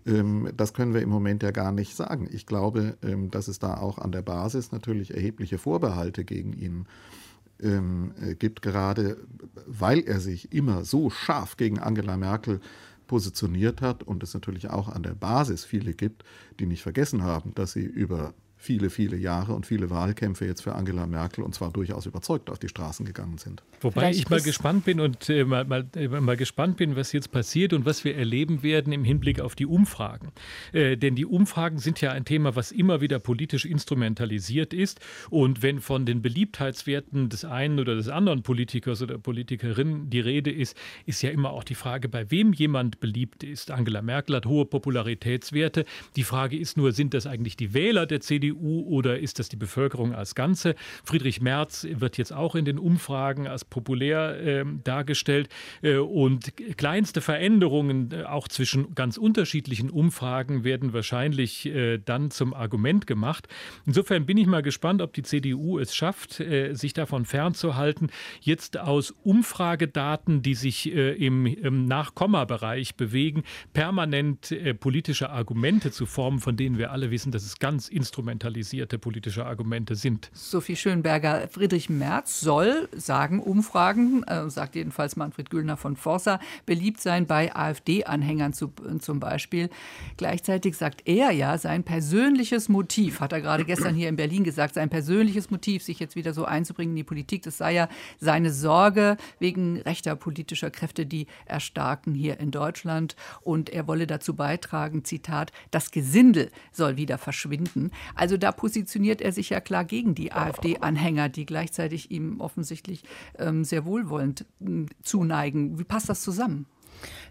ähm, 0.08 0.50
das 0.58 0.74
können 0.74 0.96
wir 0.96 1.02
im 1.02 1.10
Moment 1.10 1.44
ja 1.44 1.52
gar 1.52 1.72
nicht 1.72 1.96
sagen. 1.96 2.28
Ich 2.32 2.48
glaube, 2.48 2.98
ähm, 3.04 3.30
dass 3.30 3.48
es 3.48 3.60
da 3.60 3.78
auch 3.78 4.00
an 4.00 4.12
der 4.12 4.24
Basis 4.24 4.72
natürlich 4.72 5.14
erhebliche 5.14 5.60
Vorbehalte 5.60 6.26
gegen 6.26 6.54
ihn 6.54 6.86
gibt 6.86 7.27
ähm, 7.62 8.14
äh, 8.22 8.36
gibt, 8.36 8.62
gerade 8.62 9.18
weil 9.66 10.00
er 10.00 10.20
sich 10.20 10.54
immer 10.54 10.86
so 10.86 11.10
scharf 11.10 11.58
gegen 11.58 11.80
Angela 11.80 12.18
Merkel 12.18 12.60
positioniert 13.08 13.82
hat 13.82 14.04
und 14.04 14.22
es 14.24 14.34
natürlich 14.34 14.70
auch 14.70 14.90
an 14.90 15.04
der 15.04 15.16
Basis 15.16 15.66
viele 15.66 15.94
gibt, 15.94 16.24
die 16.60 16.66
nicht 16.66 16.84
vergessen 16.84 17.24
haben, 17.24 17.54
dass 17.56 17.72
sie 17.72 17.86
über 17.86 18.34
viele, 18.58 18.90
viele 18.90 19.16
Jahre 19.16 19.54
und 19.54 19.66
viele 19.66 19.90
Wahlkämpfe 19.90 20.46
jetzt 20.46 20.62
für 20.62 20.74
Angela 20.74 21.06
Merkel 21.06 21.44
und 21.44 21.54
zwar 21.54 21.72
durchaus 21.72 22.08
überzeugt 22.08 22.50
auf 22.50 22.58
die 22.58 22.68
Straßen 22.68 23.06
gegangen 23.06 23.38
sind. 23.38 23.64
Wobei 23.82 24.02
Vielleicht 24.02 24.20
ich 24.20 24.30
mal 24.30 24.42
gespannt 24.42 24.84
bin 24.84 25.00
und 25.00 25.30
äh, 25.30 25.46
mal, 25.46 25.64
mal, 25.66 25.86
äh, 25.96 26.08
mal, 26.08 26.36
gespannt 26.36 26.78
bin, 26.78 26.96
was 26.96 27.12
jetzt 27.12 27.32
passiert 27.32 27.72
und 27.72 27.86
was 27.86 28.04
wir 28.04 28.16
erleben 28.16 28.64
werden 28.64 28.92
im 28.92 29.04
Hinblick 29.04 29.40
auf 29.40 29.54
die 29.54 29.68
Umfragen. 29.68 30.32
Äh, 30.74 30.98
denn 30.98 31.16
die 31.16 31.26
Umfragen 31.26 31.78
sind 31.78 32.02
ja 32.02 32.12
ein 32.12 32.26
Thema, 32.26 32.56
was 32.56 32.72
immer 32.72 33.00
wieder 33.00 33.20
politisch 33.20 33.66
instrumentalisiert 33.66 34.74
ist. 34.74 35.00
Und 35.30 35.62
wenn 35.62 35.80
von 35.80 36.08
den 36.08 36.24
Beliebtheitswerten 36.24 37.30
des 37.30 37.46
einen 37.46 37.80
oder 37.80 37.96
des 37.96 38.10
anderen 38.10 38.42
Politikers 38.42 39.04
oder 39.04 39.20
Politikerin 39.20 40.10
die 40.10 40.20
Rede 40.20 40.52
ist, 40.52 40.76
ist 41.06 41.22
ja 41.22 41.30
immer 41.30 41.52
auch 41.52 41.64
die 41.64 41.76
Frage, 41.76 42.10
bei 42.10 42.32
wem 42.32 42.54
jemand 42.54 43.00
beliebt 43.00 43.44
ist. 43.44 43.70
Angela 43.70 44.02
Merkel 44.02 44.36
hat 44.36 44.48
hohe 44.48 44.66
Popularitätswerte. 44.66 45.86
Die 46.16 46.24
Frage 46.24 46.58
ist 46.58 46.76
nur, 46.76 46.92
sind 46.92 47.14
das 47.14 47.28
eigentlich 47.28 47.56
die 47.56 47.76
Wähler 47.76 48.08
der 48.08 48.22
CDU? 48.22 48.47
CDU 48.48 48.84
oder 48.88 49.20
ist 49.20 49.40
das 49.40 49.50
die 49.50 49.56
Bevölkerung 49.56 50.14
als 50.14 50.36
Ganze? 50.36 50.76
Friedrich 51.04 51.42
Merz 51.42 51.86
wird 51.90 52.18
jetzt 52.18 52.34
auch 52.34 52.56
in 52.56 52.66
den 52.66 52.80
Umfragen 52.80 53.48
als 53.48 53.66
populär 53.66 54.40
äh, 54.40 54.66
dargestellt 54.84 55.50
äh, 55.82 55.98
und 55.98 56.54
kleinste 56.78 57.22
Veränderungen 57.22 58.12
äh, 58.12 58.24
auch 58.24 58.48
zwischen 58.48 58.96
ganz 58.96 59.18
unterschiedlichen 59.18 59.90
Umfragen 59.90 60.64
werden 60.64 60.94
wahrscheinlich 60.94 61.66
äh, 61.66 61.98
dann 61.98 62.32
zum 62.32 62.54
Argument 62.54 63.08
gemacht. 63.08 63.48
Insofern 63.86 64.26
bin 64.26 64.38
ich 64.38 64.48
mal 64.48 64.62
gespannt, 64.62 65.02
ob 65.02 65.14
die 65.14 65.24
CDU 65.24 65.80
es 65.80 65.96
schafft, 65.96 66.40
äh, 66.40 66.74
sich 66.74 66.94
davon 66.94 67.26
fernzuhalten, 67.26 68.10
jetzt 68.42 68.78
aus 68.78 69.14
Umfragedaten, 69.24 70.42
die 70.42 70.56
sich 70.56 70.92
im, 70.92 71.46
im 71.46 71.86
Nachkommabereich 71.86 72.96
bewegen, 72.96 73.44
permanent 73.74 74.56
politische 74.80 75.30
Argumente 75.30 75.92
zu 75.92 76.06
formen, 76.06 76.40
von 76.40 76.56
denen 76.56 76.78
wir 76.78 76.92
alle 76.92 77.12
wissen, 77.12 77.32
dass 77.32 77.44
es 77.44 77.60
ganz 77.60 77.88
instrumental 77.88 78.37
instrumentalisierte 78.38 79.00
politische 79.00 79.46
Argumente 79.46 79.96
sind. 79.96 80.30
Sophie 80.34 80.76
Schönberger, 80.76 81.48
Friedrich 81.50 81.90
Merz 81.90 82.40
soll, 82.40 82.88
sagen 82.96 83.40
Umfragen, 83.40 84.24
äh, 84.24 84.50
sagt 84.50 84.76
jedenfalls 84.76 85.16
Manfred 85.16 85.50
Güllner 85.50 85.78
von 85.78 85.96
Forsa, 85.96 86.40
beliebt 86.66 87.02
sein 87.02 87.26
bei 87.26 87.56
AfD-Anhängern 87.56 88.54
zu, 88.54 88.72
zum 89.00 89.20
Beispiel. 89.20 89.70
Gleichzeitig 90.18 90.78
sagt 90.78 91.02
er 91.06 91.32
ja, 91.32 91.58
sein 91.58 91.84
persönliches 91.84 92.70
Motiv, 92.70 93.20
hat 93.20 93.32
er 93.34 93.42
gerade 93.42 93.66
gestern 93.66 93.96
hier 93.96 94.10
in 94.10 94.16
Berlin 94.16 94.44
gesagt, 94.44 94.76
sein 94.76 94.90
persönliches 94.90 95.50
Motiv, 95.50 95.84
sich 95.84 96.00
jetzt 96.00 96.16
wieder 96.16 96.34
so 96.34 96.46
einzubringen 96.46 96.92
in 96.92 96.98
die 96.98 97.04
Politik, 97.04 97.44
das 97.44 97.58
sei 97.58 97.74
ja 97.74 97.90
seine 98.20 98.52
Sorge 98.52 99.18
wegen 99.40 99.82
rechter 99.82 100.16
politischer 100.16 100.70
Kräfte, 100.70 101.06
die 101.06 101.28
erstarken 101.46 102.14
hier 102.14 102.40
in 102.40 102.52
Deutschland. 102.52 103.16
Und 103.42 103.70
er 103.70 103.88
wolle 103.88 104.06
dazu 104.06 104.36
beitragen, 104.36 105.04
Zitat, 105.04 105.52
das 105.72 105.92
Gesindel 105.92 106.52
soll 106.72 106.98
wieder 106.98 107.18
verschwinden. 107.18 107.92
Also 108.16 108.27
also 108.28 108.36
da 108.36 108.52
positioniert 108.52 109.22
er 109.22 109.32
sich 109.32 109.52
ja 109.52 109.62
klar 109.62 109.86
gegen 109.86 110.14
die 110.14 110.34
AfD-Anhänger, 110.34 111.30
die 111.30 111.46
gleichzeitig 111.46 112.12
ihm 112.12 112.42
offensichtlich 112.42 113.04
ähm, 113.40 113.64
sehr 113.64 113.86
wohlwollend 113.86 114.42
äh, 114.60 114.86
zuneigen. 115.02 115.80
Wie 115.80 115.86
passt 115.86 116.10
das 116.10 116.24
zusammen? 116.24 116.66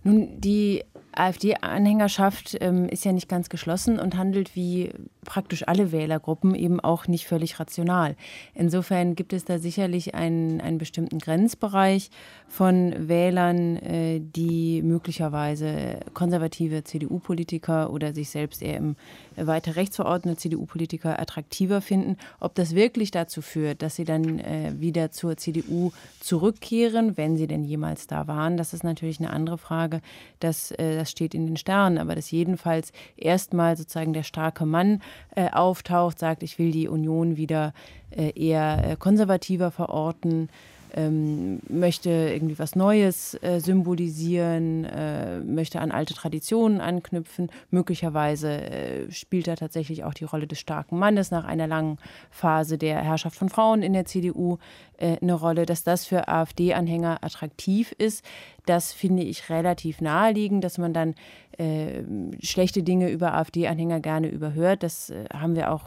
Nun, 0.04 0.40
die 0.40 0.84
AfD-Anhängerschaft 1.12 2.56
ähm, 2.62 2.88
ist 2.88 3.04
ja 3.04 3.12
nicht 3.12 3.28
ganz 3.28 3.50
geschlossen 3.50 3.98
und 3.98 4.16
handelt 4.16 4.56
wie 4.56 4.90
praktisch 5.26 5.68
alle 5.68 5.92
Wählergruppen 5.92 6.54
eben 6.54 6.80
auch 6.80 7.06
nicht 7.06 7.26
völlig 7.26 7.60
rational. 7.60 8.16
Insofern 8.54 9.14
gibt 9.14 9.34
es 9.34 9.44
da 9.44 9.58
sicherlich 9.58 10.14
einen, 10.14 10.60
einen 10.62 10.78
bestimmten 10.78 11.18
Grenzbereich 11.18 12.10
von 12.48 13.08
Wählern, 13.08 13.76
äh, 13.76 14.20
die 14.20 14.80
möglicherweise 14.82 16.00
konservative 16.14 16.84
CDU-Politiker 16.84 17.90
oder 17.90 18.14
sich 18.14 18.30
selbst 18.30 18.62
eher 18.62 18.78
im 18.78 18.96
weiter 19.36 19.76
rechts 19.76 19.96
verordnete 19.96 20.38
CDU-Politiker 20.38 21.18
attraktiver 21.20 21.80
finden. 21.80 22.16
Ob 22.40 22.54
das 22.54 22.74
wirklich 22.74 23.10
dazu 23.10 23.42
führt, 23.42 23.82
dass 23.82 23.96
sie 23.96 24.04
dann 24.04 24.38
äh, 24.38 24.72
wieder 24.78 25.10
zur 25.10 25.36
CDU 25.36 25.92
zurückkehren, 26.20 27.16
wenn 27.16 27.36
sie 27.36 27.46
denn 27.46 27.64
jemals 27.64 28.06
da 28.06 28.26
waren, 28.26 28.56
das 28.56 28.72
ist 28.72 28.84
natürlich 28.84 29.18
eine 29.18 29.30
andere 29.30 29.58
Frage. 29.58 30.00
Das, 30.40 30.70
äh, 30.70 30.96
das 30.96 31.10
steht 31.10 31.34
in 31.34 31.46
den 31.46 31.56
Sternen, 31.56 31.98
aber 31.98 32.14
dass 32.14 32.30
jedenfalls 32.30 32.92
erstmal 33.16 33.76
sozusagen 33.76 34.12
der 34.12 34.22
starke 34.22 34.64
Mann 34.64 35.02
äh, 35.34 35.50
auftaucht, 35.50 36.18
sagt, 36.18 36.42
ich 36.42 36.58
will 36.58 36.72
die 36.72 36.88
Union 36.88 37.36
wieder 37.36 37.72
äh, 38.10 38.32
eher 38.34 38.92
äh, 38.92 38.96
konservativer 38.96 39.70
verorten 39.70 40.48
ähm, 40.96 41.60
möchte 41.68 42.10
irgendwie 42.10 42.58
was 42.58 42.74
Neues 42.74 43.36
äh, 43.42 43.60
symbolisieren, 43.60 44.84
äh, 44.86 45.40
möchte 45.40 45.80
an 45.80 45.90
alte 45.90 46.14
Traditionen 46.14 46.80
anknüpfen. 46.80 47.50
Möglicherweise 47.70 49.06
spielt 49.10 49.46
da 49.46 49.56
tatsächlich 49.56 50.04
auch 50.04 50.14
die 50.14 50.24
Rolle 50.24 50.46
des 50.46 50.58
starken 50.58 50.98
Mannes 50.98 51.30
nach 51.30 51.44
einer 51.44 51.66
langen 51.66 51.98
Phase 52.30 52.78
der 52.78 53.02
Herrschaft 53.02 53.36
von 53.36 53.50
Frauen 53.50 53.82
in 53.82 53.92
der 53.92 54.06
CDU 54.06 54.58
äh, 54.98 55.16
eine 55.20 55.34
Rolle. 55.34 55.66
Dass 55.66 55.82
das 55.82 56.04
für 56.04 56.28
AfD-Anhänger 56.28 57.22
attraktiv 57.22 57.92
ist, 57.98 58.24
das 58.66 58.92
finde 58.92 59.22
ich 59.22 59.48
relativ 59.50 60.00
naheliegend, 60.00 60.64
dass 60.64 60.78
man 60.78 60.92
dann 60.92 61.14
äh, 61.58 62.02
schlechte 62.42 62.82
Dinge 62.82 63.10
über 63.10 63.34
AfD-Anhänger 63.34 64.00
gerne 64.00 64.28
überhört. 64.28 64.82
Das 64.82 65.10
äh, 65.10 65.24
haben 65.32 65.54
wir 65.54 65.72
auch 65.72 65.84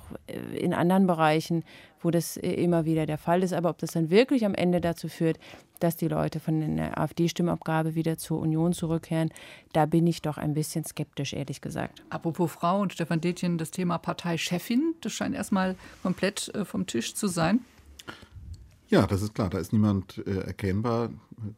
in 0.54 0.74
anderen 0.74 1.08
Bereichen 1.08 1.64
wo 2.02 2.12
das 2.12 2.38
äh, 2.38 2.52
immer 2.52 2.86
wieder 2.86 3.06
der 3.06 3.18
Fall 3.18 3.44
ist. 3.44 3.54
Aber 3.54 3.70
ob 3.70 3.78
das 3.78 3.92
dann 3.92 4.10
wirklich 4.10 4.46
am 4.46 4.54
Ende 4.54 4.82
dazu 4.82 5.08
führt, 5.08 5.40
dass 5.80 5.96
die 5.96 6.08
Leute 6.08 6.40
von 6.40 6.78
der 6.78 7.00
AfD-Stimmabgabe 7.00 7.96
wieder 7.96 8.18
zur 8.18 8.40
Union 8.40 8.74
zurückkehren, 8.74 9.32
da 9.74 9.86
bin 9.86 10.08
ich 10.08 10.22
doch 10.22 10.38
ein 10.38 10.54
bisschen 10.54 10.84
skeptisch, 10.84 11.34
ehrlich 11.34 11.62
gesagt. 11.62 12.04
Apropos 12.10 12.52
Frau 12.52 12.82
und 12.82 12.94
Stefan 12.94 13.22
Detjen, 13.22 13.58
das 13.58 13.72
Thema 13.72 13.98
Parteichefin, 13.98 14.96
das 15.02 15.14
scheint 15.14 15.36
erstmal 15.36 15.76
komplett 16.04 16.54
äh, 16.54 16.66
vom 16.66 16.86
Tisch 16.86 17.14
zu 17.16 17.28
sein. 17.28 17.60
Ja, 18.90 19.06
das 19.06 19.22
ist 19.22 19.36
klar, 19.36 19.52
da 19.52 19.60
ist 19.60 19.72
niemand 19.72 20.18
äh, 20.26 20.40
erkennbar. 20.40 21.12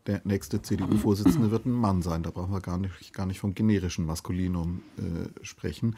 Der 0.06 0.22
nächste 0.26 0.62
CDU-Vorsitzende 0.62 1.50
wird 1.50 1.66
ein 1.66 1.72
Mann 1.72 2.02
sein. 2.02 2.24
Da 2.24 2.30
brauchen 2.30 2.52
wir 2.52 2.60
gar 2.60 2.78
nicht, 2.78 3.14
gar 3.14 3.26
nicht 3.26 3.40
vom 3.40 3.56
generischen 3.56 4.06
Maskulinum 4.06 4.82
äh, 4.98 5.46
sprechen. 5.46 5.96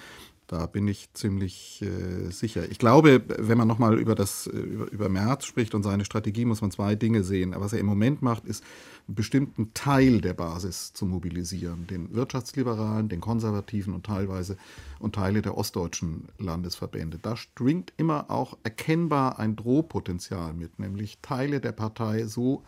Da 0.53 0.67
bin 0.67 0.87
ich 0.87 1.11
ziemlich 1.13 1.81
äh, 1.81 2.29
sicher. 2.29 2.69
Ich 2.69 2.77
glaube, 2.77 3.23
wenn 3.39 3.57
man 3.57 3.67
nochmal 3.67 3.97
über, 3.97 4.15
über, 4.53 4.91
über 4.91 5.09
Merz 5.09 5.45
spricht 5.45 5.73
und 5.73 5.81
seine 5.81 6.05
Strategie, 6.05 6.45
muss 6.45 6.61
man 6.61 6.69
zwei 6.69 6.93
Dinge 6.93 7.23
sehen. 7.23 7.55
Was 7.57 7.73
er 7.73 7.79
im 7.79 7.87
Moment 7.87 8.21
macht, 8.21 8.45
ist 8.45 8.63
einen 9.07 9.15
bestimmten 9.15 9.73
Teil 9.73 10.21
der 10.21 10.35
Basis 10.35 10.93
zu 10.93 11.07
mobilisieren. 11.07 11.87
Den 11.87 12.13
Wirtschaftsliberalen, 12.13 13.09
den 13.09 13.19
Konservativen 13.19 13.95
und 13.95 14.05
teilweise 14.05 14.55
und 14.99 15.15
Teile 15.15 15.41
der 15.41 15.57
ostdeutschen 15.57 16.27
Landesverbände. 16.37 17.17
Da 17.19 17.35
stringt 17.35 17.91
immer 17.97 18.29
auch 18.29 18.55
erkennbar 18.61 19.39
ein 19.39 19.55
Drohpotenzial 19.55 20.53
mit, 20.53 20.77
nämlich 20.77 21.17
Teile 21.23 21.61
der 21.61 21.71
Partei 21.71 22.27
so 22.27 22.61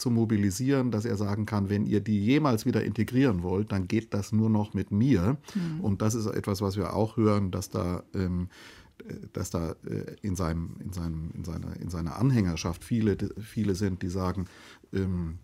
zu 0.00 0.10
mobilisieren, 0.10 0.90
dass 0.90 1.04
er 1.04 1.16
sagen 1.16 1.46
kann, 1.46 1.68
wenn 1.68 1.86
ihr 1.86 2.00
die 2.00 2.24
jemals 2.24 2.66
wieder 2.66 2.84
integrieren 2.84 3.42
wollt, 3.42 3.72
dann 3.72 3.88
geht 3.88 4.14
das 4.14 4.32
nur 4.32 4.50
noch 4.50 4.74
mit 4.74 4.90
mir. 4.90 5.36
Mhm. 5.54 5.80
Und 5.80 6.02
das 6.02 6.14
ist 6.14 6.26
etwas, 6.26 6.60
was 6.62 6.76
wir 6.76 6.94
auch 6.94 7.16
hören, 7.16 7.50
dass 7.50 7.70
da 7.70 8.02
ähm, 8.14 8.48
dass 9.32 9.50
da 9.50 9.74
äh, 9.86 10.16
in, 10.22 10.36
seinem, 10.36 10.76
in, 10.80 10.92
seinem, 10.92 11.30
in, 11.34 11.44
seiner, 11.44 11.76
in 11.76 11.90
seiner 11.90 12.16
Anhängerschaft 12.16 12.84
viele, 12.84 13.16
viele 13.40 13.74
sind, 13.74 14.02
die 14.02 14.08
sagen, 14.08 14.46
ähm, 14.92 15.38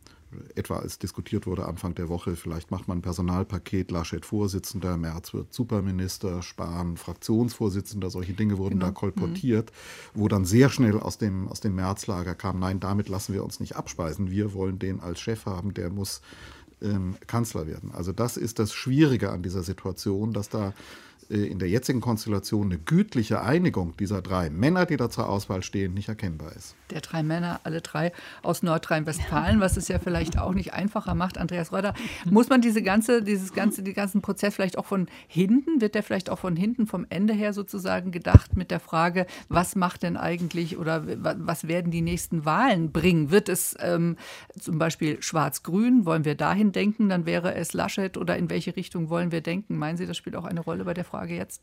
etwa 0.55 0.77
als 0.79 0.99
diskutiert 0.99 1.47
wurde 1.47 1.67
Anfang 1.67 1.95
der 1.95 2.09
Woche, 2.09 2.37
vielleicht 2.37 2.71
macht 2.71 2.89
man 2.89 2.99
ein 2.99 3.03
Personalpaket, 3.03 3.91
Laschet 3.91 4.25
Vorsitzender, 4.25 4.97
Merz 4.97 5.35
wird 5.35 5.53
Superminister, 5.53 6.43
Spahn 6.43 6.97
Fraktionsvorsitzender, 6.97 8.11
solche 8.11 8.33
Dinge 8.33 8.59
wurden 8.59 8.75
genau. 8.75 8.87
da 8.87 8.93
kolportiert, 8.93 9.73
mhm. 10.15 10.21
wo 10.21 10.29
dann 10.29 10.45
sehr 10.45 10.69
schnell 10.69 10.99
aus 10.99 11.19
dem, 11.19 11.49
aus 11.49 11.61
dem 11.61 11.75
Märzlager 11.75 12.35
kam, 12.35 12.59
nein, 12.59 12.81
damit 12.81 13.09
lassen 13.09 13.35
wir 13.35 13.45
uns 13.45 13.61
nicht 13.61 13.77
abspeisen, 13.77 14.31
wir 14.31 14.55
wollen 14.55 14.79
den 14.79 15.01
als 15.01 15.21
Chef 15.21 15.47
haben, 15.47 15.75
der 15.75 15.91
muss 15.91 16.21
ähm, 16.83 17.17
Kanzler 17.27 17.67
werden. 17.67 17.91
Also 17.93 18.13
das 18.13 18.37
ist 18.37 18.59
das 18.59 18.73
Schwierige 18.73 19.31
an 19.31 19.43
dieser 19.43 19.63
Situation, 19.63 20.33
dass 20.33 20.49
da 20.49 20.75
in 21.29 21.59
der 21.59 21.69
jetzigen 21.69 22.01
Konstellation 22.01 22.67
eine 22.67 22.79
gütliche 22.79 23.43
Einigung 23.43 23.97
dieser 23.97 24.23
drei 24.23 24.49
Männer, 24.51 24.87
die 24.87 24.97
da 24.97 25.11
zur 25.11 25.29
Auswahl 25.29 25.63
stehen, 25.63 25.95
nicht 25.95 26.09
erkennbar 26.09 26.55
ist. 26.55 26.77
Der 26.91 27.01
drei 27.01 27.23
Männer, 27.23 27.61
alle 27.65 27.81
drei 27.81 28.13
aus 28.43 28.63
Nordrhein-Westfalen, 28.63 29.61
was 29.61 29.77
es 29.77 29.89
ja 29.89 29.99
vielleicht 29.99 30.39
auch 30.39 30.55
nicht 30.55 30.73
einfacher 30.73 31.15
macht. 31.15 31.39
Andreas 31.39 31.73
Reuter, 31.73 31.95
muss 32.31 32.49
man 32.49 32.61
diese 32.61 32.81
ganze, 32.83 33.23
dieses 33.23 33.53
ganze, 33.53 33.83
den 33.83 33.95
ganzen 33.95 34.23
Prozess 34.23 34.55
vielleicht 34.55 34.79
auch 34.79 34.87
von 34.87 35.09
hinten, 35.27 35.81
wird 35.81 35.97
der 35.97 36.05
vielleicht 36.05 36.31
auch 36.31 36.39
von 36.39 36.55
hinten 36.55 36.87
vom 36.87 37.07
Ende 37.09 37.35
her 37.35 37.53
sozusagen 37.53 38.13
gedacht 38.13 38.57
mit 38.57 38.71
der 38.71 38.81
Frage, 38.81 39.27
was 39.49 39.75
macht 39.75 40.05
denn 40.05 40.17
eigentlich 40.17 40.79
oder 40.79 41.05
was 41.39 41.67
werden 41.67 41.91
die 41.91 42.03
nächsten 42.03 42.45
Wahlen 42.45 42.93
bringen? 42.93 43.33
Wird 43.33 43.49
es 43.49 43.77
ähm, 43.81 44.17
zum 44.59 44.79
Beispiel 44.79 45.21
Schwarz-Grün, 45.21 46.07
wollen 46.07 46.25
wir 46.25 46.37
dahin 46.37 46.71
denken, 46.71 47.09
dann 47.09 47.27
wäre 47.27 47.55
es 47.55 47.73
Laschet 47.73 48.17
oder 48.17 48.37
in 48.37 48.49
welche 48.49 48.77
Richtung 48.77 49.11
wollen 49.11 49.33
wir 49.33 49.41
denken? 49.41 49.77
Meinen 49.77 49.97
Sie, 49.97 50.07
das 50.07 50.17
spielt 50.17 50.37
auch 50.37 50.45
eine 50.45 50.61
Rolle 50.61 50.85
bei 50.85 50.95
der 50.95 51.05
Frage? 51.07 51.35
Jetzt. 51.35 51.63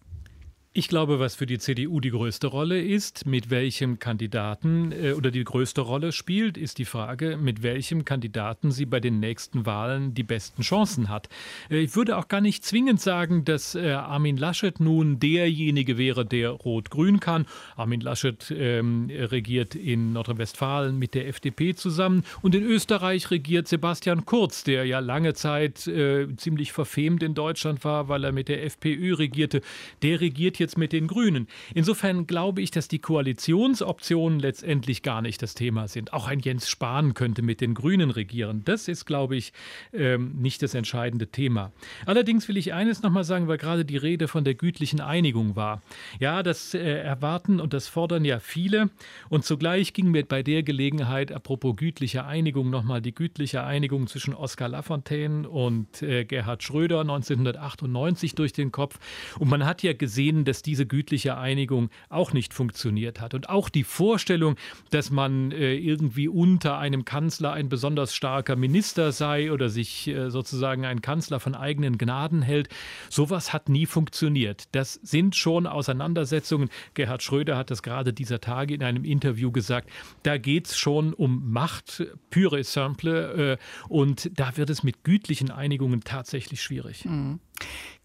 Ich 0.75 0.87
glaube, 0.87 1.19
was 1.19 1.35
für 1.35 1.45
die 1.45 1.59
CDU 1.59 1.99
die 1.99 2.09
größte 2.09 2.47
Rolle 2.47 2.81
ist, 2.81 3.27
mit 3.27 3.51
welchem 3.51 3.99
Kandidaten 3.99 4.91
äh, 4.91 5.13
oder 5.13 5.29
die 5.29 5.43
größte 5.43 5.81
Rolle 5.81 6.11
spielt, 6.11 6.57
ist 6.57 6.79
die 6.79 6.85
Frage, 6.85 7.37
mit 7.37 7.61
welchem 7.61 8.05
Kandidaten 8.05 8.71
sie 8.71 8.87
bei 8.87 8.99
den 8.99 9.19
nächsten 9.19 9.67
Wahlen 9.67 10.15
die 10.15 10.23
besten 10.23 10.63
Chancen 10.63 11.09
hat. 11.09 11.29
Äh, 11.69 11.81
ich 11.81 11.95
würde 11.95 12.17
auch 12.17 12.27
gar 12.27 12.41
nicht 12.41 12.65
zwingend 12.65 12.99
sagen, 12.99 13.45
dass 13.45 13.75
äh, 13.75 13.91
Armin 13.91 14.35
Laschet 14.35 14.79
nun 14.79 15.19
derjenige 15.19 15.99
wäre, 15.99 16.25
der 16.25 16.49
Rot-Grün 16.49 17.19
kann. 17.19 17.45
Armin 17.75 18.01
Laschet 18.01 18.49
ähm, 18.49 19.11
regiert 19.13 19.75
in 19.75 20.13
Nordrhein-Westfalen 20.13 20.97
mit 20.97 21.13
der 21.13 21.27
FDP 21.27 21.75
zusammen 21.75 22.23
und 22.41 22.55
in 22.55 22.63
Österreich 22.63 23.29
regiert 23.29 23.67
Sebastian 23.67 24.25
Kurz, 24.25 24.63
der 24.63 24.85
ja 24.85 24.97
lange 24.97 25.35
Zeit 25.35 25.85
äh, 25.85 26.35
ziemlich 26.35 26.71
verfemt 26.71 27.21
in 27.21 27.35
Deutschland 27.35 27.83
war, 27.83 28.07
weil 28.07 28.23
er 28.23 28.31
mit 28.31 28.47
der 28.47 28.63
FPÖ 28.63 29.13
regierte. 29.13 29.61
Der 30.01 30.19
regiert 30.19 30.57
jetzt 30.57 30.62
mit 30.77 30.93
den 30.93 31.07
Grünen. 31.07 31.47
Insofern 31.73 32.25
glaube 32.27 32.61
ich, 32.61 32.71
dass 32.71 32.87
die 32.87 32.99
Koalitionsoptionen 32.99 34.39
letztendlich 34.39 35.03
gar 35.03 35.21
nicht 35.21 35.41
das 35.41 35.53
Thema 35.53 35.87
sind. 35.87 36.13
Auch 36.13 36.27
ein 36.27 36.39
Jens 36.39 36.69
Spahn 36.69 37.13
könnte 37.13 37.41
mit 37.41 37.61
den 37.61 37.73
Grünen 37.73 38.09
regieren. 38.09 38.61
Das 38.65 38.87
ist, 38.87 39.05
glaube 39.05 39.35
ich, 39.35 39.53
ähm, 39.91 40.33
nicht 40.37 40.61
das 40.61 40.73
entscheidende 40.73 41.27
Thema. 41.27 41.71
Allerdings 42.05 42.47
will 42.47 42.57
ich 42.57 42.73
eines 42.73 43.01
nochmal 43.01 43.23
sagen, 43.23 43.47
weil 43.47 43.57
gerade 43.57 43.85
die 43.85 43.97
Rede 43.97 44.27
von 44.27 44.43
der 44.43 44.55
gütlichen 44.55 45.01
Einigung 45.01 45.55
war. 45.55 45.81
Ja, 46.19 46.43
das 46.43 46.73
äh, 46.73 46.79
erwarten 46.79 47.59
und 47.59 47.73
das 47.73 47.87
fordern 47.87 48.25
ja 48.25 48.39
viele. 48.39 48.89
Und 49.29 49.45
zugleich 49.45 49.93
ging 49.93 50.11
mir 50.11 50.25
bei 50.25 50.43
der 50.43 50.63
Gelegenheit, 50.63 51.31
apropos 51.31 51.75
gütliche 51.75 52.25
Einigung, 52.25 52.69
nochmal 52.69 53.01
die 53.01 53.13
gütliche 53.13 53.63
Einigung 53.63 54.07
zwischen 54.07 54.33
Oskar 54.33 54.69
Lafontaine 54.69 55.49
und 55.49 56.01
äh, 56.01 56.25
Gerhard 56.25 56.63
Schröder 56.63 57.01
1998 57.01 58.35
durch 58.35 58.53
den 58.53 58.71
Kopf. 58.71 58.99
Und 59.39 59.49
man 59.49 59.65
hat 59.65 59.83
ja 59.83 59.93
gesehen, 59.93 60.45
dass 60.45 60.52
dass 60.53 60.61
diese 60.61 60.85
gütliche 60.85 61.35
Einigung 61.35 61.89
auch 62.09 62.31
nicht 62.31 62.53
funktioniert 62.53 63.19
hat. 63.19 63.33
Und 63.33 63.49
auch 63.49 63.69
die 63.69 63.83
Vorstellung, 63.83 64.55
dass 64.91 65.09
man 65.09 65.51
äh, 65.51 65.73
irgendwie 65.73 66.27
unter 66.27 66.77
einem 66.77 67.05
Kanzler 67.05 67.53
ein 67.53 67.69
besonders 67.69 68.13
starker 68.13 68.55
Minister 68.55 69.11
sei 69.11 69.51
oder 69.51 69.69
sich 69.69 70.07
äh, 70.07 70.29
sozusagen 70.29 70.85
ein 70.85 71.01
Kanzler 71.01 71.39
von 71.39 71.55
eigenen 71.55 71.97
Gnaden 71.97 72.43
hält, 72.43 72.69
sowas 73.09 73.51
hat 73.51 73.67
nie 73.67 73.87
funktioniert. 73.87 74.65
Das 74.73 74.93
sind 75.01 75.35
schon 75.35 75.65
Auseinandersetzungen. 75.65 76.69
Gerhard 76.93 77.23
Schröder 77.23 77.57
hat 77.57 77.71
das 77.71 77.81
gerade 77.81 78.13
dieser 78.13 78.39
Tage 78.39 78.75
in 78.75 78.83
einem 78.83 79.05
Interview 79.05 79.51
gesagt. 79.51 79.89
Da 80.21 80.37
geht 80.37 80.67
es 80.67 80.77
schon 80.77 81.15
um 81.15 81.51
Macht, 81.51 82.05
pure 82.29 82.63
simple. 82.63 83.53
Äh, 83.53 83.57
und 83.89 84.29
da 84.37 84.55
wird 84.55 84.69
es 84.69 84.83
mit 84.83 85.03
gütlichen 85.03 85.49
Einigungen 85.49 86.01
tatsächlich 86.01 86.61
schwierig. 86.61 87.05
Mhm. 87.05 87.39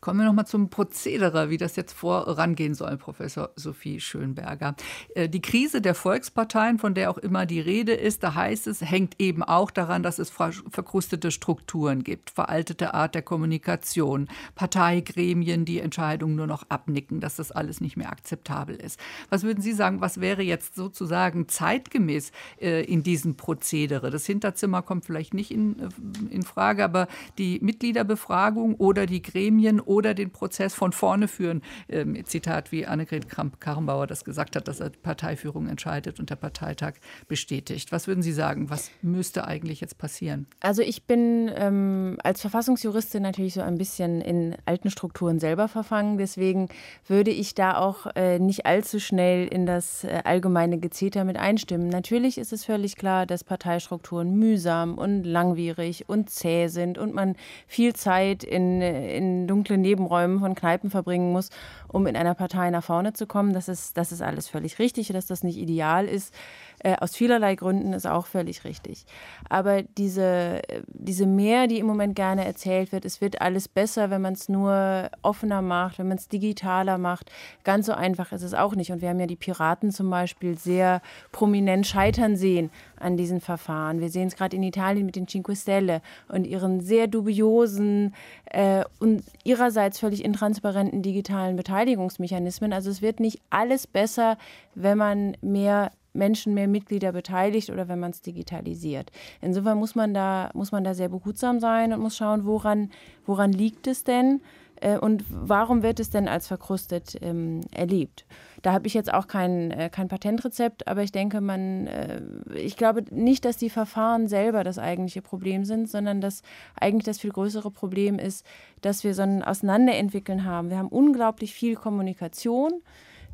Kommen 0.01 0.21
wir 0.21 0.27
nochmal 0.27 0.47
zum 0.47 0.71
Prozedere, 0.71 1.51
wie 1.51 1.57
das 1.57 1.75
jetzt 1.75 1.93
vorangehen 1.93 2.75
soll, 2.75 2.97
Professor 2.99 3.51
Sophie 3.57 3.99
Schönberger. 3.99 4.77
Äh, 5.17 5.29
die 5.29 5.43
Krise 5.43 5.81
der 5.81 5.97
Volksparteien, 5.97 6.79
von 6.79 6.95
der 6.95 7.11
auch 7.11 7.19
immer 7.19 7.47
die 7.47 7.61
Rede 7.61 7.95
ist, 7.95 8.23
da 8.23 8.35
heißt 8.35 8.69
es, 8.69 8.81
hängt 8.81 9.21
eben 9.21 9.43
auch 9.43 9.73
daran, 9.73 10.05
dass 10.05 10.21
es 10.21 10.31
verkrustete 10.31 11.33
Strukturen 11.33 12.05
gibt, 12.05 12.31
veraltete 12.31 12.95
Art 12.95 13.17
der 13.17 13.23
Kommunikation, 13.23 14.29
Parteigremien, 14.55 15.65
die 15.65 15.81
Entscheidungen 15.81 16.37
nur 16.37 16.47
noch 16.47 16.63
abnicken, 16.69 17.19
dass 17.19 17.35
das 17.35 17.51
alles 17.51 17.81
nicht 17.81 17.97
mehr 17.97 18.13
akzeptabel 18.13 18.77
ist. 18.77 19.01
Was 19.31 19.43
würden 19.43 19.63
Sie 19.63 19.73
sagen, 19.73 20.01
was 20.01 20.21
wäre 20.21 20.43
jetzt 20.43 20.77
sozusagen 20.77 21.49
zeitgemäß 21.49 22.31
äh, 22.61 22.85
in 22.85 23.03
diesem 23.03 23.37
Prozedere? 23.37 24.11
Das 24.11 24.27
Hinterzimmer 24.27 24.83
kommt 24.83 25.07
vielleicht 25.07 25.35
nicht 25.35 25.51
in, 25.51 25.81
äh, 25.81 25.89
in 26.31 26.45
Frage, 26.45 26.85
aber 26.85 27.09
die 27.37 27.59
Mitgliederbefragung 27.61 28.77
oder 28.77 29.07
die 29.07 29.23
Gremien 29.23 29.38
oder 29.85 30.15
den 30.15 30.31
Prozess 30.31 30.75
von 30.75 30.93
vorne 30.93 31.29
führen. 31.29 31.63
Ähm, 31.89 32.25
Zitat, 32.25 32.73
wie 32.73 32.87
Annegret 32.87 33.29
Kramp-Karrenbauer 33.29 34.07
das 34.07 34.25
gesagt 34.25 34.57
hat, 34.57 34.69
dass 34.69 34.81
er 34.81 34.91
Parteiführung 34.91 35.69
entscheidet 35.69 36.21
und 36.21 36.31
der 36.31 36.37
Parteitag 36.37 36.95
bestätigt. 37.29 37.93
Was 37.93 38.07
würden 38.07 38.23
Sie 38.23 38.33
sagen? 38.33 38.71
Was 38.71 38.91
müsste 39.03 39.47
eigentlich 39.47 39.81
jetzt 39.81 39.99
passieren? 39.99 40.47
Also 40.61 40.83
ich 40.83 41.05
bin 41.05 41.51
ähm, 41.55 42.19
als 42.23 42.41
Verfassungsjuristin 42.41 43.23
natürlich 43.23 43.55
so 43.55 43.61
ein 43.61 43.79
bisschen 43.79 44.21
in 44.21 44.57
alten 44.67 44.91
Strukturen 44.91 45.39
selber 45.39 45.69
verfangen. 45.69 46.19
Deswegen 46.19 46.69
würde 47.07 47.31
ich 47.31 47.55
da 47.55 47.79
auch 47.79 48.07
äh, 48.15 48.39
nicht 48.39 48.67
allzu 48.67 49.01
schnell 49.01 49.47
in 49.47 49.67
das 49.67 50.05
äh, 50.05 50.23
allgemeine 50.25 50.79
Gezeter 50.79 51.25
mit 51.25 51.37
einstimmen. 51.37 51.89
Natürlich 51.89 52.39
ist 52.39 52.53
es 52.53 52.65
völlig 52.65 52.97
klar, 52.97 53.27
dass 53.27 53.45
Parteistrukturen 53.45 54.37
mühsam 54.37 54.97
und 54.97 55.25
langwierig 55.25 56.09
und 56.09 56.31
zäh 56.31 56.69
sind 56.69 56.99
und 56.99 57.15
man 57.15 57.37
viel 57.67 57.95
Zeit 57.95 58.45
in, 58.45 58.81
in 58.81 59.28
dunklen 59.47 59.81
Nebenräumen 59.81 60.41
von 60.41 60.55
Kneipen 60.55 60.91
verbringen 60.91 61.33
muss, 61.33 61.51
um 61.89 62.07
in 62.07 62.17
einer 62.17 62.35
Partei 62.35 62.71
nach 62.71 62.85
vorne 62.85 63.13
zu 63.13 63.27
kommen. 63.27 63.53
Das 63.53 63.69
ist, 63.69 63.97
das 63.97 64.13
ist 64.13 64.23
alles 64.23 64.49
völlig 64.49 64.79
richtig, 64.79 65.09
dass 65.09 65.27
das 65.27 65.43
nicht 65.43 65.59
ideal 65.59 66.07
ist. 66.07 66.35
Äh, 66.81 66.97
aus 67.01 67.17
vielerlei 67.17 67.55
Gründen 67.55 67.93
ist 67.93 68.07
auch 68.07 68.27
völlig 68.27 68.65
richtig. 68.65 69.05
Aber 69.49 69.83
diese, 69.83 70.63
diese 70.87 71.27
Mehr, 71.27 71.67
die 71.67 71.79
im 71.79 71.87
Moment 71.87 72.15
gerne 72.15 72.45
erzählt 72.45 72.93
wird, 72.93 73.05
es 73.05 73.21
wird 73.21 73.41
alles 73.41 73.69
besser, 73.69 74.11
wenn 74.11 74.23
man 74.23 74.35
es 74.35 74.49
nur 74.49 75.11
offener 75.23 75.63
macht, 75.63 75.99
wenn 75.99 76.09
man 76.09 76.19
es 76.19 76.29
digitaler 76.29 76.99
macht. 76.99 77.31
Ganz 77.65 77.87
so 77.87 77.93
einfach 77.93 78.33
ist 78.33 78.43
es 78.43 78.55
auch 78.55 78.75
nicht. 78.75 78.93
Und 78.93 79.03
wir 79.03 79.09
haben 79.09 79.21
ja 79.21 79.27
die 79.27 79.37
Piraten 79.37 79.91
zum 79.91 80.11
Beispiel 80.11 80.57
sehr 80.57 81.03
prominent 81.33 81.87
scheitern 81.87 82.37
sehen 82.37 82.71
an 82.97 83.17
diesen 83.17 83.41
Verfahren. 83.41 84.01
Wir 84.01 84.11
sehen 84.11 84.29
es 84.29 84.37
gerade 84.37 84.57
in 84.57 84.63
Italien 84.63 85.07
mit 85.07 85.17
den 85.17 85.27
Cinque 85.27 85.57
Stelle 85.57 86.01
und 86.29 86.47
ihren 86.47 86.81
sehr 86.81 87.07
dubiosen 87.07 88.15
äh, 88.47 88.85
und 88.99 89.23
ihrerseits 89.45 89.99
völlig 89.99 90.25
intransparenten 90.25 91.03
digitalen 91.03 91.57
Beteiligungsmechanismen. 91.57 92.73
Also 92.73 92.91
es 92.91 93.03
wird 93.03 93.21
nicht 93.21 93.41
alles 93.51 93.87
besser, 93.87 94.39
wenn 94.75 94.99
man 94.99 95.37
mehr 95.41 95.91
Menschen, 96.13 96.55
mehr 96.55 96.69
Mitglieder 96.69 97.13
beteiligt 97.13 97.71
oder 97.71 97.89
wenn 97.89 98.01
man 98.01 98.11
es 98.11 98.23
digitalisiert. 98.23 99.11
Insofern 99.41 99.79
muss 99.79 99.95
man 99.95 100.15
da, 100.15 100.51
muss 100.55 100.73
man 100.73 100.85
da 100.85 100.95
sehr 100.95 101.09
behutsam 101.09 101.61
sein 101.61 101.93
und 101.93 102.01
muss 102.01 102.17
schauen, 102.17 102.45
woran, 102.45 102.91
woran 103.27 103.53
liegt 103.53 103.87
es 103.87 104.05
denn 104.05 104.41
äh, 104.81 104.99
und 104.99 105.25
warum 105.29 105.83
wird 105.83 106.01
es 106.01 106.11
denn 106.11 106.29
als 106.29 106.47
verkrustet 106.47 107.17
ähm, 107.21 107.61
erlebt. 107.73 108.27
Da 108.63 108.73
habe 108.73 108.87
ich 108.87 108.95
jetzt 108.95 109.13
auch 109.13 109.27
kein, 109.27 109.71
äh, 109.71 109.91
kein 109.91 110.09
Patentrezept, 110.09 110.89
aber 110.89 111.03
ich 111.03 111.13
denke, 111.13 111.41
man, 111.41 111.87
äh, 111.87 112.21
ich 112.55 112.77
glaube 112.77 113.05
nicht, 113.11 113.45
dass 113.45 113.57
die 113.57 113.71
Verfahren 113.71 114.27
selber 114.29 114.65
das 114.65 114.79
eigentliche 114.79 115.23
Problem 115.23 115.65
sind, 115.65 115.89
sondern 115.89 116.21
dass 116.21 116.43
eigentlich 116.75 117.05
das 117.05 117.19
viel 117.19 117.31
größere 117.31 117.71
Problem 117.71 118.19
ist, 118.19 118.45
dass 118.81 119.05
wir 119.05 119.15
so 119.15 119.23
ein 119.23 119.43
Auseinanderentwickeln 119.43 120.45
haben. 120.45 120.71
Wir 120.71 120.79
haben 120.79 120.89
unglaublich 120.89 121.55
viel 121.55 121.77
Kommunikation 121.77 122.83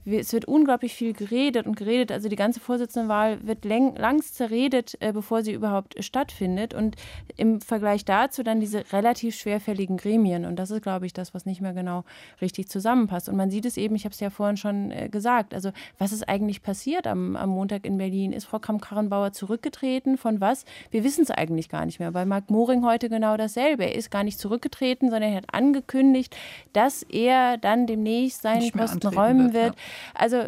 es 0.07 0.32
wird 0.32 0.44
unglaublich 0.44 0.94
viel 0.94 1.14
geredet 1.14 1.66
und 1.66 1.76
geredet. 1.76 2.12
Also 2.12 2.28
die 2.28 2.36
ganze 2.36 2.61
Vorsitzendenwahl 2.61 3.38
wird 3.46 3.64
läng, 3.64 3.96
langst 3.96 4.36
zerredet, 4.36 4.96
äh, 5.00 5.12
bevor 5.12 5.42
sie 5.42 5.52
überhaupt 5.52 6.02
stattfindet. 6.02 6.74
Und 6.74 6.96
im 7.36 7.61
Vergleich 7.61 8.05
dazu 8.05 8.42
dann 8.42 8.61
diese 8.61 8.84
relativ 8.92 9.34
schwerfälligen 9.34 9.96
Gremien. 9.96 10.44
Und 10.44 10.57
das 10.57 10.70
ist, 10.70 10.82
glaube 10.82 11.07
ich, 11.07 11.12
das, 11.12 11.32
was 11.34 11.46
nicht 11.46 11.61
mehr 11.61 11.72
genau 11.72 12.05
richtig 12.40 12.68
zusammenpasst. 12.68 13.28
Und 13.28 13.36
man 13.36 13.50
sieht 13.50 13.64
es 13.64 13.76
eben, 13.76 13.94
ich 13.94 14.05
habe 14.05 14.12
es 14.12 14.20
ja 14.20 14.30
vorhin 14.30 14.57
schon 14.57 14.90
äh, 14.90 15.09
gesagt, 15.09 15.55
also 15.55 15.70
was 15.98 16.12
ist 16.12 16.28
eigentlich 16.28 16.62
passiert 16.62 17.07
am, 17.07 17.34
am 17.36 17.48
Montag 17.50 17.86
in 17.86 17.96
Berlin? 17.96 18.32
Ist 18.32 18.44
Frau 18.44 18.59
Kamm-Karrenbauer 18.59 19.32
zurückgetreten? 19.32 20.18
Von 20.18 20.40
was? 20.40 20.64
Wir 20.90 21.02
wissen 21.02 21.22
es 21.22 21.30
eigentlich 21.30 21.68
gar 21.68 21.86
nicht 21.86 21.98
mehr. 21.98 22.12
Bei 22.12 22.26
Marc 22.26 22.50
Moring 22.50 22.84
heute 22.84 23.09
genau 23.09 23.36
dasselbe. 23.36 23.84
Er 23.84 23.94
ist 23.94 24.11
gar 24.11 24.24
nicht 24.24 24.38
zurückgetreten, 24.38 25.11
sondern 25.11 25.32
er 25.32 25.38
hat 25.38 25.55
angekündigt, 25.55 26.36
dass 26.74 27.02
er 27.02 27.57
dann 27.57 27.86
demnächst 27.86 28.42
seinen 28.42 28.70
Posten 28.70 29.07
räumen 29.07 29.52
wird. 29.52 29.64
wird. 29.64 29.74
Ja. 29.76 29.82
Also 30.14 30.45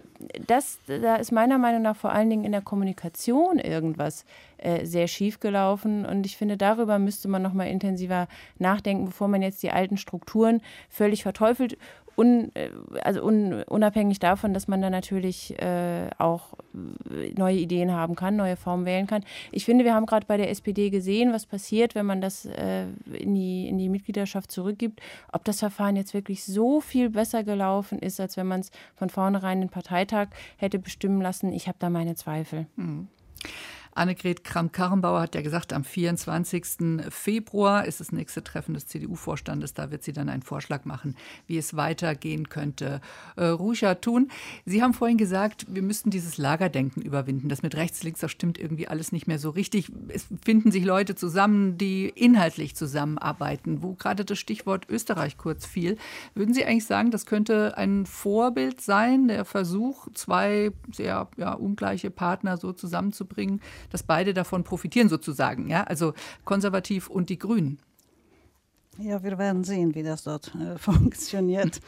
das, 0.47 0.79
da 0.87 1.17
ist 1.17 1.33
meiner 1.33 1.59
Meinung 1.59 1.83
nach 1.83 1.97
vor 1.97 2.13
allen 2.13 2.31
Dingen 2.31 2.45
in 2.45 2.53
der 2.53 2.63
Kommunikation 2.63 3.59
irgendwas 3.59 4.25
äh, 4.59 4.85
sehr 4.85 5.09
schief 5.09 5.41
gelaufen. 5.41 6.07
Und 6.07 6.27
ich 6.27 6.37
finde, 6.37 6.57
darüber 6.57 6.99
müsste 6.99 7.29
man 7.29 7.43
noch 7.43 7.53
mal 7.53 7.69
intensiver 7.69 8.29
nachdenken, 8.59 9.07
bevor 9.07 9.29
man 9.29 9.43
jetzt 9.43 9.63
die 9.63 9.71
alten 9.71 9.97
Strukturen 9.97 10.61
völlig 10.89 11.23
verteufelt 11.23 11.77
un, 12.17 12.51
äh, 12.55 12.71
also 13.03 13.23
un, 13.23 13.63
unabhängig 13.65 14.19
davon, 14.19 14.55
dass 14.55 14.69
man 14.69 14.83
da 14.83 14.91
natürlich 14.91 15.59
äh, 15.61 16.09
auch 16.19 16.55
neue 17.37 17.57
Ideen 17.57 17.93
haben 17.93 18.17
kann, 18.17 18.37
neue 18.37 18.57
Formen 18.57 18.85
wählen 18.85 19.07
kann. 19.07 19.25
Ich 19.53 19.65
finde, 19.65 19.85
wir 19.85 19.95
haben 19.95 20.07
gerade 20.07 20.27
bei 20.27 20.37
der 20.37 20.51
SPD 20.51 20.91
gesehen, 20.91 21.33
was 21.33 21.47
passiert, 21.47 21.95
wenn 21.95 22.07
man 22.07 22.21
das 22.21 22.47
äh, 22.47 22.87
in, 23.13 23.35
die, 23.35 23.69
in 23.69 23.79
die 23.79 23.89
Mitgliedschaft 23.89 24.51
zurückgibt. 24.51 25.01
Ob 25.33 25.45
das 25.45 25.61
Verfahren 25.61 25.97
jetzt 25.97 26.15
wirklich 26.15 26.45
so 26.45 26.81
viel 26.81 27.11
besser 27.11 27.45
gelaufen 27.45 27.99
ist, 27.99 28.21
als 28.21 28.37
wenn 28.37 28.47
man 28.47 28.61
es 28.61 28.71
von 28.95 29.11
vornherein 29.11 29.61
den 29.61 29.71
Parteitag 29.71 30.29
hätte 30.57 30.79
bestimmen 30.79 31.21
lassen, 31.21 31.53
ich 31.53 31.69
habe 31.69 31.77
da 31.79 31.91
meine 31.91 32.15
Zweifel. 32.15 32.67
Mhm. 32.77 33.09
Annegret 33.97 34.45
Kramp-Karrenbauer 34.45 35.21
hat 35.21 35.35
ja 35.35 35.43
gesagt, 35.43 35.73
am 35.73 35.85
24. 35.85 37.03
Februar 37.09 37.85
ist 37.87 38.01
das 38.01 38.13
nächste 38.13 38.45
Treffen 38.45 38.75
des 38.75 38.87
CDU-Vorstandes. 38.87 39.75
Da 39.75 39.91
wird 39.91 40.03
sie 40.03 40.13
dann 40.13 40.29
einen 40.29 40.43
Vorschlag 40.43 40.85
machen, 40.85 41.17
wie 41.47 41.57
es 41.57 41.77
weitergehen 41.77 42.49
könnte. 42.49 43.01
Äh, 43.37 43.47
Ruscha 43.47 43.95
Thun, 43.95 44.31
Sie 44.65 44.83
haben 44.83 44.95
vorhin 44.95 45.17
gesagt, 45.17 45.67
wir 45.69 45.83
müssten 45.83 46.11
dieses 46.11 46.37
Lagerdenken 46.37 47.03
überwinden. 47.03 47.49
Das 47.49 47.63
mit 47.63 47.75
rechts, 47.75 48.03
links, 48.03 48.21
das 48.21 48.31
stimmt 48.31 48.59
irgendwie 48.59 48.89
alles 48.89 49.13
nicht 49.13 49.27
mehr 49.27 49.39
so 49.39 49.51
richtig. 49.51 49.91
Es 50.09 50.27
finden 50.45 50.71
sich 50.71 50.85
Leute 50.85 51.15
zusammen, 51.15 51.79
die 51.79 52.09
inhaltlich 52.09 52.77
zusammenarbeiten, 52.77 53.83
wo 53.83 53.95
gerade 53.95 54.25
das 54.25 54.39
Stichwort 54.39 54.89
Österreich 54.89 55.39
kurz 55.39 55.65
fiel. 55.65 55.97
Würden 56.35 56.55
Sie 56.55 56.65
eigentlich 56.65 56.87
sagen, 56.87 57.11
das 57.11 57.27
könnte 57.27 57.77
ein 57.79 58.07
Vorbild 58.07 58.81
sein, 58.81 59.29
der 59.29 59.45
Versuch, 59.45 60.09
zwei 60.13 60.73
sehr 60.93 61.29
ja, 61.37 61.53
ungleiche 61.55 62.11
Partner 62.11 62.57
so 62.57 62.73
zusammenzubringen, 62.73 63.61
dass 63.91 64.03
beide 64.03 64.35
davon 64.35 64.65
profitieren 64.65 65.09
sozusagen, 65.09 65.69
ja, 65.69 65.85
also 65.85 66.15
konservativ 66.45 67.09
und 67.09 67.29
die 67.29 67.39
Grünen. 67.39 67.79
Ja, 68.99 69.23
wir 69.23 69.37
werden 69.37 69.63
sehen, 69.63 69.95
wie 69.95 70.03
das 70.03 70.23
dort 70.23 70.55
äh, 70.55 70.79
funktioniert. 70.79 71.81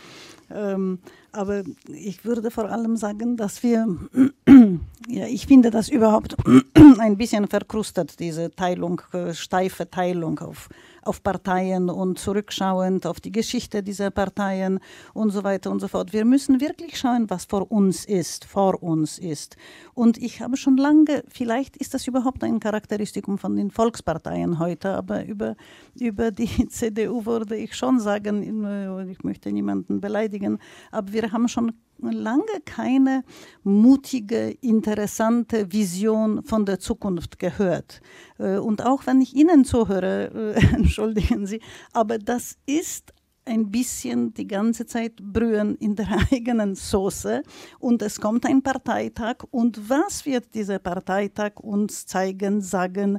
ähm, 0.50 0.98
aber 1.32 1.62
ich 1.86 2.24
würde 2.24 2.50
vor 2.50 2.70
allem 2.70 2.96
sagen, 2.96 3.36
dass 3.36 3.62
wir, 3.62 3.86
ja, 5.08 5.26
ich 5.26 5.46
finde 5.46 5.70
das 5.70 5.88
überhaupt 5.88 6.36
ein 6.98 7.16
bisschen 7.16 7.46
verkrustet, 7.48 8.20
diese 8.20 8.50
Teilung, 8.50 9.00
äh, 9.12 9.32
steife 9.32 9.90
Teilung 9.90 10.38
auf 10.40 10.68
auf 11.08 11.22
Parteien 11.22 11.88
und 11.88 12.18
zurückschauend 12.18 13.06
auf 13.06 13.18
die 13.20 13.32
Geschichte 13.32 13.82
dieser 13.82 14.10
Parteien 14.10 14.78
und 15.14 15.30
so 15.30 15.42
weiter 15.42 15.70
und 15.70 15.80
so 15.80 15.88
fort. 15.88 16.12
Wir 16.12 16.24
müssen 16.24 16.60
wirklich 16.60 16.98
schauen, 16.98 17.30
was 17.30 17.46
vor 17.46 17.70
uns 17.72 18.04
ist, 18.04 18.44
vor 18.44 18.82
uns 18.82 19.18
ist. 19.18 19.56
Und 19.94 20.18
ich 20.18 20.40
habe 20.40 20.56
schon 20.56 20.76
lange, 20.76 21.24
vielleicht 21.28 21.76
ist 21.78 21.94
das 21.94 22.06
überhaupt 22.06 22.44
ein 22.44 22.60
Charakteristikum 22.60 23.38
von 23.38 23.56
den 23.56 23.70
Volksparteien 23.70 24.58
heute, 24.58 24.90
aber 24.90 25.24
über, 25.24 25.56
über 25.98 26.30
die 26.30 26.68
CDU 26.68 27.24
würde 27.24 27.56
ich 27.56 27.74
schon 27.74 27.98
sagen, 27.98 29.08
ich 29.08 29.24
möchte 29.24 29.50
niemanden 29.50 30.00
beleidigen, 30.00 30.58
aber 30.90 31.12
wir 31.12 31.32
haben 31.32 31.48
schon 31.48 31.72
lange 32.00 32.60
keine 32.64 33.24
mutige, 33.62 34.50
interessante 34.60 35.72
Vision 35.72 36.42
von 36.42 36.64
der 36.64 36.78
Zukunft 36.78 37.38
gehört. 37.38 38.00
Äh, 38.38 38.58
und 38.58 38.84
auch 38.84 39.06
wenn 39.06 39.20
ich 39.20 39.34
Ihnen 39.34 39.64
zuhöre, 39.64 40.54
äh, 40.56 40.66
entschuldigen 40.74 41.46
Sie, 41.46 41.60
aber 41.92 42.18
das 42.18 42.56
ist 42.66 43.12
ein 43.48 43.70
bisschen 43.70 44.32
die 44.34 44.46
ganze 44.46 44.86
Zeit 44.86 45.16
brühen 45.16 45.74
in 45.76 45.96
der 45.96 46.08
eigenen 46.32 46.74
Soße 46.74 47.42
und 47.80 48.02
es 48.02 48.20
kommt 48.20 48.46
ein 48.46 48.62
Parteitag 48.62 49.36
und 49.50 49.88
was 49.88 50.24
wird 50.26 50.54
dieser 50.54 50.78
Parteitag 50.78 51.52
uns 51.60 52.06
zeigen, 52.06 52.60
sagen 52.60 53.18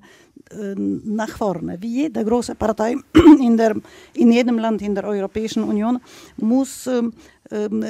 äh, 0.52 0.76
nach 0.76 1.36
vorne? 1.38 1.82
Wie 1.82 2.04
jede 2.04 2.24
große 2.24 2.56
Partei 2.56 2.96
in, 3.42 3.58
der, 3.58 3.76
in 4.14 4.32
jedem 4.32 4.60
Land 4.60 4.82
in 4.82 4.96
der 4.96 5.06
Europäischen 5.06 5.64
Union 5.64 6.00
muss 6.38 6.88
ähm, 6.88 7.12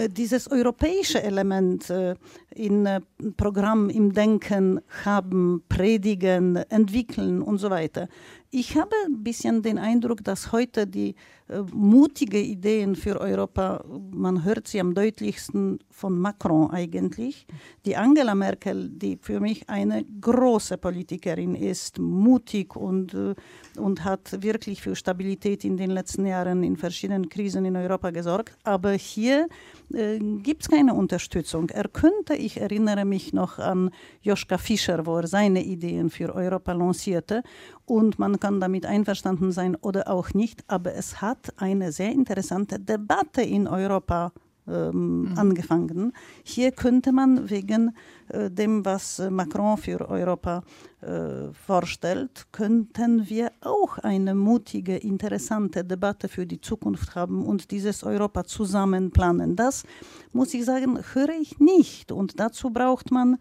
dieses 0.09 0.49
europäische 0.49 1.21
Element 1.21 1.89
äh, 1.89 2.15
in 2.55 2.85
äh, 2.85 3.01
Programm, 3.37 3.89
im 3.89 4.13
Denken 4.13 4.81
haben, 5.05 5.63
predigen, 5.69 6.55
entwickeln 6.55 7.41
und 7.41 7.57
so 7.57 7.69
weiter. 7.69 8.07
Ich 8.51 8.75
habe 8.75 8.95
ein 9.05 9.23
bisschen 9.23 9.61
den 9.61 9.77
Eindruck, 9.77 10.23
dass 10.23 10.51
heute 10.51 10.87
die 10.87 11.13
äh, 11.49 11.61
mutige 11.71 12.39
Ideen 12.39 12.95
für 12.95 13.21
Europa, 13.21 13.85
man 14.11 14.43
hört 14.43 14.67
sie 14.67 14.79
am 14.79 14.95
deutlichsten 14.95 15.77
von 15.91 16.17
Macron 16.17 16.71
eigentlich. 16.71 17.45
Die 17.85 17.95
Angela 17.95 18.33
Merkel, 18.33 18.89
die 18.89 19.19
für 19.21 19.39
mich 19.39 19.69
eine 19.69 20.03
große 20.03 20.79
Politikerin 20.79 21.53
ist, 21.53 21.99
mutig 21.99 22.75
und, 22.75 23.13
äh, 23.13 23.35
und 23.77 24.03
hat 24.03 24.41
wirklich 24.41 24.81
für 24.81 24.95
Stabilität 24.95 25.63
in 25.63 25.77
den 25.77 25.91
letzten 25.91 26.25
Jahren 26.25 26.63
in 26.63 26.75
verschiedenen 26.75 27.29
Krisen 27.29 27.65
in 27.65 27.75
Europa 27.75 28.09
gesorgt. 28.09 28.57
Aber 28.63 28.93
hier 28.93 29.47
äh, 29.93 30.19
gibt 30.19 30.63
es 30.63 30.69
keine 30.69 30.93
Unterstützung. 30.93 31.69
Er 31.69 31.87
könnte, 31.87 32.35
ich 32.35 32.59
erinnere 32.59 33.05
mich 33.05 33.33
noch 33.33 33.59
an 33.59 33.91
Joschka 34.21 34.57
Fischer, 34.57 35.05
wo 35.05 35.17
er 35.17 35.27
seine 35.27 35.63
Ideen 35.63 36.09
für 36.09 36.33
Europa 36.33 36.73
lancierte 36.73 37.43
und 37.85 38.19
man 38.19 38.39
kann 38.39 38.59
damit 38.59 38.85
einverstanden 38.85 39.51
sein 39.51 39.75
oder 39.75 40.09
auch 40.09 40.33
nicht, 40.33 40.63
aber 40.67 40.93
es 40.93 41.21
hat 41.21 41.53
eine 41.57 41.91
sehr 41.91 42.11
interessante 42.11 42.79
Debatte 42.79 43.41
in 43.41 43.67
Europa 43.67 44.31
ähm, 44.69 45.21
mhm. 45.21 45.37
angefangen. 45.37 46.13
Hier 46.43 46.71
könnte 46.71 47.11
man 47.11 47.49
wegen 47.49 47.95
dem, 48.49 48.85
was 48.85 49.21
Macron 49.29 49.77
für 49.77 50.07
Europa 50.07 50.63
äh, 51.01 51.53
vorstellt, 51.53 52.47
könnten 52.51 53.29
wir 53.29 53.51
auch 53.61 53.97
eine 53.99 54.35
mutige, 54.35 54.97
interessante 54.97 55.83
Debatte 55.83 56.27
für 56.27 56.45
die 56.45 56.61
Zukunft 56.61 57.15
haben 57.15 57.45
und 57.45 57.71
dieses 57.71 58.03
Europa 58.03 58.43
zusammen 58.43 59.11
planen. 59.11 59.55
Das, 59.55 59.83
muss 60.33 60.53
ich 60.53 60.65
sagen, 60.65 60.99
höre 61.13 61.39
ich 61.41 61.59
nicht. 61.59 62.11
Und 62.11 62.39
dazu 62.39 62.69
braucht 62.69 63.11
man 63.11 63.37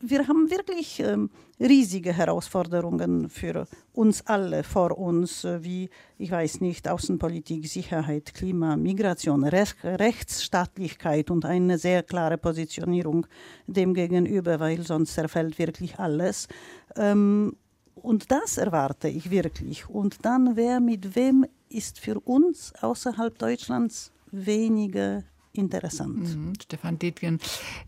wir 0.00 0.28
haben 0.28 0.50
wirklich 0.50 1.00
ähm, 1.00 1.30
riesige 1.58 2.12
Herausforderungen 2.12 3.28
für 3.28 3.66
uns 3.92 4.26
alle 4.26 4.62
vor 4.62 4.98
uns, 4.98 5.44
äh, 5.44 5.62
wie, 5.62 5.90
ich 6.18 6.30
weiß 6.30 6.60
nicht, 6.60 6.88
Außenpolitik, 6.88 7.66
Sicherheit, 7.66 8.34
Klima, 8.34 8.76
Migration, 8.76 9.44
Rech 9.44 9.74
Rechtsstaatlichkeit 9.82 11.30
und 11.30 11.44
eine 11.44 11.78
sehr 11.78 12.02
klare 12.02 12.38
Positionierung 12.38 13.26
dem 13.66 13.94
gegenüber, 13.94 14.60
weil 14.60 14.82
sonst 14.82 15.14
zerfällt 15.14 15.58
wirklich 15.58 15.98
alles. 15.98 16.48
Ähm, 16.96 17.56
und 17.94 18.30
das 18.30 18.56
erwarte 18.56 19.08
ich 19.08 19.30
wirklich. 19.30 19.88
Und 19.88 20.24
dann, 20.24 20.56
wer 20.56 20.80
mit 20.80 21.14
wem 21.14 21.46
ist 21.68 21.98
für 21.98 22.18
uns 22.20 22.72
außerhalb 22.80 23.38
Deutschlands 23.38 24.12
weniger 24.30 25.22
interessant. 25.52 26.36
Mhm, 26.36 26.52
Stefan 26.62 26.98
Detgen, 26.98 27.38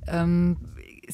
ähm, 0.07 0.57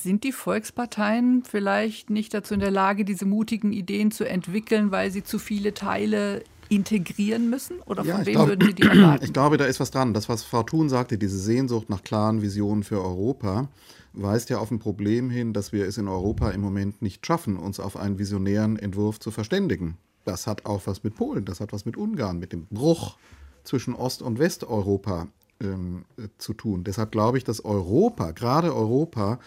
sind 0.03 0.25
die 0.25 0.33
Volksparteien 0.33 1.43
vielleicht 1.45 2.11
nicht 2.11 2.35
dazu 2.35 2.55
in 2.55 2.61
der 2.61 2.71
Lage, 2.71 3.05
diese 3.05 3.27
mutigen 3.27 3.73
Ideen 3.73 4.11
zu 4.11 4.25
entwickeln, 4.25 4.91
weil 4.91 5.11
sie 5.11 5.23
zu 5.23 5.39
viele 5.39 5.75
Teile 5.75 6.43
integrieren 6.69 7.51
müssen? 7.51 7.81
Oder 7.87 8.05
von 8.05 8.21
ja, 8.21 8.27
wem 8.27 8.35
glaub, 8.35 8.49
würden 8.49 8.69
Sie 8.69 8.75
die 8.75 8.83
erwarten? 8.83 9.25
Ich 9.25 9.33
glaube, 9.33 9.57
da 9.57 9.65
ist 9.65 9.81
was 9.81 9.91
dran. 9.91 10.15
Das, 10.15 10.29
was 10.29 10.45
Frau 10.45 10.63
Thun 10.63 10.89
sagte, 10.89 11.19
diese 11.19 11.39
Sehnsucht 11.39 11.89
nach 11.89 12.03
klaren 12.03 12.43
Visionen 12.43 12.83
für 12.83 13.03
Europa, 13.03 13.69
weist 14.13 14.51
ja 14.51 14.59
auf 14.59 14.71
ein 14.71 14.79
Problem 14.79 15.31
hin, 15.31 15.53
dass 15.53 15.73
wir 15.73 15.87
es 15.87 15.99
in 15.99 16.09
Europa 16.09 16.51
im 16.51 16.61
Moment 16.61 17.03
nicht 17.03 17.27
schaffen, 17.27 17.57
uns 17.57 17.81
auf 17.81 17.97
einen 17.97 18.19
visionären 18.19 18.79
Entwurf 18.79 19.21
zu 19.21 19.31
verständigen. 19.31 19.97
Das 20.25 20.47
hat 20.47 20.67
auch 20.67 20.83
was 20.87 21.05
mit 21.05 21.15
Polen, 21.15 21.45
das 21.45 21.61
hat 21.61 21.73
was 21.73 21.85
mit 21.85 21.97
Ungarn, 21.97 22.39
mit 22.39 22.53
dem 22.53 22.67
Bruch 22.67 23.17
zwischen 23.65 23.95
Ost- 23.95 24.23
und 24.23 24.39
Westeuropa 24.39 25.29
ähm, 25.61 26.05
äh, 26.17 26.29
zu 26.39 26.53
tun. 26.55 26.85
Deshalb 26.85 27.13
glaube 27.13 27.39
ich, 27.39 27.45
dass 27.45 27.65
Europa, 27.65 28.33
gerade 28.33 28.75
Europa, 28.75 29.39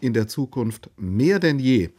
in 0.00 0.12
der 0.12 0.28
Zukunft 0.28 0.90
mehr 0.96 1.38
denn 1.38 1.58
je 1.58 1.90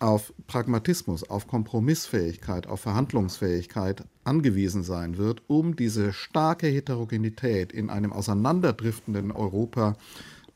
auf 0.00 0.32
Pragmatismus, 0.46 1.28
auf 1.28 1.46
Kompromissfähigkeit, 1.46 2.66
auf 2.66 2.80
Verhandlungsfähigkeit 2.80 4.04
angewiesen 4.24 4.82
sein 4.82 5.18
wird, 5.18 5.42
um 5.46 5.76
diese 5.76 6.12
starke 6.12 6.66
Heterogenität 6.66 7.72
in 7.72 7.90
einem 7.90 8.12
auseinanderdriftenden 8.12 9.30
Europa 9.30 9.96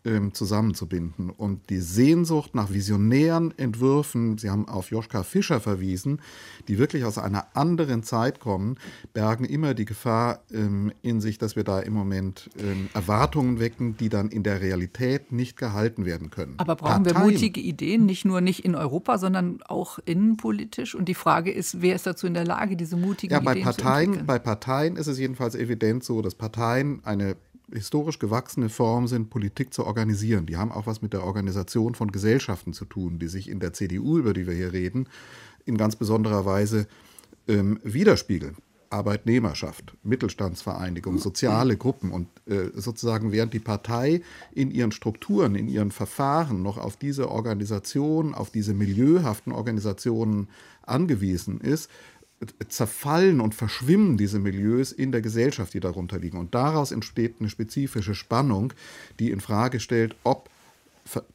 ähm, 0.04 0.34
zusammenzubinden. 0.34 1.30
Und 1.30 1.70
die 1.70 1.80
Sehnsucht 1.80 2.54
nach 2.54 2.70
visionären 2.70 3.56
Entwürfen, 3.58 4.38
Sie 4.38 4.50
haben 4.50 4.68
auf 4.68 4.90
Joschka 4.90 5.22
Fischer 5.22 5.60
verwiesen, 5.60 6.20
die 6.68 6.78
wirklich 6.78 7.04
aus 7.04 7.18
einer 7.18 7.46
anderen 7.54 8.02
Zeit 8.02 8.40
kommen, 8.40 8.76
bergen 9.12 9.44
immer 9.44 9.74
die 9.74 9.84
Gefahr 9.84 10.40
ähm, 10.52 10.92
in 11.02 11.20
sich, 11.20 11.38
dass 11.38 11.56
wir 11.56 11.64
da 11.64 11.80
im 11.80 11.94
Moment 11.94 12.50
ähm, 12.58 12.88
Erwartungen 12.94 13.58
wecken, 13.60 13.96
die 13.96 14.08
dann 14.08 14.28
in 14.28 14.42
der 14.42 14.60
Realität 14.60 15.32
nicht 15.32 15.56
gehalten 15.56 16.04
werden 16.04 16.30
können. 16.30 16.54
Aber 16.58 16.76
brauchen 16.76 17.04
Parteien, 17.04 17.26
wir 17.26 17.32
mutige 17.32 17.60
Ideen, 17.60 18.06
nicht 18.06 18.24
nur 18.24 18.40
nicht 18.40 18.64
in 18.64 18.74
Europa, 18.74 19.18
sondern 19.18 19.62
auch 19.62 19.98
innenpolitisch? 20.04 20.94
Und 20.94 21.06
die 21.06 21.14
Frage 21.14 21.50
ist, 21.50 21.80
wer 21.80 21.94
ist 21.94 22.06
dazu 22.06 22.26
in 22.26 22.34
der 22.34 22.44
Lage, 22.44 22.76
diese 22.76 22.96
mutigen 22.96 23.32
ja, 23.32 23.40
bei 23.40 23.52
Ideen 23.52 23.64
Parteien, 23.64 23.84
zu 23.84 24.00
entwickeln? 24.00 24.26
Bei 24.26 24.38
Parteien 24.38 24.96
ist 24.96 25.06
es 25.06 25.18
jedenfalls 25.18 25.54
evident 25.54 26.04
so, 26.04 26.22
dass 26.22 26.34
Parteien 26.34 27.00
eine 27.04 27.36
historisch 27.72 28.18
gewachsene 28.18 28.68
Form 28.68 29.06
sind, 29.06 29.30
Politik 29.30 29.72
zu 29.72 29.84
organisieren. 29.84 30.46
Die 30.46 30.56
haben 30.56 30.72
auch 30.72 30.86
was 30.86 31.02
mit 31.02 31.12
der 31.12 31.24
Organisation 31.24 31.94
von 31.94 32.12
Gesellschaften 32.12 32.72
zu 32.72 32.84
tun, 32.84 33.18
die 33.18 33.28
sich 33.28 33.48
in 33.48 33.60
der 33.60 33.72
CDU, 33.72 34.18
über 34.18 34.34
die 34.34 34.46
wir 34.46 34.54
hier 34.54 34.72
reden, 34.72 35.08
in 35.64 35.76
ganz 35.76 35.96
besonderer 35.96 36.44
Weise 36.44 36.86
ähm, 37.48 37.78
widerspiegeln. 37.82 38.56
Arbeitnehmerschaft, 38.94 39.96
Mittelstandsvereinigung, 40.04 41.18
soziale 41.18 41.76
Gruppen 41.76 42.12
und 42.12 42.28
äh, 42.46 42.70
sozusagen 42.74 43.32
während 43.32 43.52
die 43.52 43.58
Partei 43.58 44.22
in 44.52 44.70
ihren 44.70 44.92
Strukturen, 44.92 45.56
in 45.56 45.66
ihren 45.66 45.90
Verfahren 45.90 46.62
noch 46.62 46.78
auf 46.78 46.96
diese 46.96 47.28
Organisation, 47.28 48.34
auf 48.34 48.50
diese 48.50 48.72
milieuhaften 48.72 49.52
Organisationen 49.52 50.48
angewiesen 50.82 51.60
ist, 51.60 51.90
zerfallen 52.68 53.40
und 53.40 53.54
verschwimmen 53.54 54.16
diese 54.16 54.38
Milieus 54.38 54.92
in 54.92 55.12
der 55.12 55.20
Gesellschaft, 55.20 55.72
die 55.74 55.80
darunter 55.80 56.18
liegen. 56.18 56.38
Und 56.38 56.54
daraus 56.54 56.92
entsteht 56.92 57.36
eine 57.40 57.48
spezifische 57.48 58.14
Spannung, 58.14 58.72
die 59.18 59.30
in 59.30 59.40
Frage 59.40 59.80
stellt, 59.80 60.16
ob 60.24 60.50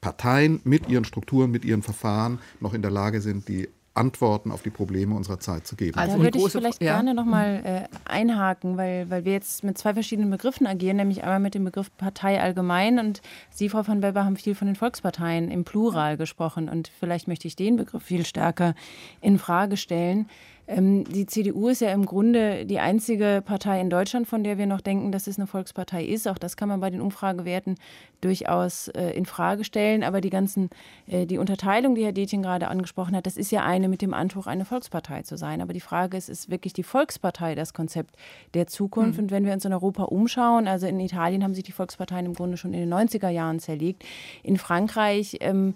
Parteien 0.02 0.62
mit 0.64 0.90
ihren 0.90 1.06
Strukturen, 1.06 1.52
mit 1.52 1.64
ihren 1.64 1.84
Verfahren 1.84 2.40
noch 2.60 2.74
in 2.74 2.82
der 2.82 2.92
Lage 2.92 3.22
sind, 3.22 3.48
die 3.48 3.70
Antworten 3.94 4.52
auf 4.52 4.62
die 4.62 4.70
Probleme 4.70 5.14
unserer 5.16 5.40
Zeit 5.40 5.68
zu 5.68 5.76
geben. 5.76 5.98
Also 5.98 6.18
da 6.18 6.24
würde 6.24 6.40
ich 6.40 6.52
vielleicht 6.52 6.82
ja. 6.82 6.94
gerne 6.94 7.14
noch 7.14 7.26
mal 7.26 7.88
äh, 7.92 8.10
einhaken, 8.10 8.78
weil, 8.78 9.10
weil 9.10 9.26
wir 9.26 9.34
jetzt 9.34 9.64
mit 9.64 9.78
zwei 9.78 9.94
verschiedenen 9.94 10.30
Begriffen 10.30 10.68
agieren, 10.68 10.98
nämlich 10.98 11.24
einmal 11.24 11.40
mit 11.40 11.54
dem 11.54 11.66
Begriff 11.66 11.96
Partei 11.98 12.40
allgemein 12.42 12.98
und 12.98 13.22
Sie, 13.50 13.68
Frau 13.68 13.84
von 13.84 14.02
Weber, 14.02 14.24
haben 14.24 14.38
viel 14.38 14.56
von 14.56 14.68
den 14.68 14.76
Volksparteien 14.76 15.52
im 15.52 15.66
Plural 15.66 16.18
gesprochen 16.18 16.70
und 16.70 16.90
vielleicht 17.00 17.28
möchte 17.28 17.48
ich 17.48 17.56
den 17.56 17.76
Begriff 17.76 18.04
viel 18.04 18.26
stärker 18.26 18.74
in 19.22 19.38
Frage 19.38 19.76
stellen. 19.76 20.28
Ähm, 20.70 21.04
die 21.04 21.26
CDU 21.26 21.70
ist 21.70 21.82
ja 21.82 21.92
im 21.92 22.06
Grunde 22.06 22.66
die 22.68 22.80
einzige 22.80 23.42
Partei 23.44 23.82
in 23.82 23.90
Deutschland, 23.90 24.28
von 24.28 24.44
der 24.44 24.60
wir 24.60 24.68
noch 24.68 24.82
denken, 24.82 25.12
dass 25.12 25.26
es 25.26 25.40
eine 25.40 25.48
Volkspartei 25.48 26.06
ist. 26.06 26.28
Auch 26.28 26.38
das 26.38 26.58
kann 26.58 26.70
man 26.70 26.80
bei 26.80 26.92
den 26.92 27.02
Umfragewerten 27.02 27.76
durchaus 28.22 28.88
äh, 28.90 29.10
in 29.12 29.26
Frage 29.26 29.64
stellen. 29.64 30.04
Aber 30.04 30.22
die 30.22 30.30
ganzen, 30.30 30.70
äh, 31.08 31.26
die 31.26 31.40
Unterteilung, 31.40 31.96
die 31.96 32.06
Herr 32.06 32.12
Detjen 32.12 32.44
gerade 32.44 32.68
angesprochen 32.68 33.16
hat, 33.16 33.26
das 33.26 33.36
ist 33.36 33.52
ja 33.52 33.64
eine 33.64 33.90
mit 33.90 34.04
dem 34.04 34.14
Anspruch, 34.14 34.46
eine 34.46 34.64
Volkspartei 34.64 35.24
zu 35.24 35.38
sein. 35.38 35.62
Aber 35.62 35.74
die 35.74 35.80
Frage 35.80 36.16
ist, 36.16 36.30
ist 36.30 36.52
wirklich 36.52 36.74
die 36.74 36.84
Volkspartei 36.84 37.56
das 37.56 37.74
Konzept 37.74 38.16
der 38.54 38.68
Zukunft? 38.68 39.18
Mhm. 39.18 39.24
Und 39.24 39.32
wenn 39.32 39.46
wir 39.46 39.54
uns 39.54 39.66
in 39.66 39.74
Europa 39.74 40.04
umschauen, 40.04 40.68
also 40.68 40.86
in 40.86 41.00
Italien 41.00 41.44
haben 41.44 41.56
sich 41.56 41.64
die 41.64 41.72
Volksparteien 41.72 42.28
im 42.28 42.36
Grunde 42.36 42.58
schon 42.58 42.76
in 42.76 42.82
den 42.82 42.94
90er 42.94 43.30
Jahren 43.30 43.60
zerlegt. 43.60 44.04
In 44.44 44.58
Frankreich 44.58 45.38
ähm, 45.40 45.74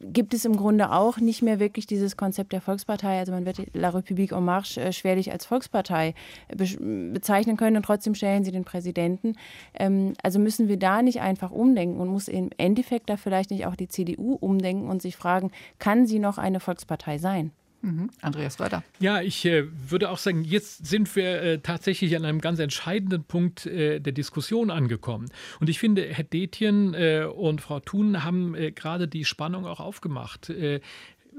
gibt 0.00 0.34
es 0.34 0.44
im 0.44 0.56
Grunde 0.56 0.92
auch 0.92 1.18
nicht 1.18 1.42
mehr 1.42 1.58
wirklich 1.58 1.86
dieses 1.86 2.16
Konzept 2.16 2.52
der 2.52 2.60
Volkspartei. 2.60 3.18
Also 3.18 3.32
man 3.32 3.46
wird 3.46 3.58
La 3.74 3.90
République 3.90 4.36
en 4.36 4.44
Marche 4.44 4.80
äh, 4.80 4.92
schwerlich 4.92 5.32
als 5.32 5.46
Volkspartei 5.46 6.14
bezeichnen 6.48 7.56
können 7.56 7.76
und 7.76 7.82
trotzdem 7.84 8.14
stellen 8.14 8.44
sie 8.44 8.52
den 8.52 8.64
Präsidenten. 8.64 9.36
Ähm, 9.74 10.14
also 10.22 10.38
müssen 10.38 10.68
wir 10.68 10.78
da 10.78 11.02
nicht 11.02 11.20
einfach 11.20 11.50
umdenken 11.50 12.00
und 12.00 12.08
muss 12.08 12.28
im 12.28 12.50
Endeffekt 12.58 13.10
da 13.10 13.16
vielleicht 13.16 13.50
nicht 13.50 13.66
auch 13.66 13.76
die 13.76 13.88
CDU 13.88 14.34
umdenken 14.34 14.88
und 14.88 15.02
sich 15.02 15.16
fragen, 15.16 15.50
kann 15.78 16.06
sie 16.06 16.18
noch 16.18 16.38
eine 16.38 16.60
Volkspartei 16.60 17.18
sein? 17.18 17.52
Mhm. 17.80 18.10
Andreas 18.22 18.58
weiter. 18.58 18.82
Ja, 18.98 19.20
ich 19.20 19.44
äh, 19.44 19.66
würde 19.88 20.10
auch 20.10 20.18
sagen, 20.18 20.42
jetzt 20.42 20.86
sind 20.86 21.14
wir 21.14 21.42
äh, 21.42 21.58
tatsächlich 21.60 22.16
an 22.16 22.24
einem 22.24 22.40
ganz 22.40 22.58
entscheidenden 22.58 23.24
Punkt 23.24 23.66
äh, 23.66 24.00
der 24.00 24.12
Diskussion 24.12 24.70
angekommen. 24.70 25.30
Und 25.60 25.70
ich 25.70 25.78
finde, 25.78 26.04
Herr 26.04 26.24
Detjen 26.24 26.94
äh, 26.94 27.24
und 27.24 27.60
Frau 27.60 27.80
Thun 27.80 28.24
haben 28.24 28.54
äh, 28.54 28.72
gerade 28.72 29.06
die 29.06 29.24
Spannung 29.24 29.66
auch 29.66 29.80
aufgemacht. 29.80 30.52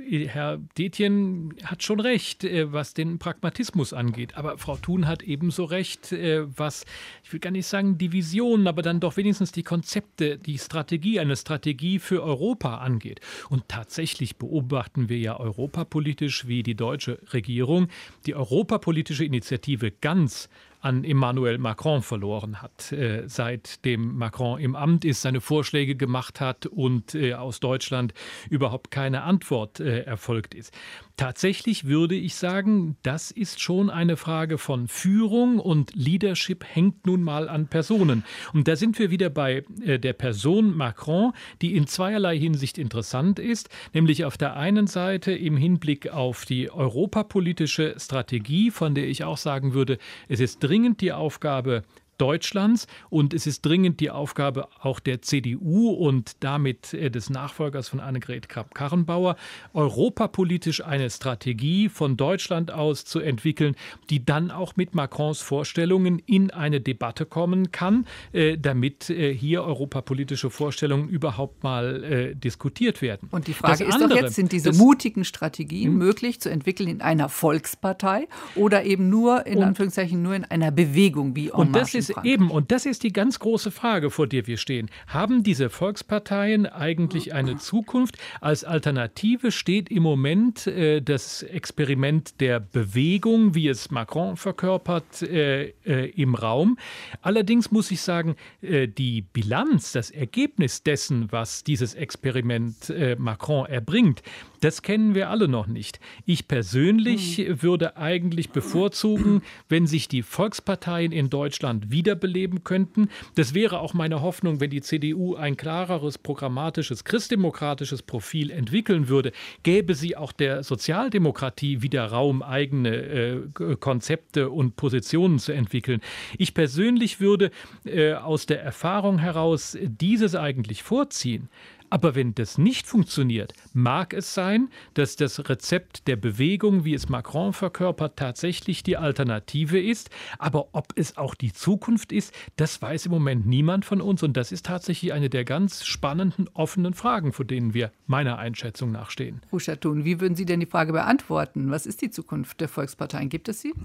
Herr 0.07 0.57
Detjen 0.77 1.53
hat 1.63 1.83
schon 1.83 1.99
recht, 1.99 2.43
äh, 2.43 2.71
was 2.71 2.93
den 2.93 3.19
Pragmatismus 3.19 3.93
angeht. 3.93 4.37
Aber 4.37 4.57
Frau 4.57 4.77
Thun 4.77 5.07
hat 5.07 5.23
ebenso 5.23 5.65
recht, 5.65 6.11
äh, 6.11 6.45
was, 6.57 6.85
ich 7.23 7.33
will 7.33 7.39
gar 7.39 7.51
nicht 7.51 7.67
sagen 7.67 7.97
die 7.97 8.11
Visionen, 8.11 8.67
aber 8.67 8.81
dann 8.81 8.99
doch 8.99 9.17
wenigstens 9.17 9.51
die 9.51 9.63
Konzepte, 9.63 10.37
die 10.37 10.57
Strategie, 10.57 11.19
eine 11.19 11.35
Strategie 11.35 11.99
für 11.99 12.23
Europa 12.23 12.77
angeht. 12.77 13.21
Und 13.49 13.67
tatsächlich 13.67 14.37
beobachten 14.37 15.09
wir 15.09 15.17
ja 15.17 15.39
europapolitisch, 15.39 16.47
wie 16.47 16.63
die 16.63 16.75
deutsche 16.75 17.19
Regierung 17.33 17.87
die 18.25 18.35
europapolitische 18.35 19.25
Initiative 19.25 19.91
ganz 19.91 20.49
an 20.81 21.03
Emmanuel 21.03 21.57
Macron 21.57 22.01
verloren 22.01 22.61
hat, 22.61 22.91
äh, 22.91 23.23
seitdem 23.27 24.17
Macron 24.17 24.59
im 24.59 24.75
Amt 24.75 25.03
ist, 25.03 25.21
seine 25.21 25.41
Vorschläge 25.41 25.95
gemacht 25.95 26.39
hat 26.39 26.65
und 26.65 27.15
äh, 27.15 27.33
aus 27.33 27.59
Deutschland 27.59 28.13
überhaupt 28.49 28.89
keine 28.89 29.23
Antwort 29.23 29.79
äh, 29.79 30.03
erfolgt 30.03 30.55
ist. 30.55 30.73
Tatsächlich 31.17 31.85
würde 31.85 32.15
ich 32.15 32.35
sagen, 32.35 32.95
das 33.03 33.29
ist 33.29 33.59
schon 33.59 33.89
eine 33.89 34.15
Frage 34.15 34.57
von 34.57 34.87
Führung 34.87 35.59
und 35.59 35.93
Leadership 35.93 36.63
hängt 36.63 37.05
nun 37.05 37.23
mal 37.23 37.49
an 37.49 37.67
Personen. 37.67 38.23
Und 38.53 38.69
da 38.69 38.77
sind 38.77 38.97
wir 38.99 39.11
wieder 39.11 39.29
bei 39.29 39.65
der 39.85 40.13
Person 40.13 40.77
Macron, 40.77 41.33
die 41.61 41.75
in 41.75 41.87
zweierlei 41.87 42.39
Hinsicht 42.39 42.77
interessant 42.77 43.37
ist, 43.37 43.67
nämlich 43.93 44.23
auf 44.23 44.37
der 44.37 44.55
einen 44.55 44.87
Seite 44.87 45.33
im 45.33 45.57
Hinblick 45.57 46.07
auf 46.09 46.45
die 46.45 46.71
europapolitische 46.71 47.95
Strategie, 47.97 48.71
von 48.71 48.95
der 48.95 49.09
ich 49.09 49.25
auch 49.25 49.37
sagen 49.37 49.73
würde, 49.73 49.97
es 50.29 50.39
ist 50.39 50.61
dringend 50.69 51.01
die 51.01 51.11
Aufgabe 51.11 51.83
Deutschlands. 52.19 52.85
Und 53.09 53.33
es 53.33 53.47
ist 53.47 53.65
dringend 53.65 53.99
die 53.99 54.11
Aufgabe 54.11 54.67
auch 54.81 54.99
der 54.99 55.21
CDU 55.21 55.89
und 55.89 56.43
damit 56.43 56.93
äh, 56.93 57.09
des 57.09 57.29
Nachfolgers 57.29 57.89
von 57.89 57.99
Annegret 57.99 58.49
Kramp-Karrenbauer, 58.49 59.35
europapolitisch 59.73 60.83
eine 60.83 61.09
Strategie 61.09 61.89
von 61.89 62.17
Deutschland 62.17 62.71
aus 62.71 63.05
zu 63.05 63.19
entwickeln, 63.19 63.75
die 64.09 64.23
dann 64.23 64.51
auch 64.51 64.75
mit 64.75 64.93
Macrons 64.93 65.41
Vorstellungen 65.41 66.19
in 66.25 66.51
eine 66.51 66.81
Debatte 66.81 67.25
kommen 67.25 67.71
kann, 67.71 68.05
äh, 68.33 68.57
damit 68.57 69.09
äh, 69.09 69.33
hier 69.33 69.63
europapolitische 69.63 70.49
Vorstellungen 70.49 71.09
überhaupt 71.09 71.63
mal 71.63 72.35
diskutiert 72.35 73.01
werden. 73.01 73.29
Und 73.31 73.47
die 73.47 73.53
Frage 73.53 73.85
das 73.85 73.87
ist 73.87 73.93
andere, 73.93 74.09
doch 74.09 74.25
jetzt, 74.25 74.35
sind 74.35 74.51
diese 74.51 74.73
mutigen 74.73 75.23
Strategien 75.23 75.91
hm? 75.91 75.97
möglich 75.97 76.41
zu 76.41 76.49
entwickeln 76.49 76.89
in 76.89 77.01
einer 77.01 77.29
Volkspartei 77.29 78.27
oder 78.55 78.83
eben 78.83 79.09
nur 79.09 79.45
in 79.45 79.63
Anführungszeichen 79.63 80.21
nur 80.21 80.35
in 80.35 80.43
einer 80.45 80.71
Bewegung 80.71 81.35
wie 81.35 81.47
En 81.47 81.53
Und 81.53 81.75
das 81.75 81.93
ist 82.09 82.15
Frank. 82.15 82.27
Eben, 82.27 82.51
und 82.51 82.71
das 82.71 82.85
ist 82.85 83.03
die 83.03 83.13
ganz 83.13 83.39
große 83.39 83.71
Frage, 83.71 84.09
vor 84.09 84.27
der 84.27 84.47
wir 84.47 84.57
stehen. 84.57 84.89
Haben 85.07 85.43
diese 85.43 85.69
Volksparteien 85.69 86.65
eigentlich 86.65 87.33
eine 87.33 87.57
Zukunft? 87.57 88.17
Als 88.41 88.63
Alternative 88.63 89.51
steht 89.51 89.89
im 89.89 90.03
Moment 90.03 90.67
äh, 90.67 91.01
das 91.01 91.43
Experiment 91.43 92.39
der 92.39 92.59
Bewegung, 92.59 93.55
wie 93.55 93.67
es 93.67 93.91
Macron 93.91 94.37
verkörpert, 94.37 95.21
äh, 95.21 95.73
äh, 95.85 96.09
im 96.11 96.35
Raum. 96.35 96.77
Allerdings 97.21 97.71
muss 97.71 97.91
ich 97.91 98.01
sagen, 98.01 98.35
äh, 98.61 98.87
die 98.87 99.21
Bilanz, 99.21 99.91
das 99.91 100.11
Ergebnis 100.11 100.83
dessen, 100.83 101.31
was 101.31 101.63
dieses 101.63 101.93
Experiment 101.93 102.89
äh, 102.89 103.15
Macron 103.17 103.65
erbringt, 103.65 104.23
das 104.59 104.81
kennen 104.81 105.15
wir 105.15 105.29
alle 105.29 105.47
noch 105.47 105.67
nicht. 105.67 105.99
Ich 106.25 106.47
persönlich 106.47 107.37
hm. 107.37 107.61
würde 107.61 107.97
eigentlich 107.97 108.49
bevorzugen, 108.49 109.41
wenn 109.67 109.87
sich 109.87 110.07
die 110.07 110.23
Volksparteien 110.23 111.11
in 111.11 111.29
Deutschland 111.29 111.91
wiederbeleben 111.91 112.63
könnten. 112.63 113.09
Das 113.35 113.53
wäre 113.53 113.79
auch 113.79 113.93
meine 113.93 114.21
Hoffnung, 114.21 114.59
wenn 114.59 114.69
die 114.69 114.81
CDU 114.81 115.35
ein 115.35 115.57
klareres 115.57 116.17
programmatisches, 116.17 117.03
christdemokratisches 117.03 118.01
Profil 118.01 118.51
entwickeln 118.51 119.07
würde, 119.07 119.31
gäbe 119.63 119.95
sie 119.95 120.15
auch 120.15 120.31
der 120.31 120.63
Sozialdemokratie 120.63 121.81
wieder 121.81 122.05
Raum, 122.05 122.41
eigene 122.41 122.95
äh, 122.95 123.41
Konzepte 123.79 124.49
und 124.49 124.75
Positionen 124.75 125.39
zu 125.39 125.51
entwickeln. 125.51 126.01
Ich 126.37 126.53
persönlich 126.53 127.19
würde 127.19 127.51
äh, 127.85 128.13
aus 128.13 128.45
der 128.45 128.61
Erfahrung 128.61 129.19
heraus 129.19 129.77
dieses 129.81 130.35
eigentlich 130.35 130.83
vorziehen. 130.83 131.49
Aber 131.89 132.15
wenn 132.15 132.35
das 132.35 132.57
nicht 132.57 132.87
funktioniert, 132.87 133.53
mag 133.73 134.13
es 134.13 134.33
sein, 134.33 134.69
dass 134.93 135.15
das 135.15 135.49
Rezept 135.49 136.07
der 136.07 136.15
Bewegung, 136.15 136.85
wie 136.85 136.93
es 136.93 137.09
Macron 137.09 137.53
verkörpert, 137.53 138.17
tatsächlich 138.17 138.83
die 138.83 138.97
Alternative 138.97 139.79
ist. 139.79 140.09
Aber 140.37 140.69
ob 140.73 140.93
es 140.95 141.17
auch 141.17 141.35
die 141.35 141.53
Zukunft 141.53 142.11
ist, 142.11 142.33
das 142.55 142.81
weiß 142.81 143.07
im 143.07 143.11
Moment 143.11 143.45
niemand 143.45 143.85
von 143.85 144.01
uns. 144.01 144.23
Und 144.23 144.37
das 144.37 144.51
ist 144.51 144.65
tatsächlich 144.65 145.13
eine 145.13 145.29
der 145.29 145.45
ganz 145.45 145.85
spannenden, 145.85 146.49
offenen 146.53 146.93
Fragen, 146.93 147.33
vor 147.33 147.45
denen 147.45 147.73
wir 147.73 147.91
meiner 148.07 148.37
Einschätzung 148.37 148.91
nach 148.91 149.09
stehen. 149.09 149.41
Rushatun, 149.51 150.05
wie 150.05 150.19
würden 150.19 150.35
Sie 150.35 150.45
denn 150.45 150.59
die 150.59 150.65
Frage 150.65 150.93
beantworten? 150.93 151.71
Was 151.71 151.85
ist 151.85 152.01
die 152.01 152.09
Zukunft 152.09 152.61
der 152.61 152.67
Volksparteien? 152.67 153.29
Gibt 153.29 153.49
es 153.49 153.61
sie? 153.61 153.73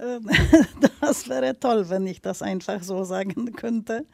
Ähm, 0.00 0.28
das 1.00 1.28
wäre 1.28 1.58
toll, 1.58 1.88
wenn 1.88 2.06
ich 2.06 2.22
das 2.22 2.42
einfach 2.42 2.82
so 2.82 3.04
sagen 3.04 3.52
könnte. 3.56 4.06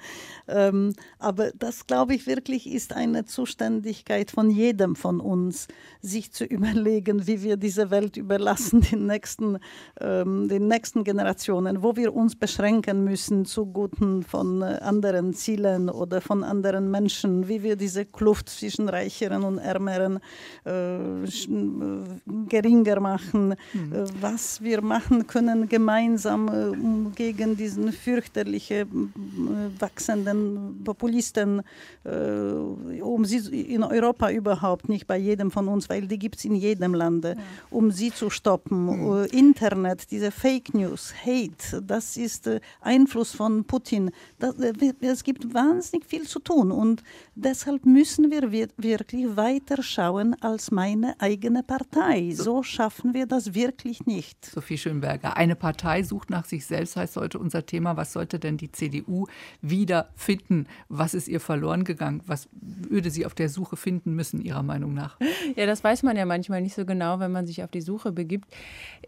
Ähm, 0.48 0.94
aber 1.18 1.52
das, 1.52 1.86
glaube 1.86 2.14
ich, 2.14 2.23
wirklich 2.26 2.70
ist 2.70 2.92
eine 2.92 3.24
Zuständigkeit 3.24 4.30
von 4.30 4.50
jedem 4.50 4.96
von 4.96 5.20
uns, 5.20 5.68
sich 6.00 6.32
zu 6.32 6.44
überlegen, 6.44 7.26
wie 7.26 7.42
wir 7.42 7.56
diese 7.56 7.90
Welt 7.90 8.16
überlassen 8.16 8.80
den 8.80 9.06
nächsten, 9.06 9.58
ähm, 10.00 10.48
den 10.48 10.68
nächsten 10.68 11.04
Generationen, 11.04 11.82
wo 11.82 11.96
wir 11.96 12.14
uns 12.14 12.36
beschränken 12.36 13.04
müssen 13.04 13.44
zugunsten 13.44 14.22
von 14.22 14.62
äh, 14.62 14.78
anderen 14.82 15.34
Zielen 15.34 15.88
oder 15.88 16.20
von 16.20 16.44
anderen 16.44 16.90
Menschen, 16.90 17.48
wie 17.48 17.62
wir 17.62 17.76
diese 17.76 18.04
Kluft 18.04 18.48
zwischen 18.48 18.88
Reicheren 18.88 19.44
und 19.44 19.58
Ärmeren 19.58 20.20
äh, 20.64 20.98
geringer 22.48 23.00
machen, 23.00 23.54
mhm. 23.72 23.92
äh, 23.92 24.04
was 24.20 24.62
wir 24.62 24.82
machen 24.82 25.26
können 25.26 25.68
gemeinsam 25.68 26.48
um 26.48 27.12
gegen 27.14 27.56
diesen 27.56 27.92
fürchterlichen 27.92 29.12
wachsenden 29.78 30.82
Populisten, 30.84 31.62
um 32.14 33.24
sie 33.24 33.60
in 33.62 33.82
Europa 33.82 34.30
überhaupt, 34.30 34.88
nicht 34.88 35.06
bei 35.06 35.16
jedem 35.16 35.50
von 35.50 35.68
uns, 35.68 35.88
weil 35.88 36.06
die 36.06 36.18
gibt 36.18 36.36
es 36.36 36.44
in 36.44 36.54
jedem 36.54 36.94
Lande, 36.94 37.36
ja. 37.36 37.42
um 37.70 37.90
sie 37.90 38.12
zu 38.12 38.30
stoppen. 38.30 38.86
Mhm. 38.86 39.26
Internet, 39.32 40.10
diese 40.10 40.30
Fake 40.30 40.74
News, 40.74 41.14
Hate, 41.24 41.82
das 41.82 42.16
ist 42.16 42.50
Einfluss 42.80 43.32
von 43.32 43.64
Putin. 43.64 44.10
Das, 44.38 44.54
es 45.00 45.24
gibt 45.24 45.54
wahnsinnig 45.54 46.06
viel 46.06 46.26
zu 46.26 46.38
tun 46.38 46.72
und 46.72 47.02
deshalb 47.34 47.86
müssen 47.86 48.30
wir 48.30 48.52
wirklich 48.52 49.36
weiter 49.36 49.82
schauen 49.82 50.34
als 50.40 50.70
meine 50.70 51.14
eigene 51.20 51.62
Partei. 51.62 52.32
So 52.34 52.62
schaffen 52.62 53.14
wir 53.14 53.26
das 53.26 53.54
wirklich 53.54 54.06
nicht. 54.06 54.44
Sophie 54.46 54.78
Schönberger, 54.78 55.36
eine 55.36 55.56
Partei 55.56 56.02
sucht 56.02 56.30
nach 56.30 56.44
sich 56.44 56.66
selbst, 56.66 56.96
heißt 56.96 57.16
heute 57.16 57.38
unser 57.38 57.66
Thema. 57.66 57.96
Was 57.96 58.12
sollte 58.12 58.38
denn 58.38 58.56
die 58.56 58.70
CDU 58.70 59.26
wiederfinden? 59.60 60.66
Was 60.88 61.14
ist 61.14 61.28
ihr 61.28 61.40
verloren 61.40 61.84
gegangen? 61.84 62.03
Was 62.26 62.48
würde 62.52 63.10
sie 63.10 63.26
auf 63.26 63.34
der 63.34 63.48
Suche 63.48 63.76
finden 63.76 64.14
müssen, 64.14 64.40
Ihrer 64.40 64.62
Meinung 64.62 64.94
nach? 64.94 65.18
Ja, 65.56 65.66
das 65.66 65.84
weiß 65.84 66.02
man 66.02 66.16
ja 66.16 66.24
manchmal 66.24 66.62
nicht 66.62 66.74
so 66.74 66.84
genau, 66.84 67.20
wenn 67.20 67.30
man 67.30 67.46
sich 67.46 67.62
auf 67.62 67.70
die 67.70 67.80
Suche 67.80 68.12
begibt. 68.12 68.48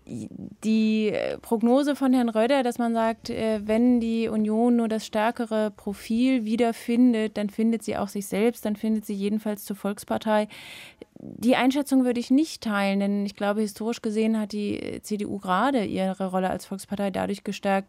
Die 0.07 1.13
Prognose 1.43 1.97
von 1.97 2.13
Herrn 2.13 2.29
Röder, 2.29 2.63
dass 2.63 2.79
man 2.79 2.95
sagt, 2.95 3.31
äh, 3.31 3.61
wenn 3.65 4.01
die 4.01 4.29
Union 4.29 4.77
nur 4.77 4.89
das 4.89 5.07
stärkere 5.07 5.71
Profil 5.71 6.45
wiederfindet, 6.45 7.37
dann 7.37 7.51
findet 7.51 7.83
sie 7.83 7.97
auch 7.97 8.09
sich 8.09 8.27
selbst, 8.27 8.65
dann 8.65 8.77
findet 8.77 9.07
sie 9.07 9.15
jedenfalls 9.15 9.65
zur 9.65 9.77
Volkspartei 9.77 10.49
die 11.19 11.57
Einschätzung 11.57 12.05
würde 12.05 12.21
ich 12.21 12.31
nicht 12.31 12.63
teilen, 12.63 13.01
denn 13.01 13.27
ich 13.27 13.37
glaube, 13.37 13.61
historisch 13.61 14.03
gesehen 14.03 14.39
hat 14.39 14.53
die 14.53 15.01
CDU 15.03 15.39
gerade 15.39 15.85
ihre 15.85 16.27
Rolle 16.27 16.51
als 16.51 16.67
Volkspartei 16.67 17.11
dadurch 17.11 17.45
gestärkt, 17.45 17.89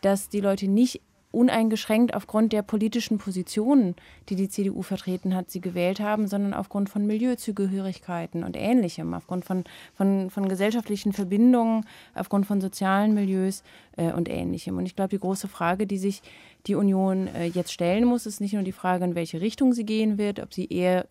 dass 0.00 0.28
die 0.28 0.40
Leute 0.40 0.68
nicht 0.68 1.00
uneingeschränkt 1.32 2.14
aufgrund 2.14 2.52
der 2.52 2.62
politischen 2.62 3.18
Positionen, 3.18 3.96
die 4.28 4.36
die 4.36 4.48
CDU 4.48 4.82
vertreten 4.82 5.34
hat, 5.34 5.50
sie 5.50 5.60
gewählt 5.60 5.98
haben, 5.98 6.28
sondern 6.28 6.54
aufgrund 6.54 6.90
von 6.90 7.06
Milieuzugehörigkeiten 7.06 8.44
und 8.44 8.56
Ähnlichem, 8.56 9.14
aufgrund 9.14 9.44
von, 9.44 9.64
von, 9.94 10.30
von 10.30 10.48
gesellschaftlichen 10.48 11.12
Verbindungen, 11.12 11.84
aufgrund 12.14 12.46
von 12.46 12.60
sozialen 12.60 13.14
Milieus 13.14 13.64
äh, 13.96 14.12
und 14.12 14.28
Ähnlichem. 14.28 14.76
Und 14.76 14.86
ich 14.86 14.94
glaube, 14.94 15.10
die 15.10 15.18
große 15.18 15.48
Frage, 15.48 15.86
die 15.86 15.98
sich 15.98 16.22
die 16.66 16.74
Union 16.74 17.26
äh, 17.26 17.46
jetzt 17.46 17.72
stellen 17.72 18.04
muss, 18.04 18.26
ist 18.26 18.40
nicht 18.40 18.54
nur 18.54 18.62
die 18.62 18.72
Frage, 18.72 19.04
in 19.04 19.14
welche 19.14 19.40
Richtung 19.40 19.72
sie 19.72 19.84
gehen 19.84 20.18
wird, 20.18 20.40
ob 20.40 20.54
sie 20.54 20.66
eher, 20.66 21.06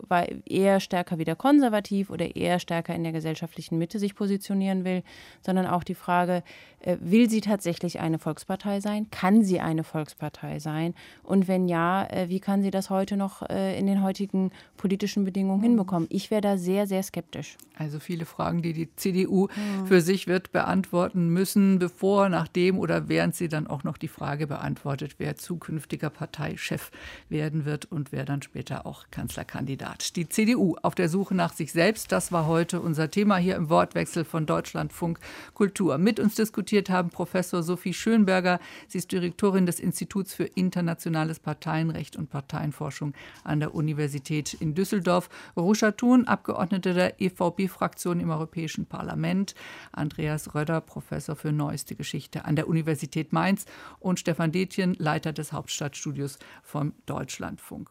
eher 0.46 0.80
stärker 0.80 1.18
wieder 1.18 1.36
konservativ 1.36 2.10
oder 2.10 2.34
eher 2.36 2.58
stärker 2.58 2.94
in 2.94 3.02
der 3.02 3.12
gesellschaftlichen 3.12 3.78
Mitte 3.78 3.98
sich 3.98 4.14
positionieren 4.14 4.84
will, 4.84 5.02
sondern 5.44 5.66
auch 5.66 5.84
die 5.84 5.94
Frage, 5.94 6.42
äh, 6.80 6.96
will 7.00 7.28
sie 7.28 7.40
tatsächlich 7.40 8.00
eine 8.00 8.18
Volkspartei 8.18 8.80
sein? 8.80 9.10
Kann 9.10 9.44
sie 9.44 9.60
eine 9.60 9.84
Volkspartei 9.84 10.58
sein? 10.58 10.94
Und 11.22 11.48
wenn 11.48 11.68
ja, 11.68 12.06
äh, 12.06 12.28
wie 12.28 12.40
kann 12.40 12.62
sie 12.62 12.70
das 12.70 12.90
heute 12.90 13.16
noch 13.16 13.42
äh, 13.48 13.78
in 13.78 13.86
den 13.86 14.02
heutigen 14.02 14.50
politischen 14.76 15.24
Bedingungen 15.24 15.60
mhm. 15.60 15.64
hinbekommen? 15.64 16.08
Ich 16.10 16.30
wäre 16.30 16.40
da 16.40 16.56
sehr, 16.56 16.86
sehr 16.86 17.02
skeptisch. 17.02 17.56
Also 17.76 18.00
viele 18.00 18.24
Fragen, 18.24 18.62
die 18.62 18.72
die 18.72 18.94
CDU 18.96 19.48
mhm. 19.48 19.86
für 19.86 20.00
sich 20.00 20.26
wird 20.26 20.52
beantworten 20.52 21.28
müssen, 21.28 21.78
bevor, 21.78 22.28
nachdem 22.28 22.78
oder 22.78 23.08
während 23.08 23.34
sie 23.34 23.48
dann 23.48 23.66
auch 23.66 23.84
noch 23.84 23.98
die 23.98 24.08
Frage 24.08 24.46
beantwortet, 24.46 25.16
wer 25.18 25.36
zukünftiger 25.42 26.08
Parteichef 26.08 26.90
werden 27.28 27.64
wird 27.64 27.84
und 27.84 28.12
wer 28.12 28.24
dann 28.24 28.42
später 28.42 28.86
auch 28.86 29.04
Kanzlerkandidat. 29.10 30.16
Die 30.16 30.28
CDU 30.28 30.76
auf 30.82 30.94
der 30.94 31.08
Suche 31.08 31.34
nach 31.34 31.52
sich 31.52 31.72
selbst, 31.72 32.12
das 32.12 32.32
war 32.32 32.46
heute 32.46 32.80
unser 32.80 33.10
Thema 33.10 33.36
hier 33.36 33.56
im 33.56 33.68
Wortwechsel 33.68 34.24
von 34.24 34.46
Deutschlandfunk 34.46 35.18
Kultur. 35.54 35.98
Mit 35.98 36.20
uns 36.20 36.36
diskutiert 36.36 36.88
haben 36.88 37.10
Professor 37.10 37.62
Sophie 37.62 37.92
Schönberger. 37.92 38.60
Sie 38.88 38.98
ist 38.98 39.12
Direktorin 39.12 39.66
des 39.66 39.80
Instituts 39.80 40.34
für 40.34 40.44
internationales 40.44 41.38
Parteienrecht 41.40 42.16
und 42.16 42.30
Parteienforschung 42.30 43.14
an 43.44 43.60
der 43.60 43.74
Universität 43.74 44.54
in 44.54 44.74
Düsseldorf. 44.74 45.28
Ruscha 45.56 45.92
Thun, 45.92 46.26
Abgeordnete 46.26 46.94
der 46.94 47.20
EVP-Fraktion 47.20 48.20
im 48.20 48.30
Europäischen 48.30 48.86
Parlament. 48.86 49.54
Andreas 49.92 50.54
Röder, 50.54 50.80
Professor 50.80 51.36
für 51.36 51.52
neueste 51.52 51.94
Geschichte 51.94 52.44
an 52.44 52.56
der 52.56 52.68
Universität 52.68 53.32
Mainz. 53.32 53.66
Und 54.00 54.20
Stefan 54.20 54.52
Detjen, 54.52 54.94
Leiter 54.94 55.31
des 55.32 55.52
Hauptstadtstudios 55.52 56.38
vom 56.62 56.94
Deutschlandfunk. 57.06 57.90